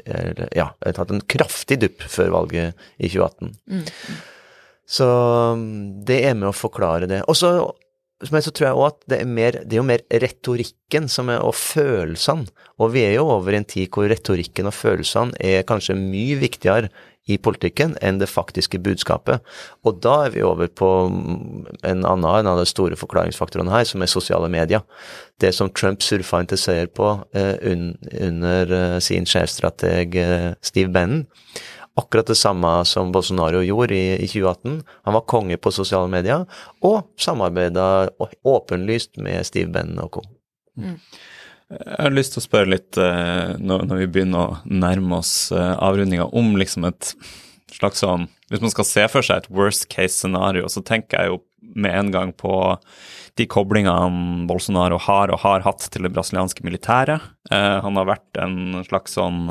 eller, 0.06 0.52
Ja, 0.56 0.72
det 0.86 0.98
hadde 1.00 1.18
en 1.18 1.26
kraftig 1.36 1.82
dupp 1.82 2.06
før 2.06 2.36
valget 2.38 2.86
i 2.98 3.10
2018. 3.10 3.56
Mm. 3.72 4.20
Så 4.92 5.08
mm, 5.58 5.80
det 6.08 6.20
er 6.28 6.36
med 6.38 6.52
å 6.52 6.56
forklare 6.56 7.10
det. 7.10 7.24
Og 7.32 7.40
så 7.40 7.54
men 8.30 8.44
så 8.46 8.52
tror 8.54 8.68
jeg 8.68 8.78
òg 8.78 8.84
at 8.86 9.00
det 9.10 9.18
er, 9.24 9.30
mer, 9.30 9.56
det 9.66 9.74
er 9.74 9.80
jo 9.80 9.88
mer 9.88 10.04
retorikken 10.22 11.08
som 11.10 11.32
er, 11.34 11.42
og 11.42 11.56
følelsene. 11.58 12.52
Og 12.78 12.92
vi 12.94 13.06
er 13.08 13.16
jo 13.16 13.26
over 13.34 13.56
i 13.56 13.58
en 13.58 13.66
tid 13.66 13.90
hvor 13.90 14.06
retorikken 14.12 14.70
og 14.70 14.76
følelsene 14.78 15.38
er 15.42 15.66
kanskje 15.66 15.98
mye 15.98 16.38
viktigere 16.42 16.92
i 17.30 17.38
politikken 17.38 17.94
enn 18.02 18.20
det 18.22 18.30
faktiske 18.30 18.80
budskapet. 18.82 19.42
Og 19.86 20.00
da 20.04 20.16
er 20.26 20.34
vi 20.36 20.46
over 20.46 20.68
på 20.68 20.90
en 21.08 22.06
annen 22.06 22.30
en 22.32 22.50
av 22.50 22.60
de 22.60 22.66
store 22.70 22.98
forklaringsfaktorene 23.00 23.74
her, 23.74 23.86
som 23.88 24.02
er 24.02 24.12
sosiale 24.12 24.50
medier. 24.52 24.82
Det 25.42 25.54
som 25.56 25.70
Trump 25.70 26.02
surfa 26.06 26.42
inn 26.42 26.50
til 26.50 26.62
seier 26.62 26.90
på 26.90 27.14
eh, 27.38 27.56
un, 27.72 27.92
under 28.18 28.74
eh, 28.78 28.98
sin 29.04 29.28
sjefstrateg 29.30 30.18
eh, 30.18 30.50
Steve 30.66 30.94
Bannon. 30.94 31.28
Akkurat 32.00 32.30
det 32.32 32.40
samme 32.40 32.70
som 32.88 33.12
Bolsonaro 33.12 33.62
gjorde 33.66 33.98
i, 33.98 34.16
i 34.24 34.28
2018. 34.32 34.80
Han 35.06 35.18
var 35.18 35.28
konge 35.30 35.60
på 35.60 35.74
sosiale 35.76 36.10
medier, 36.10 36.48
og 36.88 37.04
samarbeida 37.20 38.08
åpenlyst 38.48 39.20
med 39.22 39.46
Steve 39.46 39.74
Bannon 39.76 40.06
og 40.06 40.16
co. 40.16 40.24
Mm. 40.80 40.96
Jeg 41.72 42.04
har 42.04 42.12
lyst 42.12 42.36
til 42.36 42.42
å 42.42 42.44
spørre 42.44 42.72
litt, 42.74 42.98
uh, 43.00 43.56
når, 43.62 43.94
vi 44.02 44.10
begynner 44.12 44.42
å 44.42 44.58
nærme 44.68 45.22
oss 45.22 45.52
uh, 45.56 45.78
avrundinga, 45.80 46.28
om 46.36 46.56
liksom 46.60 46.88
et 46.90 47.14
slags 47.72 48.02
sånn 48.04 48.28
Hvis 48.52 48.64
man 48.64 48.74
skal 48.74 48.88
se 48.88 49.06
for 49.14 49.24
seg 49.24 49.40
et 49.40 49.54
worst 49.56 49.88
case 49.92 50.18
scenario, 50.18 50.68
så 50.68 50.84
tenker 50.84 51.22
jeg 51.22 51.32
jo 51.32 51.40
med 51.62 51.96
en 51.96 52.10
gang 52.12 52.34
på 52.36 52.52
de 53.40 53.46
koblingene 53.48 54.44
Bolsonaro 54.50 54.98
har 55.00 55.32
og 55.32 55.40
har 55.46 55.64
hatt 55.64 55.86
til 55.94 56.04
det 56.04 56.12
brasilianske 56.12 56.66
militæret. 56.68 57.24
Uh, 57.48 57.80
han 57.86 57.96
har 58.02 58.10
vært 58.10 58.42
en 58.44 58.82
slags 58.88 59.16
sånn 59.20 59.48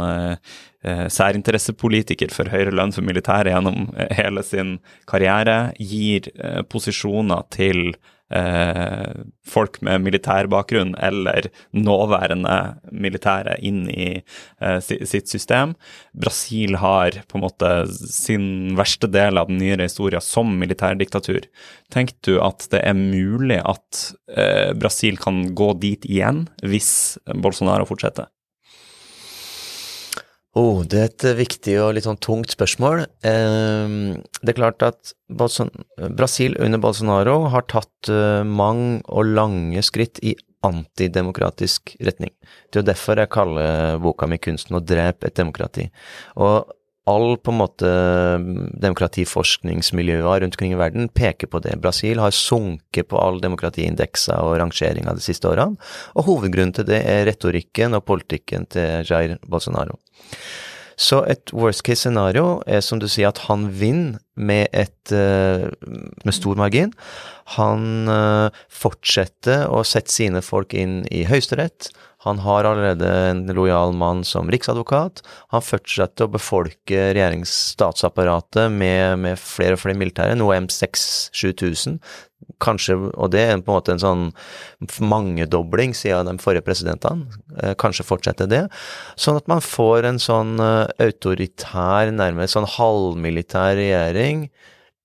særinteressepolitiker 0.80 2.30
for 2.32 2.48
høyere 2.48 2.72
lønn 2.72 2.92
for 2.96 3.04
militæret 3.04 3.52
gjennom 3.52 3.90
hele 4.16 4.40
sin 4.44 4.78
karriere. 5.08 5.74
Gir 5.76 6.30
posisjoner 6.72 7.44
til 7.52 7.92
eh, 8.30 9.22
folk 9.46 9.80
med 9.86 10.04
militærbakgrunn 10.04 10.94
eller 11.02 11.48
nåværende 11.76 12.56
militære 12.92 13.58
inn 13.66 13.84
i 13.90 14.08
eh, 14.18 14.78
sitt 14.80 15.30
system. 15.30 15.74
Brasil 16.12 16.78
har 16.80 17.20
på 17.28 17.38
en 17.38 17.44
måte 17.46 17.72
sin 17.90 18.76
verste 18.78 19.10
del 19.10 19.40
av 19.40 19.50
den 19.50 19.60
nyere 19.62 19.88
historien 19.88 20.24
som 20.24 20.56
militærdiktatur. 20.60 21.46
Tenker 21.92 22.18
du 22.26 22.40
at 22.44 22.68
det 22.72 22.82
er 22.86 22.98
mulig 22.98 23.60
at 23.64 24.04
eh, 24.36 24.72
Brasil 24.78 25.18
kan 25.20 25.48
gå 25.54 25.72
dit 25.82 26.06
igjen 26.08 26.46
hvis 26.64 27.18
Bolsonaro 27.34 27.88
fortsetter? 27.88 28.30
Oh, 30.58 30.82
det 30.82 30.98
er 30.98 31.10
et 31.12 31.24
viktig 31.38 31.76
og 31.78 31.92
litt 31.94 32.08
sånn 32.08 32.18
tungt 32.18 32.50
spørsmål. 32.50 33.04
Eh, 33.22 33.92
det 34.42 34.50
er 34.50 34.58
klart 34.58 34.82
at 34.82 35.12
Bolson 35.30 35.70
Brasil 36.18 36.56
under 36.58 36.82
Bolsonaro 36.82 37.44
har 37.52 37.68
tatt 37.70 38.10
eh, 38.10 38.42
mange 38.42 38.98
og 39.06 39.30
lange 39.30 39.84
skritt 39.86 40.18
i 40.26 40.34
antidemokratisk 40.66 41.94
retning. 42.04 42.34
Det 42.68 42.80
er 42.80 42.82
jo 42.82 42.90
derfor 42.90 43.22
jeg 43.22 43.32
kaller 43.32 44.02
boka 44.02 44.26
mi 44.26 44.36
'Kunsten 44.42 44.76
å 44.76 44.84
drepe 44.84 45.30
et 45.30 45.38
demokrati'. 45.38 45.88
Og 46.36 46.66
all 47.08 47.36
på 47.40 47.52
en 47.52 47.58
måte 47.58 47.90
demokratiforskningsmiljøer 48.82 50.42
rundt 50.42 50.56
omkring 50.56 50.74
i 50.74 50.80
verden 50.80 51.08
peker 51.08 51.48
på 51.50 51.62
det. 51.64 51.78
Brasil 51.80 52.20
har 52.22 52.34
sunket 52.36 53.08
på 53.08 53.18
all 53.18 53.40
demokratiindekser 53.40 54.36
og 54.44 54.58
rangeringer 54.60 55.16
de 55.16 55.24
siste 55.24 55.48
årene, 55.48 55.80
og 56.14 56.28
hovedgrunnen 56.28 56.74
til 56.76 56.88
det 56.90 57.00
er 57.08 57.26
retorikken 57.30 57.96
og 57.96 58.04
politikken 58.10 58.68
til 58.70 59.08
Jair 59.08 59.38
Bolsonaro. 59.46 59.98
Så 61.00 61.22
et 61.32 61.48
worst 61.56 61.80
case 61.86 62.04
scenario 62.04 62.58
er 62.68 62.82
som 62.84 63.00
du 63.00 63.06
sier 63.08 63.30
at 63.30 63.40
han 63.46 63.70
vinner 63.72 64.18
med, 64.36 64.68
et, 64.76 65.12
eh, 65.16 65.70
med 66.26 66.36
stor 66.36 66.58
margin. 66.60 66.92
Han 67.56 68.10
eh, 68.12 68.60
fortsetter 68.68 69.64
å 69.72 69.80
sette 69.86 70.12
sine 70.12 70.44
folk 70.44 70.76
inn 70.76 71.00
i 71.08 71.24
Høyesterett. 71.28 71.88
Han 72.26 72.42
har 72.44 72.68
allerede 72.68 73.08
en 73.30 73.46
lojal 73.56 73.94
mann 73.96 74.20
som 74.28 74.50
riksadvokat. 74.52 75.22
Han 75.54 75.64
fortsetter 75.64 76.28
å 76.28 76.34
befolke 76.34 77.06
regjeringsstatsapparatet 77.16 78.68
med, 78.68 79.22
med 79.24 79.40
flere 79.40 79.78
og 79.78 79.80
flere 79.86 79.96
militære, 79.96 80.36
noe 80.36 80.58
M6-7000. 80.66 81.96
Kanskje, 82.60 82.96
og 83.16 83.30
det 83.32 83.40
er 83.40 83.60
på 83.64 83.72
en 83.72 83.76
måte 83.78 83.94
en 83.94 84.02
sånn 84.02 84.24
mangedobling 85.00 85.94
siden 85.96 86.28
de 86.28 86.42
forrige 86.42 86.66
presidentene. 86.66 87.38
Eh, 87.56 87.72
kanskje 87.80 88.04
fortsette 88.04 88.48
det. 88.50 88.66
Sånn 89.16 89.38
at 89.40 89.48
man 89.48 89.62
får 89.64 90.08
en 90.10 90.20
sånn 90.20 90.60
eh, 90.60 91.06
autoritær, 91.06 92.12
nærmest 92.12 92.58
sånn 92.58 92.68
halvmilitær 92.68 93.78
regjering 93.80 94.50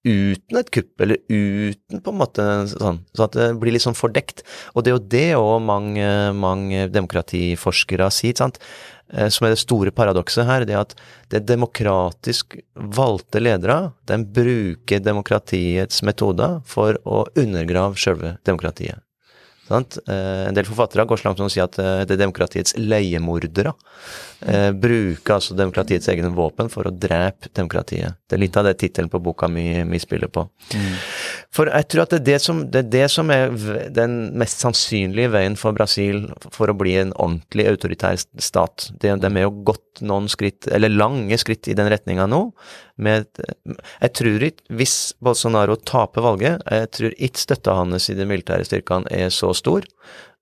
uten 0.06 0.60
et 0.60 0.72
kupp, 0.74 0.92
eller 1.02 1.20
uten 1.28 2.02
på 2.06 2.14
en 2.14 2.20
måte 2.20 2.46
sånn, 2.72 3.02
så 3.18 3.26
at 3.28 3.38
det 3.38 3.48
blir 3.62 3.76
litt 3.76 3.86
sånn 3.86 3.98
fordekt. 3.98 4.44
Og 4.74 4.86
det 4.86 4.92
er 4.92 4.98
jo 4.98 5.06
det 5.16 5.30
òg 5.40 5.56
mange, 5.66 6.10
mange 6.38 6.86
demokratiforskere 6.94 8.12
sier, 8.14 8.38
sant? 8.38 8.62
Eh, 9.14 9.30
som 9.30 9.46
er 9.46 9.54
det 9.54 9.62
store 9.62 9.94
paradokset 9.94 10.48
her, 10.48 10.66
det 10.66 10.78
er 10.78 10.84
at 10.86 10.96
det 11.34 11.44
demokratisk 11.50 12.58
valgte 12.74 13.42
ledere, 13.42 13.92
de 14.10 14.22
bruker 14.38 15.04
demokratiets 15.04 16.02
metoder 16.06 16.62
for 16.66 16.98
å 17.06 17.26
undergrave 17.38 18.00
selve 18.02 18.38
demokratiet. 18.48 19.05
Eh, 19.72 20.48
en 20.48 20.54
del 20.54 20.68
forfattere 20.68 21.06
går 21.10 21.18
så 21.18 21.28
langt 21.28 21.40
som 21.42 21.50
å 21.50 21.54
si 21.54 21.62
at 21.64 21.80
eh, 21.82 22.04
det 22.06 22.16
er 22.16 22.22
demokratiets 22.22 22.76
leiemordere. 22.78 23.74
Eh, 24.46 24.70
bruker 24.78 25.38
altså 25.38 25.58
demokratiets 25.58 26.10
egne 26.12 26.30
våpen 26.36 26.70
for 26.70 26.86
å 26.86 26.94
drepe 26.94 27.50
demokratiet. 27.56 28.20
Det 28.30 28.38
er 28.38 28.44
litt 28.44 28.60
av 28.60 28.68
det 28.68 28.76
tittelen 28.82 29.10
på 29.10 29.22
boka 29.26 29.50
mi, 29.50 29.84
mi 29.88 30.00
spiller 30.02 30.30
på. 30.30 30.46
Mm. 30.76 30.92
For 31.56 31.72
jeg 31.72 31.90
tror 31.90 32.06
at 32.06 32.14
det 32.14 32.22
er 32.22 32.28
det, 32.30 32.40
som, 32.44 32.62
det 32.70 32.84
er 32.84 32.92
det 32.94 33.08
som 33.14 33.34
er 33.34 33.56
den 33.96 34.18
mest 34.38 34.62
sannsynlige 34.62 35.34
veien 35.34 35.58
for 35.58 35.78
Brasil 35.78 36.28
for 36.52 36.70
å 36.70 36.78
bli 36.78 36.98
en 37.02 37.16
ordentlig 37.16 37.70
autoritær 37.72 38.20
stat. 38.22 38.92
De, 39.02 39.16
de 39.18 39.32
er 39.34 39.48
jo 39.48 39.56
gått 39.66 40.04
noen 40.06 40.30
skritt, 40.30 40.68
eller 40.70 40.94
lange 40.94 41.40
skritt 41.42 41.72
i 41.72 41.78
den 41.78 41.90
retninga 41.90 42.28
nå. 42.30 42.50
Med, 42.96 43.28
jeg 44.00 44.12
tror 44.16 44.44
ikke, 44.48 44.64
hvis 44.80 44.96
Bolsonaro 45.24 45.76
taper 45.84 46.24
valget, 46.24 46.62
jeg 46.72 46.92
tror 46.96 47.18
ikke 47.28 47.42
støtta 47.42 47.76
hans 47.76 48.08
i 48.12 48.16
de 48.16 48.28
militære 48.30 48.68
styrkene 48.68 49.12
er 49.12 49.34
så 49.36 49.52
stor. 49.58 49.84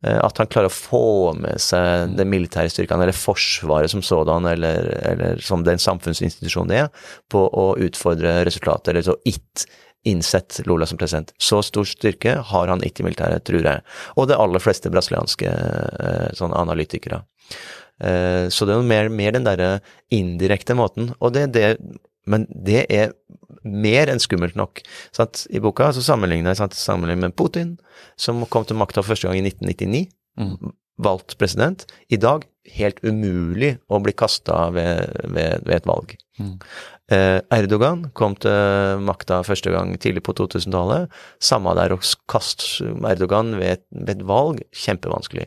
Eh, 0.05 0.19
at 0.19 0.37
han 0.37 0.49
klarer 0.51 0.69
å 0.69 0.75
få 0.75 1.33
med 1.39 1.61
seg 1.63 2.13
de 2.17 2.27
militære 2.27 2.69
styrkene, 2.73 3.07
eller 3.07 3.17
Forsvaret 3.17 3.93
som 3.93 4.03
sådan, 4.05 4.45
eller, 4.51 4.91
eller 5.13 5.41
som 5.41 5.65
den 5.65 5.81
samfunnsinstitusjonen 5.81 6.73
det 6.73 6.81
er, 6.83 7.07
på 7.31 7.47
å 7.47 7.71
utfordre 7.81 8.41
resultatet, 8.45 8.93
eller 8.93 9.07
så 9.07 9.17
ikke 9.25 9.67
innsett 10.13 10.59
Lula 10.67 10.85
som 10.85 10.99
president. 10.99 11.31
Så 11.39 11.61
stor 11.63 11.87
styrke 11.87 12.35
har 12.49 12.69
han 12.69 12.83
ikke 12.83 13.01
i 13.01 13.07
militæret, 13.07 13.45
tror 13.47 13.63
jeg. 13.63 13.85
Og 14.19 14.27
de 14.27 14.35
aller 14.35 14.61
fleste 14.61 14.91
brasilianske 14.91 15.53
sånn, 16.35 16.55
analytikere. 16.59 17.23
Eh, 18.03 18.49
så 18.51 18.67
det 18.67 18.75
er 18.75 18.87
mer, 18.87 19.09
mer 19.13 19.35
den 19.35 19.47
derre 19.47 19.77
indirekte 20.13 20.75
måten. 20.75 21.13
Og 21.23 21.31
det 21.35 21.47
er 21.47 21.53
det 21.55 21.69
Men 22.29 22.47
det 22.49 22.85
er 22.93 23.13
mer 23.63 24.11
enn 24.11 24.21
skummelt 24.21 24.57
nok. 24.59 24.81
Sant? 25.15 25.45
I 25.51 25.61
boka 25.63 25.91
så 25.95 26.03
sammenligner 26.05 26.55
jeg 26.55 26.77
sammenligner 26.77 27.29
med 27.29 27.37
Putin, 27.39 27.75
som 28.19 28.43
kom 28.51 28.67
til 28.67 28.79
makta 28.79 29.03
første 29.05 29.27
gang 29.27 29.39
i 29.39 29.45
1999. 29.47 30.07
Mm. 30.39 30.73
Valgt 31.03 31.37
president. 31.41 31.87
I 32.09 32.19
dag 32.21 32.45
helt 32.77 33.01
umulig 33.03 33.75
å 33.91 33.99
bli 34.03 34.13
kasta 34.15 34.69
ved, 34.75 35.09
ved, 35.25 35.65
ved, 35.65 35.75
et 35.75 35.89
valg. 35.89 36.15
Mm. 36.41 36.55
Eh, 37.13 37.39
Erdogan 37.53 38.07
kom 38.17 38.33
til 38.41 39.01
makta 39.05 39.41
første 39.45 39.69
gang 39.73 39.91
tidlig 40.01 40.23
på 40.25 40.33
2000-tallet. 40.39 41.11
Samme 41.43 41.75
der 41.77 41.93
å 41.93 41.99
kaste 42.31 42.89
Erdogan 43.05 43.53
ved 43.59 43.83
et, 43.83 44.23
valg, 44.25 44.63
kjempevanskelig. 44.73 45.45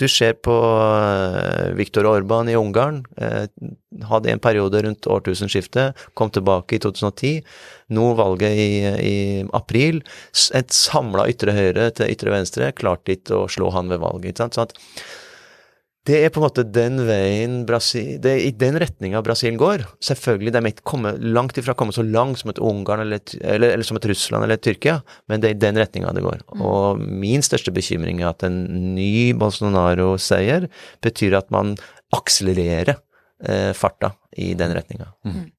Du 0.00 0.08
ser 0.10 0.34
på 0.42 0.56
eh, 0.58 1.70
Viktor 1.78 2.08
Orban 2.10 2.50
i 2.50 2.58
Ungarn. 2.58 3.04
Eh, 3.14 3.46
hadde 4.10 4.32
en 4.32 4.42
periode 4.42 4.82
rundt 4.82 5.06
årtusenskiftet, 5.06 6.06
kom 6.18 6.32
tilbake 6.34 6.78
i 6.78 6.82
2010. 6.82 7.44
Nå 7.94 8.10
valget 8.18 8.58
i, 8.58 8.70
i 9.06 9.16
april. 9.54 10.02
Et 10.56 10.74
samla 10.74 11.28
ytre 11.30 11.54
høyre 11.54 11.92
til 11.94 12.10
ytre 12.10 12.34
venstre 12.34 12.72
klarte 12.74 13.14
ikke 13.14 13.44
å 13.44 13.50
slå 13.50 13.70
han 13.76 13.92
ved 13.92 14.02
valget. 14.02 14.34
ikke 14.34 14.48
sant? 14.48 14.58
Sånn 14.58 14.72
at 14.72 15.20
det 16.04 16.18
er 16.20 16.32
på 16.32 16.40
en 16.40 16.44
måte 16.44 16.66
den 16.68 16.98
veien 17.06 17.62
Brasil, 17.64 18.18
det 18.20 18.32
er 18.34 18.42
i 18.44 18.52
den 18.60 18.76
retninga 18.80 19.22
Brasil 19.24 19.56
går. 19.56 19.86
Selvfølgelig, 20.04 20.52
de 20.52 20.60
er 20.60 20.68
ikke 20.74 20.84
kommet, 20.90 21.22
langt 21.24 21.56
ifra 21.60 21.72
komme 21.78 21.96
så 21.96 22.04
langt 22.04 22.42
som 22.42 22.52
et 22.52 22.60
Ungarn 22.60 23.06
eller, 23.06 23.22
eller, 23.40 23.72
eller, 23.72 23.86
som 23.88 23.96
et 23.96 24.08
Russland 24.10 24.44
eller 24.44 24.60
et 24.60 24.66
Tyrkia, 24.66 24.98
men 25.32 25.40
det 25.40 25.48
er 25.48 25.56
i 25.56 25.62
den 25.64 25.80
retninga 25.80 26.12
det 26.12 26.26
går. 26.26 26.44
Mm. 26.52 26.66
Og 26.68 27.00
min 27.00 27.44
største 27.46 27.72
bekymring 27.72 28.20
er 28.20 28.34
at 28.34 28.44
en 28.44 28.60
ny 28.98 29.32
Bolsonaro-seier 29.40 30.68
betyr 31.04 31.40
at 31.40 31.48
man 31.54 31.72
akselererer 32.12 32.98
eh, 33.48 33.72
farta 33.72 34.12
i 34.36 34.52
den 34.60 34.76
retninga. 34.76 35.08
Mm. 35.24 35.40
mm. 35.40 35.50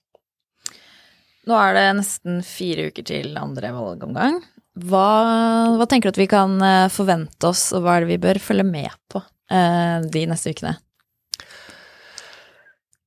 Nå 1.45 1.57
er 1.61 1.75
det 1.77 1.89
nesten 1.99 2.41
fire 2.45 2.87
uker 2.89 3.05
til 3.05 3.35
andre 3.37 3.73
valgomgang. 3.73 4.39
Hva, 4.85 5.09
hva 5.77 5.85
tenker 5.89 6.09
du 6.09 6.15
at 6.17 6.21
vi 6.21 6.29
kan 6.29 6.57
eh, 6.61 6.89
forvente 6.93 7.49
oss, 7.49 7.71
og 7.73 7.81
hva 7.81 7.97
er 7.97 8.05
det 8.05 8.13
vi 8.13 8.25
bør 8.29 8.41
følge 8.43 8.65
med 8.67 8.93
på? 9.09 9.25
Eh, 9.51 9.99
de 10.11 10.25
neste 10.29 10.55
ukene? 10.55 10.75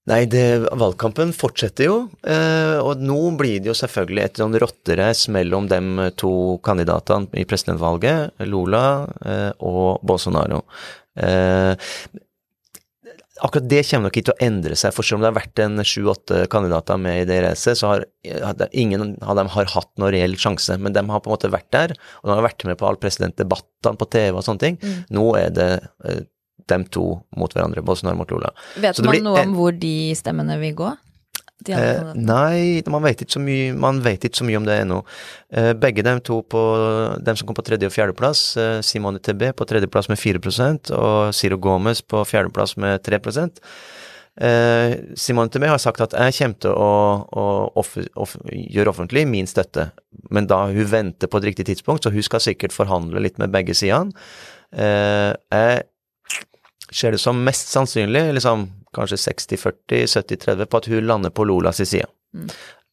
Nei, 0.08 0.22
det, 0.30 0.70
valgkampen 0.80 1.34
fortsetter 1.36 1.84
jo, 1.84 1.96
eh, 2.24 2.78
og 2.80 3.02
nå 3.04 3.18
blir 3.36 3.58
det 3.60 3.68
jo 3.68 3.76
selvfølgelig 3.76 4.22
et 4.24 4.38
sånn 4.40 4.56
rotterace 4.62 5.28
mellom 5.34 5.66
de 5.68 6.08
to 6.16 6.30
kandidatene 6.64 7.28
i 7.36 7.44
presidentvalget, 7.48 8.38
Lula 8.48 8.86
eh, 9.20 9.50
og 9.58 10.00
Bolsonaro. 10.08 10.62
Akkurat 13.44 13.68
det 13.70 13.82
kommer 13.88 14.08
nok 14.08 14.16
ikke 14.18 14.30
til 14.30 14.36
å 14.36 14.46
endre 14.48 14.78
seg, 14.78 14.94
for 14.96 15.06
selv 15.06 15.18
om 15.18 15.24
det 15.24 15.30
har 15.30 15.38
vært 15.38 15.62
en 15.64 15.84
sju-åtte 15.86 16.40
kandidater 16.52 17.00
med 17.00 17.22
i 17.22 17.26
det 17.28 17.40
racet, 17.44 17.78
så 17.80 17.92
har 17.92 18.06
ingen 18.72 19.14
av 19.22 19.38
dem 19.38 19.50
har 19.54 19.70
hatt 19.74 19.90
noen 20.00 20.14
reell 20.14 20.34
sjanse. 20.40 20.78
Men 20.82 20.96
de 20.96 21.04
har 21.06 21.22
på 21.22 21.30
en 21.30 21.36
måte 21.36 21.52
vært 21.52 21.70
der, 21.74 21.94
og 22.22 22.30
de 22.30 22.36
har 22.38 22.48
vært 22.48 22.66
med 22.68 22.80
på 22.80 22.88
alle 22.88 23.02
presidentdebattene 23.02 24.00
på 24.00 24.10
TV 24.10 24.32
og 24.34 24.44
sånne 24.46 24.64
ting. 24.64 24.80
Mm. 24.82 24.98
Nå 25.18 25.26
er 25.38 25.54
det 25.54 25.70
uh, 26.06 26.22
dem 26.68 26.84
to 26.92 27.06
mot 27.38 27.52
hverandre, 27.54 27.84
Bolsonaro 27.84 28.18
mot 28.20 28.32
Lula. 28.32 28.52
Vet 28.80 29.00
man 29.04 29.22
noe 29.24 29.44
om 29.46 29.54
hvor 29.56 29.76
de 29.76 30.14
stemmene 30.18 30.58
vil 30.60 30.74
gå? 30.78 30.94
Eh, 31.68 32.10
nei, 32.16 32.82
man 32.88 33.04
vet, 33.04 33.24
ikke 33.24 33.36
så 33.36 33.42
mye, 33.44 33.74
man 33.76 34.00
vet 34.04 34.24
ikke 34.24 34.40
så 34.40 34.48
mye 34.48 34.60
om 34.60 34.66
det 34.68 34.80
ennå. 34.82 35.02
Eh, 35.52 35.72
begge 35.78 36.04
dem 36.06 36.22
to 36.24 36.40
på 36.42 36.62
dem 37.24 37.36
som 37.36 37.48
kom 37.48 37.58
på 37.58 37.66
tredje- 37.66 37.90
og 37.90 37.94
fjerdeplass, 37.94 38.42
eh, 38.56 38.80
Simone 38.86 39.20
TB 39.20 39.52
på 39.58 39.68
tredjeplass 39.68 40.08
med 40.08 40.18
4% 40.18 40.92
og 40.96 41.34
Ciro 41.34 41.58
Gomez 41.60 42.00
på 42.02 42.24
fjerdeplass 42.24 42.76
med 42.80 43.02
3% 43.02 43.60
eh, 44.40 44.96
Simone 45.14 45.50
TB 45.50 45.66
har 45.68 45.80
sagt 45.82 46.02
at 46.04 46.14
jeg 46.16 46.36
kommer 46.38 46.62
til 46.62 46.74
å, 46.74 46.92
å 47.26 47.44
offer, 47.80 48.08
off, 48.18 48.36
gjøre 48.48 48.92
offentlig 48.92 49.26
min 49.28 49.48
støtte, 49.50 49.90
men 50.34 50.48
da 50.50 50.64
hun 50.70 50.90
venter 50.90 51.30
på 51.30 51.40
et 51.40 51.50
riktig 51.50 51.68
tidspunkt, 51.70 52.04
så 52.04 52.14
hun 52.14 52.24
skal 52.24 52.42
sikkert 52.44 52.76
forhandle 52.76 53.22
litt 53.24 53.38
med 53.42 53.52
begge 53.54 53.76
sidene. 53.78 54.14
Eh, 54.72 55.32
jeg 55.52 55.82
ser 56.90 57.14
det 57.14 57.22
som 57.22 57.40
mest 57.44 57.72
sannsynlig, 57.72 58.28
liksom 58.38 58.68
kanskje 58.96 59.20
60-40, 59.26 60.06
70-30, 60.06 60.68
på 60.68 60.80
at 60.80 60.90
hun 60.92 61.06
lander 61.06 61.34
på 61.34 61.46
Lolas 61.48 61.80
side. 61.82 62.08
Mm. 62.36 62.48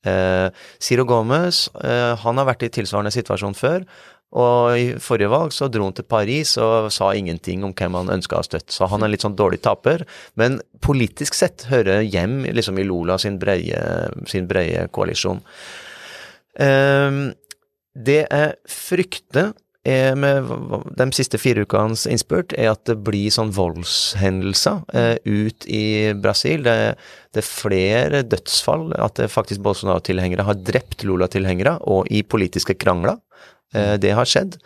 Eh, 0.05 0.49
Ciro 0.79 1.05
Gomez 1.09 1.65
eh, 1.81 2.13
han 2.21 2.37
har 2.37 2.47
vært 2.51 2.67
i 2.67 2.73
tilsvarende 2.73 3.13
situasjon 3.13 3.57
før. 3.57 3.87
Og 4.35 4.75
i 4.75 4.87
forrige 4.99 5.31
valg 5.31 5.53
så 5.55 5.69
dro 5.71 5.85
han 5.87 5.95
til 5.95 6.07
Paris 6.09 6.55
og 6.59 6.89
sa 6.91 7.11
ingenting 7.15 7.63
om 7.63 7.71
hvem 7.77 7.95
han 7.95 8.11
ønska 8.17 8.41
å 8.41 8.45
støtte. 8.45 8.73
Så 8.73 8.89
han 8.91 9.05
er 9.05 9.13
litt 9.13 9.23
sånn 9.23 9.37
dårlig 9.37 9.61
taper. 9.63 10.03
Men 10.35 10.59
politisk 10.83 11.37
sett 11.37 11.67
hører 11.69 12.03
hjem 12.03 12.41
liksom 12.43 12.81
i 12.81 12.87
Lola 12.87 13.19
sin 13.21 13.39
breie, 13.39 13.79
sin 14.27 14.49
breie 14.49 14.87
koalisjon. 14.91 15.39
Eh, 16.59 17.21
det 17.95 18.21
jeg 18.25 18.57
frykter 18.67 19.53
er 19.85 20.15
med 20.17 20.49
de 20.97 21.07
siste 21.15 21.39
fire 21.41 21.65
ukenes 21.65 22.05
innspurt, 22.09 22.55
er 22.57 22.71
at 22.73 22.83
det 22.89 22.97
blir 23.05 23.33
sånn 23.33 23.53
voldshendelser 23.55 24.81
eh, 24.97 25.17
ut 25.23 25.67
i 25.69 25.85
Brasil. 26.21 26.65
Det, 26.65 26.95
det, 27.35 27.43
er 27.43 27.47
flere 27.47 28.23
dødsfall. 28.25 28.89
At 28.97 29.19
det 29.21 29.31
faktisk 29.33 29.63
Bolsonaro-tilhengere 29.65 30.47
har 30.47 30.59
drept 30.59 31.05
Lula-tilhengere, 31.07 31.77
og 31.85 32.09
i 32.09 32.23
politiske 32.25 32.77
krangler. 32.81 33.21
Eh, 33.75 33.95
det 34.01 34.15
har 34.17 34.29
skjedd. 34.29 34.57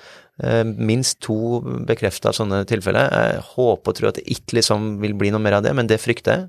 Eh, 0.43 0.63
minst 0.63 1.20
to 1.26 1.59
bekrefta 1.89 2.34
sånne 2.36 2.63
tilfeller. 2.70 3.11
Jeg 3.11 3.43
håper 3.53 3.91
og 3.91 3.99
tror 3.99 4.11
at 4.13 4.22
det 4.22 4.30
ikke 4.32 4.61
liksom 4.61 4.95
vil 5.03 5.17
bli 5.20 5.34
noe 5.36 5.43
mer 5.43 5.59
av 5.59 5.67
det, 5.67 5.76
men 5.76 5.89
det 5.89 5.99
frykter 6.01 6.38
jeg. 6.38 6.47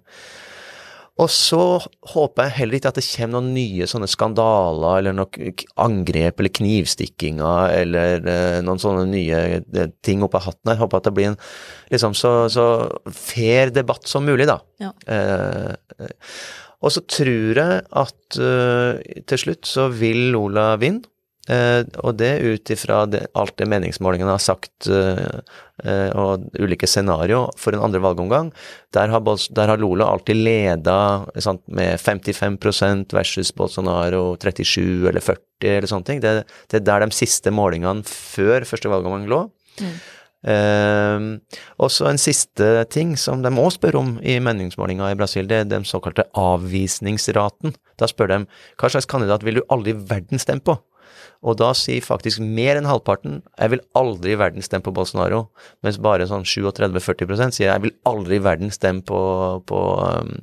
Og 1.20 1.28
så 1.32 1.60
håper 2.14 2.46
jeg 2.46 2.56
heller 2.56 2.78
ikke 2.78 2.92
at 2.92 2.98
det 3.00 3.04
kommer 3.04 3.34
noen 3.36 3.50
nye 3.52 3.88
sånne 3.90 4.08
skandaler 4.08 5.02
eller 5.02 5.16
noen 5.18 5.64
angrep 5.84 6.40
eller 6.40 6.54
knivstikkinger 6.56 7.74
eller 7.82 8.30
eh, 8.30 8.56
noen 8.64 8.80
sånne 8.80 9.04
nye 9.10 9.42
eh, 9.60 9.92
ting 10.06 10.24
opp 10.24 10.38
av 10.38 10.46
hatten. 10.48 10.72
Jeg 10.72 10.80
håper 10.80 11.00
at 11.00 11.10
det 11.10 11.14
blir 11.18 11.30
en 11.32 11.38
liksom 11.92 12.16
så, 12.16 12.32
så 12.52 12.66
fair 13.12 13.74
debatt 13.74 14.08
som 14.08 14.24
mulig, 14.24 14.48
da. 14.48 14.60
Ja. 14.80 14.94
Eh, 15.12 16.10
og 16.80 16.94
så 16.94 17.02
tror 17.04 17.58
jeg 17.60 17.80
at 17.84 18.40
uh, 18.40 18.96
til 19.28 19.40
slutt 19.42 19.68
så 19.68 19.90
vil 19.92 20.32
Ola 20.38 20.72
vinne. 20.80 21.04
Eh, 21.50 21.82
og 22.04 22.14
det 22.20 22.30
ut 22.44 22.70
ifra 22.70 23.00
alt 23.08 23.56
det 23.58 23.66
meningsmålingene 23.70 24.34
har 24.36 24.42
sagt 24.42 24.86
eh, 24.92 25.40
eh, 25.82 26.10
og 26.14 26.44
ulike 26.60 26.86
scenario 26.86 27.46
for 27.58 27.74
en 27.74 27.82
andre 27.86 28.02
valgomgang. 28.04 28.52
Der 28.94 29.10
har, 29.10 29.24
der 29.24 29.72
har 29.72 29.80
Lula 29.80 30.10
alltid 30.12 30.38
leda 30.38 30.98
sant, 31.42 31.64
med 31.66 31.98
55% 31.98 33.16
versus 33.16 33.50
Bolsonaro 33.56 34.36
37 34.36 35.08
eller 35.10 35.24
40 35.24 35.74
eller 35.74 35.90
sånne 35.90 36.10
ting. 36.10 36.22
Det, 36.22 36.36
det 36.70 36.80
er 36.80 36.86
der 36.86 37.06
de 37.06 37.16
siste 37.16 37.52
målingene 37.54 38.06
før 38.06 38.68
første 38.68 38.92
valgomgang 38.92 39.26
lå. 39.30 39.42
Mm. 39.80 39.98
Eh, 40.40 41.24
også 41.82 42.06
en 42.08 42.20
siste 42.20 42.68
ting 42.94 43.16
som 43.20 43.42
de 43.42 43.50
òg 43.50 43.74
spør 43.74 43.98
om 44.00 44.14
i 44.22 44.38
meningsmålinga 44.40 45.10
i 45.10 45.18
Brasil, 45.18 45.50
det 45.50 45.64
er 45.64 45.72
den 45.72 45.88
såkalte 45.88 46.28
avvisningsraten. 46.38 47.74
Da 47.98 48.08
spør 48.08 48.32
de 48.36 48.40
hva 48.78 48.92
slags 48.92 49.10
kandidat 49.10 49.44
vil 49.44 49.60
du 49.60 49.66
aldri 49.68 49.96
i 49.96 50.00
verden 50.14 50.40
stemme 50.40 50.64
på? 50.64 50.78
Og 51.40 51.56
da 51.56 51.70
sier 51.76 52.04
faktisk 52.04 52.42
mer 52.44 52.76
enn 52.76 52.88
halvparten 52.88 53.40
jeg 53.54 53.72
vil 53.72 53.82
aldri 53.96 54.34
i 54.34 54.40
verden 54.40 54.64
stemme 54.64 54.84
på 54.84 54.94
Bolsonaro, 54.96 55.46
mens 55.84 55.96
bare 56.02 56.28
sånn 56.28 56.44
37-40% 56.44 57.56
sier 57.56 57.70
jeg 57.70 57.84
vil 57.86 57.94
aldri 58.08 58.36
i 58.36 58.44
verden 58.44 58.72
stemme 58.74 59.04
på, 59.08 59.20
på, 59.68 59.80
um, 60.04 60.34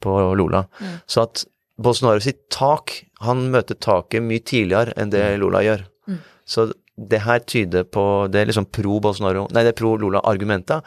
på 0.00 0.16
Lola. 0.40 0.64
Mm. 0.80 0.94
Så 1.04 1.26
at 1.26 1.44
Bolsonaro 1.80 2.22
sitt 2.24 2.46
tak, 2.52 2.96
han 3.24 3.48
møter 3.52 3.76
taket 3.76 4.24
mye 4.24 4.44
tidligere 4.44 4.96
enn 5.00 5.12
det 5.12 5.26
mm. 5.26 5.36
Lola 5.44 5.64
gjør. 5.64 5.84
Mm. 6.08 6.20
Så 6.48 6.70
det 7.08 7.22
her 7.24 7.40
tyder 7.48 7.86
på 7.88 8.02
Det 8.30 8.40
er 8.40 8.50
liksom 8.50 8.66
pro 8.68 8.98
Bolsonaro 9.00 9.46
Nei, 9.54 9.64
det 9.64 9.72
er 9.72 9.78
pro 9.78 9.94
Lula 10.00 10.20
argumenta. 10.26 10.80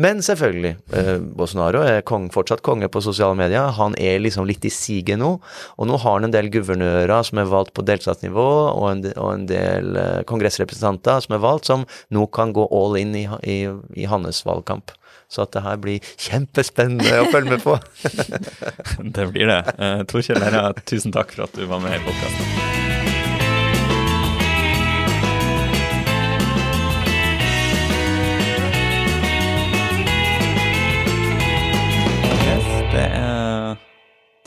Men 0.00 0.22
selvfølgelig, 0.24 0.76
eh, 0.96 1.18
Bolsonaro 1.36 1.82
er 1.84 2.04
kong, 2.06 2.28
fortsatt 2.32 2.62
konge 2.64 2.88
på 2.88 3.02
sosiale 3.04 3.36
medier. 3.36 3.70
Han 3.76 3.94
er 4.00 4.20
liksom 4.22 4.46
litt 4.48 4.64
i 4.64 4.72
siget 4.72 5.20
nå. 5.20 5.34
Og 5.78 5.88
nå 5.88 5.98
har 6.00 6.18
han 6.18 6.28
en 6.28 6.34
del 6.34 6.50
guvernører 6.52 7.26
som 7.26 7.42
er 7.42 7.50
valgt 7.50 7.74
på 7.76 7.84
delstatsnivå, 7.86 8.46
og 8.72 8.86
en, 8.90 9.04
og 9.16 9.32
en 9.34 9.46
del 9.50 9.96
eh, 10.00 10.22
kongressrepresentanter 10.30 11.20
som 11.26 11.36
er 11.36 11.44
valgt, 11.44 11.68
som 11.70 11.86
nå 12.10 12.26
kan 12.34 12.54
gå 12.56 12.66
all 12.70 12.96
in 13.00 13.14
i, 13.18 13.26
i, 13.44 13.60
i 13.94 14.08
hans 14.10 14.44
valgkamp. 14.46 14.94
Så 15.30 15.44
at 15.44 15.54
det 15.54 15.62
her 15.62 15.78
blir 15.78 16.12
kjempespennende 16.18 17.22
å 17.22 17.30
følge 17.30 17.54
med 17.54 17.62
på. 17.62 17.78
det 19.16 19.30
blir 19.30 19.50
det. 19.52 19.62
Uh, 19.78 20.02
Tor 20.10 20.26
Kjellera, 20.26 20.70
tusen 20.82 21.14
takk 21.14 21.36
for 21.36 21.46
at 21.46 21.58
du 21.58 21.66
var 21.70 21.82
med 21.84 22.00
i 22.00 22.04
podkasten. 22.08 22.79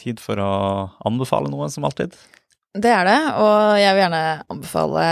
Tid 0.04 0.22
for 0.24 0.40
å 0.42 0.54
anbefale 1.08 1.52
noe, 1.52 1.70
som 1.72 1.88
alltid? 1.88 2.16
Det 2.74 2.90
er 2.90 3.06
det, 3.06 3.18
og 3.38 3.76
jeg 3.78 3.94
vil 3.94 4.02
gjerne 4.02 4.22
anbefale 4.50 5.04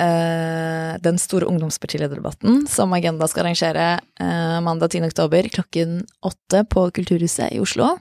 eh, 0.00 0.92
den 1.04 1.18
store 1.20 1.50
ungdomspartilederdebatten 1.50 2.62
som 2.70 2.94
Agenda 2.96 3.28
skal 3.28 3.44
arrangere 3.44 3.88
eh, 3.98 4.56
mandag 4.64 4.94
10. 4.94 5.10
oktober 5.10 5.50
klokken 5.52 5.98
åtte 6.24 6.62
på 6.72 6.86
Kulturhuset 6.96 7.52
i 7.52 7.60
Oslo. 7.60 7.92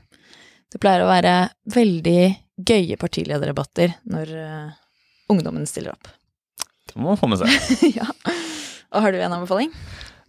Det 0.72 0.80
pleier 0.80 1.04
å 1.04 1.10
være 1.10 1.34
veldig 1.76 2.22
gøye 2.64 3.00
partilederdebatter 3.02 3.97
når 4.08 4.32
eh, 4.39 4.78
ungdommen 5.36 5.68
stiller 5.68 5.97
opp. 5.97 6.08
Det 6.88 6.95
må 6.95 7.12
man 7.12 7.20
få 7.20 7.28
med 7.28 7.43
seg. 7.43 7.52
ja. 8.00 8.08
Og 8.95 9.04
har 9.04 9.12
du 9.12 9.20
en 9.20 9.36
anbefaling? 9.36 9.76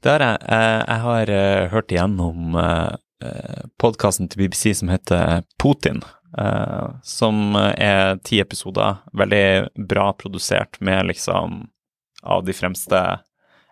Det 0.03 0.17
har 0.17 0.25
jeg. 0.25 0.43
Eh, 0.51 0.81
jeg 0.81 1.01
har 1.05 1.33
uh, 1.37 1.71
hørt 1.77 1.95
igjennom 1.95 2.59
Eh, 2.59 2.91
podkasten 3.81 4.31
til 4.31 4.45
BBC 4.45 4.75
som 4.79 4.89
heter 4.93 5.43
Putin. 5.61 6.03
Uh, 6.39 6.95
som 7.03 7.57
er 7.59 8.21
ti 8.23 8.39
episoder, 8.39 9.01
veldig 9.19 9.87
bra 9.91 10.13
produsert 10.15 10.79
med 10.81 11.09
liksom 11.09 11.65
av 12.23 12.45
de 12.47 12.55
fremste 12.55 13.01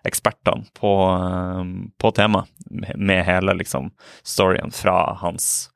ekspertene 0.09 0.67
på, 0.75 0.91
uh, 1.07 1.63
på 2.03 2.11
temaet, 2.17 2.51
med 2.97 3.23
hele 3.29 3.55
liksom 3.61 3.93
storyen 4.27 4.75
fra 4.75 5.15
hans 5.23 5.69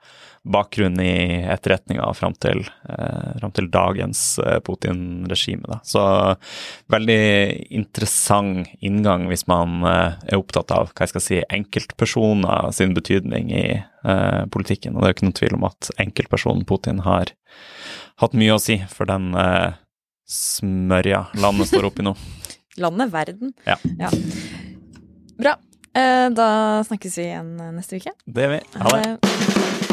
bakgrunn 0.42 0.98
i 1.00 1.42
etterretninga 1.46 2.08
fram 2.14 2.34
til, 2.42 2.64
eh, 2.88 3.50
til 3.54 3.68
dagens 3.70 4.38
eh, 4.42 4.58
Putin-regime. 4.64 5.78
Så 5.86 6.02
veldig 6.90 7.18
interessant 7.70 8.68
inngang 8.82 9.28
hvis 9.30 9.46
man 9.50 9.86
eh, 9.86 10.18
er 10.26 10.40
opptatt 10.40 10.74
av 10.74 10.90
hva 10.90 11.06
jeg 11.06 11.14
skal 11.14 11.24
si, 11.26 11.40
enkeltpersoner 11.46 12.72
sin 12.74 12.94
betydning 12.98 13.52
i 13.54 13.66
eh, 13.78 14.42
politikken. 14.50 14.96
Og 14.96 15.02
det 15.02 15.06
er 15.06 15.14
jo 15.14 15.18
ikke 15.18 15.28
noen 15.28 15.40
tvil 15.40 15.58
om 15.60 15.68
at 15.70 15.92
enkeltpersonen 16.02 16.66
Putin 16.66 17.04
har 17.06 17.34
hatt 18.22 18.34
mye 18.38 18.56
å 18.56 18.62
si 18.62 18.80
for 18.90 19.10
den 19.10 19.30
eh, 19.38 19.78
smørja 20.26 21.28
landet 21.38 21.70
står 21.70 21.86
oppi 21.92 22.06
nå. 22.06 22.16
landet, 22.82 23.14
verden. 23.14 23.54
Ja. 23.68 23.78
ja. 24.00 24.10
Bra. 25.38 25.54
Eh, 25.94 26.28
da 26.34 26.50
snakkes 26.88 27.18
vi 27.20 27.30
igjen 27.30 27.56
neste 27.76 28.02
uke. 28.02 28.16
Det 28.26 28.48
gjør 28.48 28.56
vi. 28.56 28.62
Ha 28.82 28.98
det. 28.98 29.91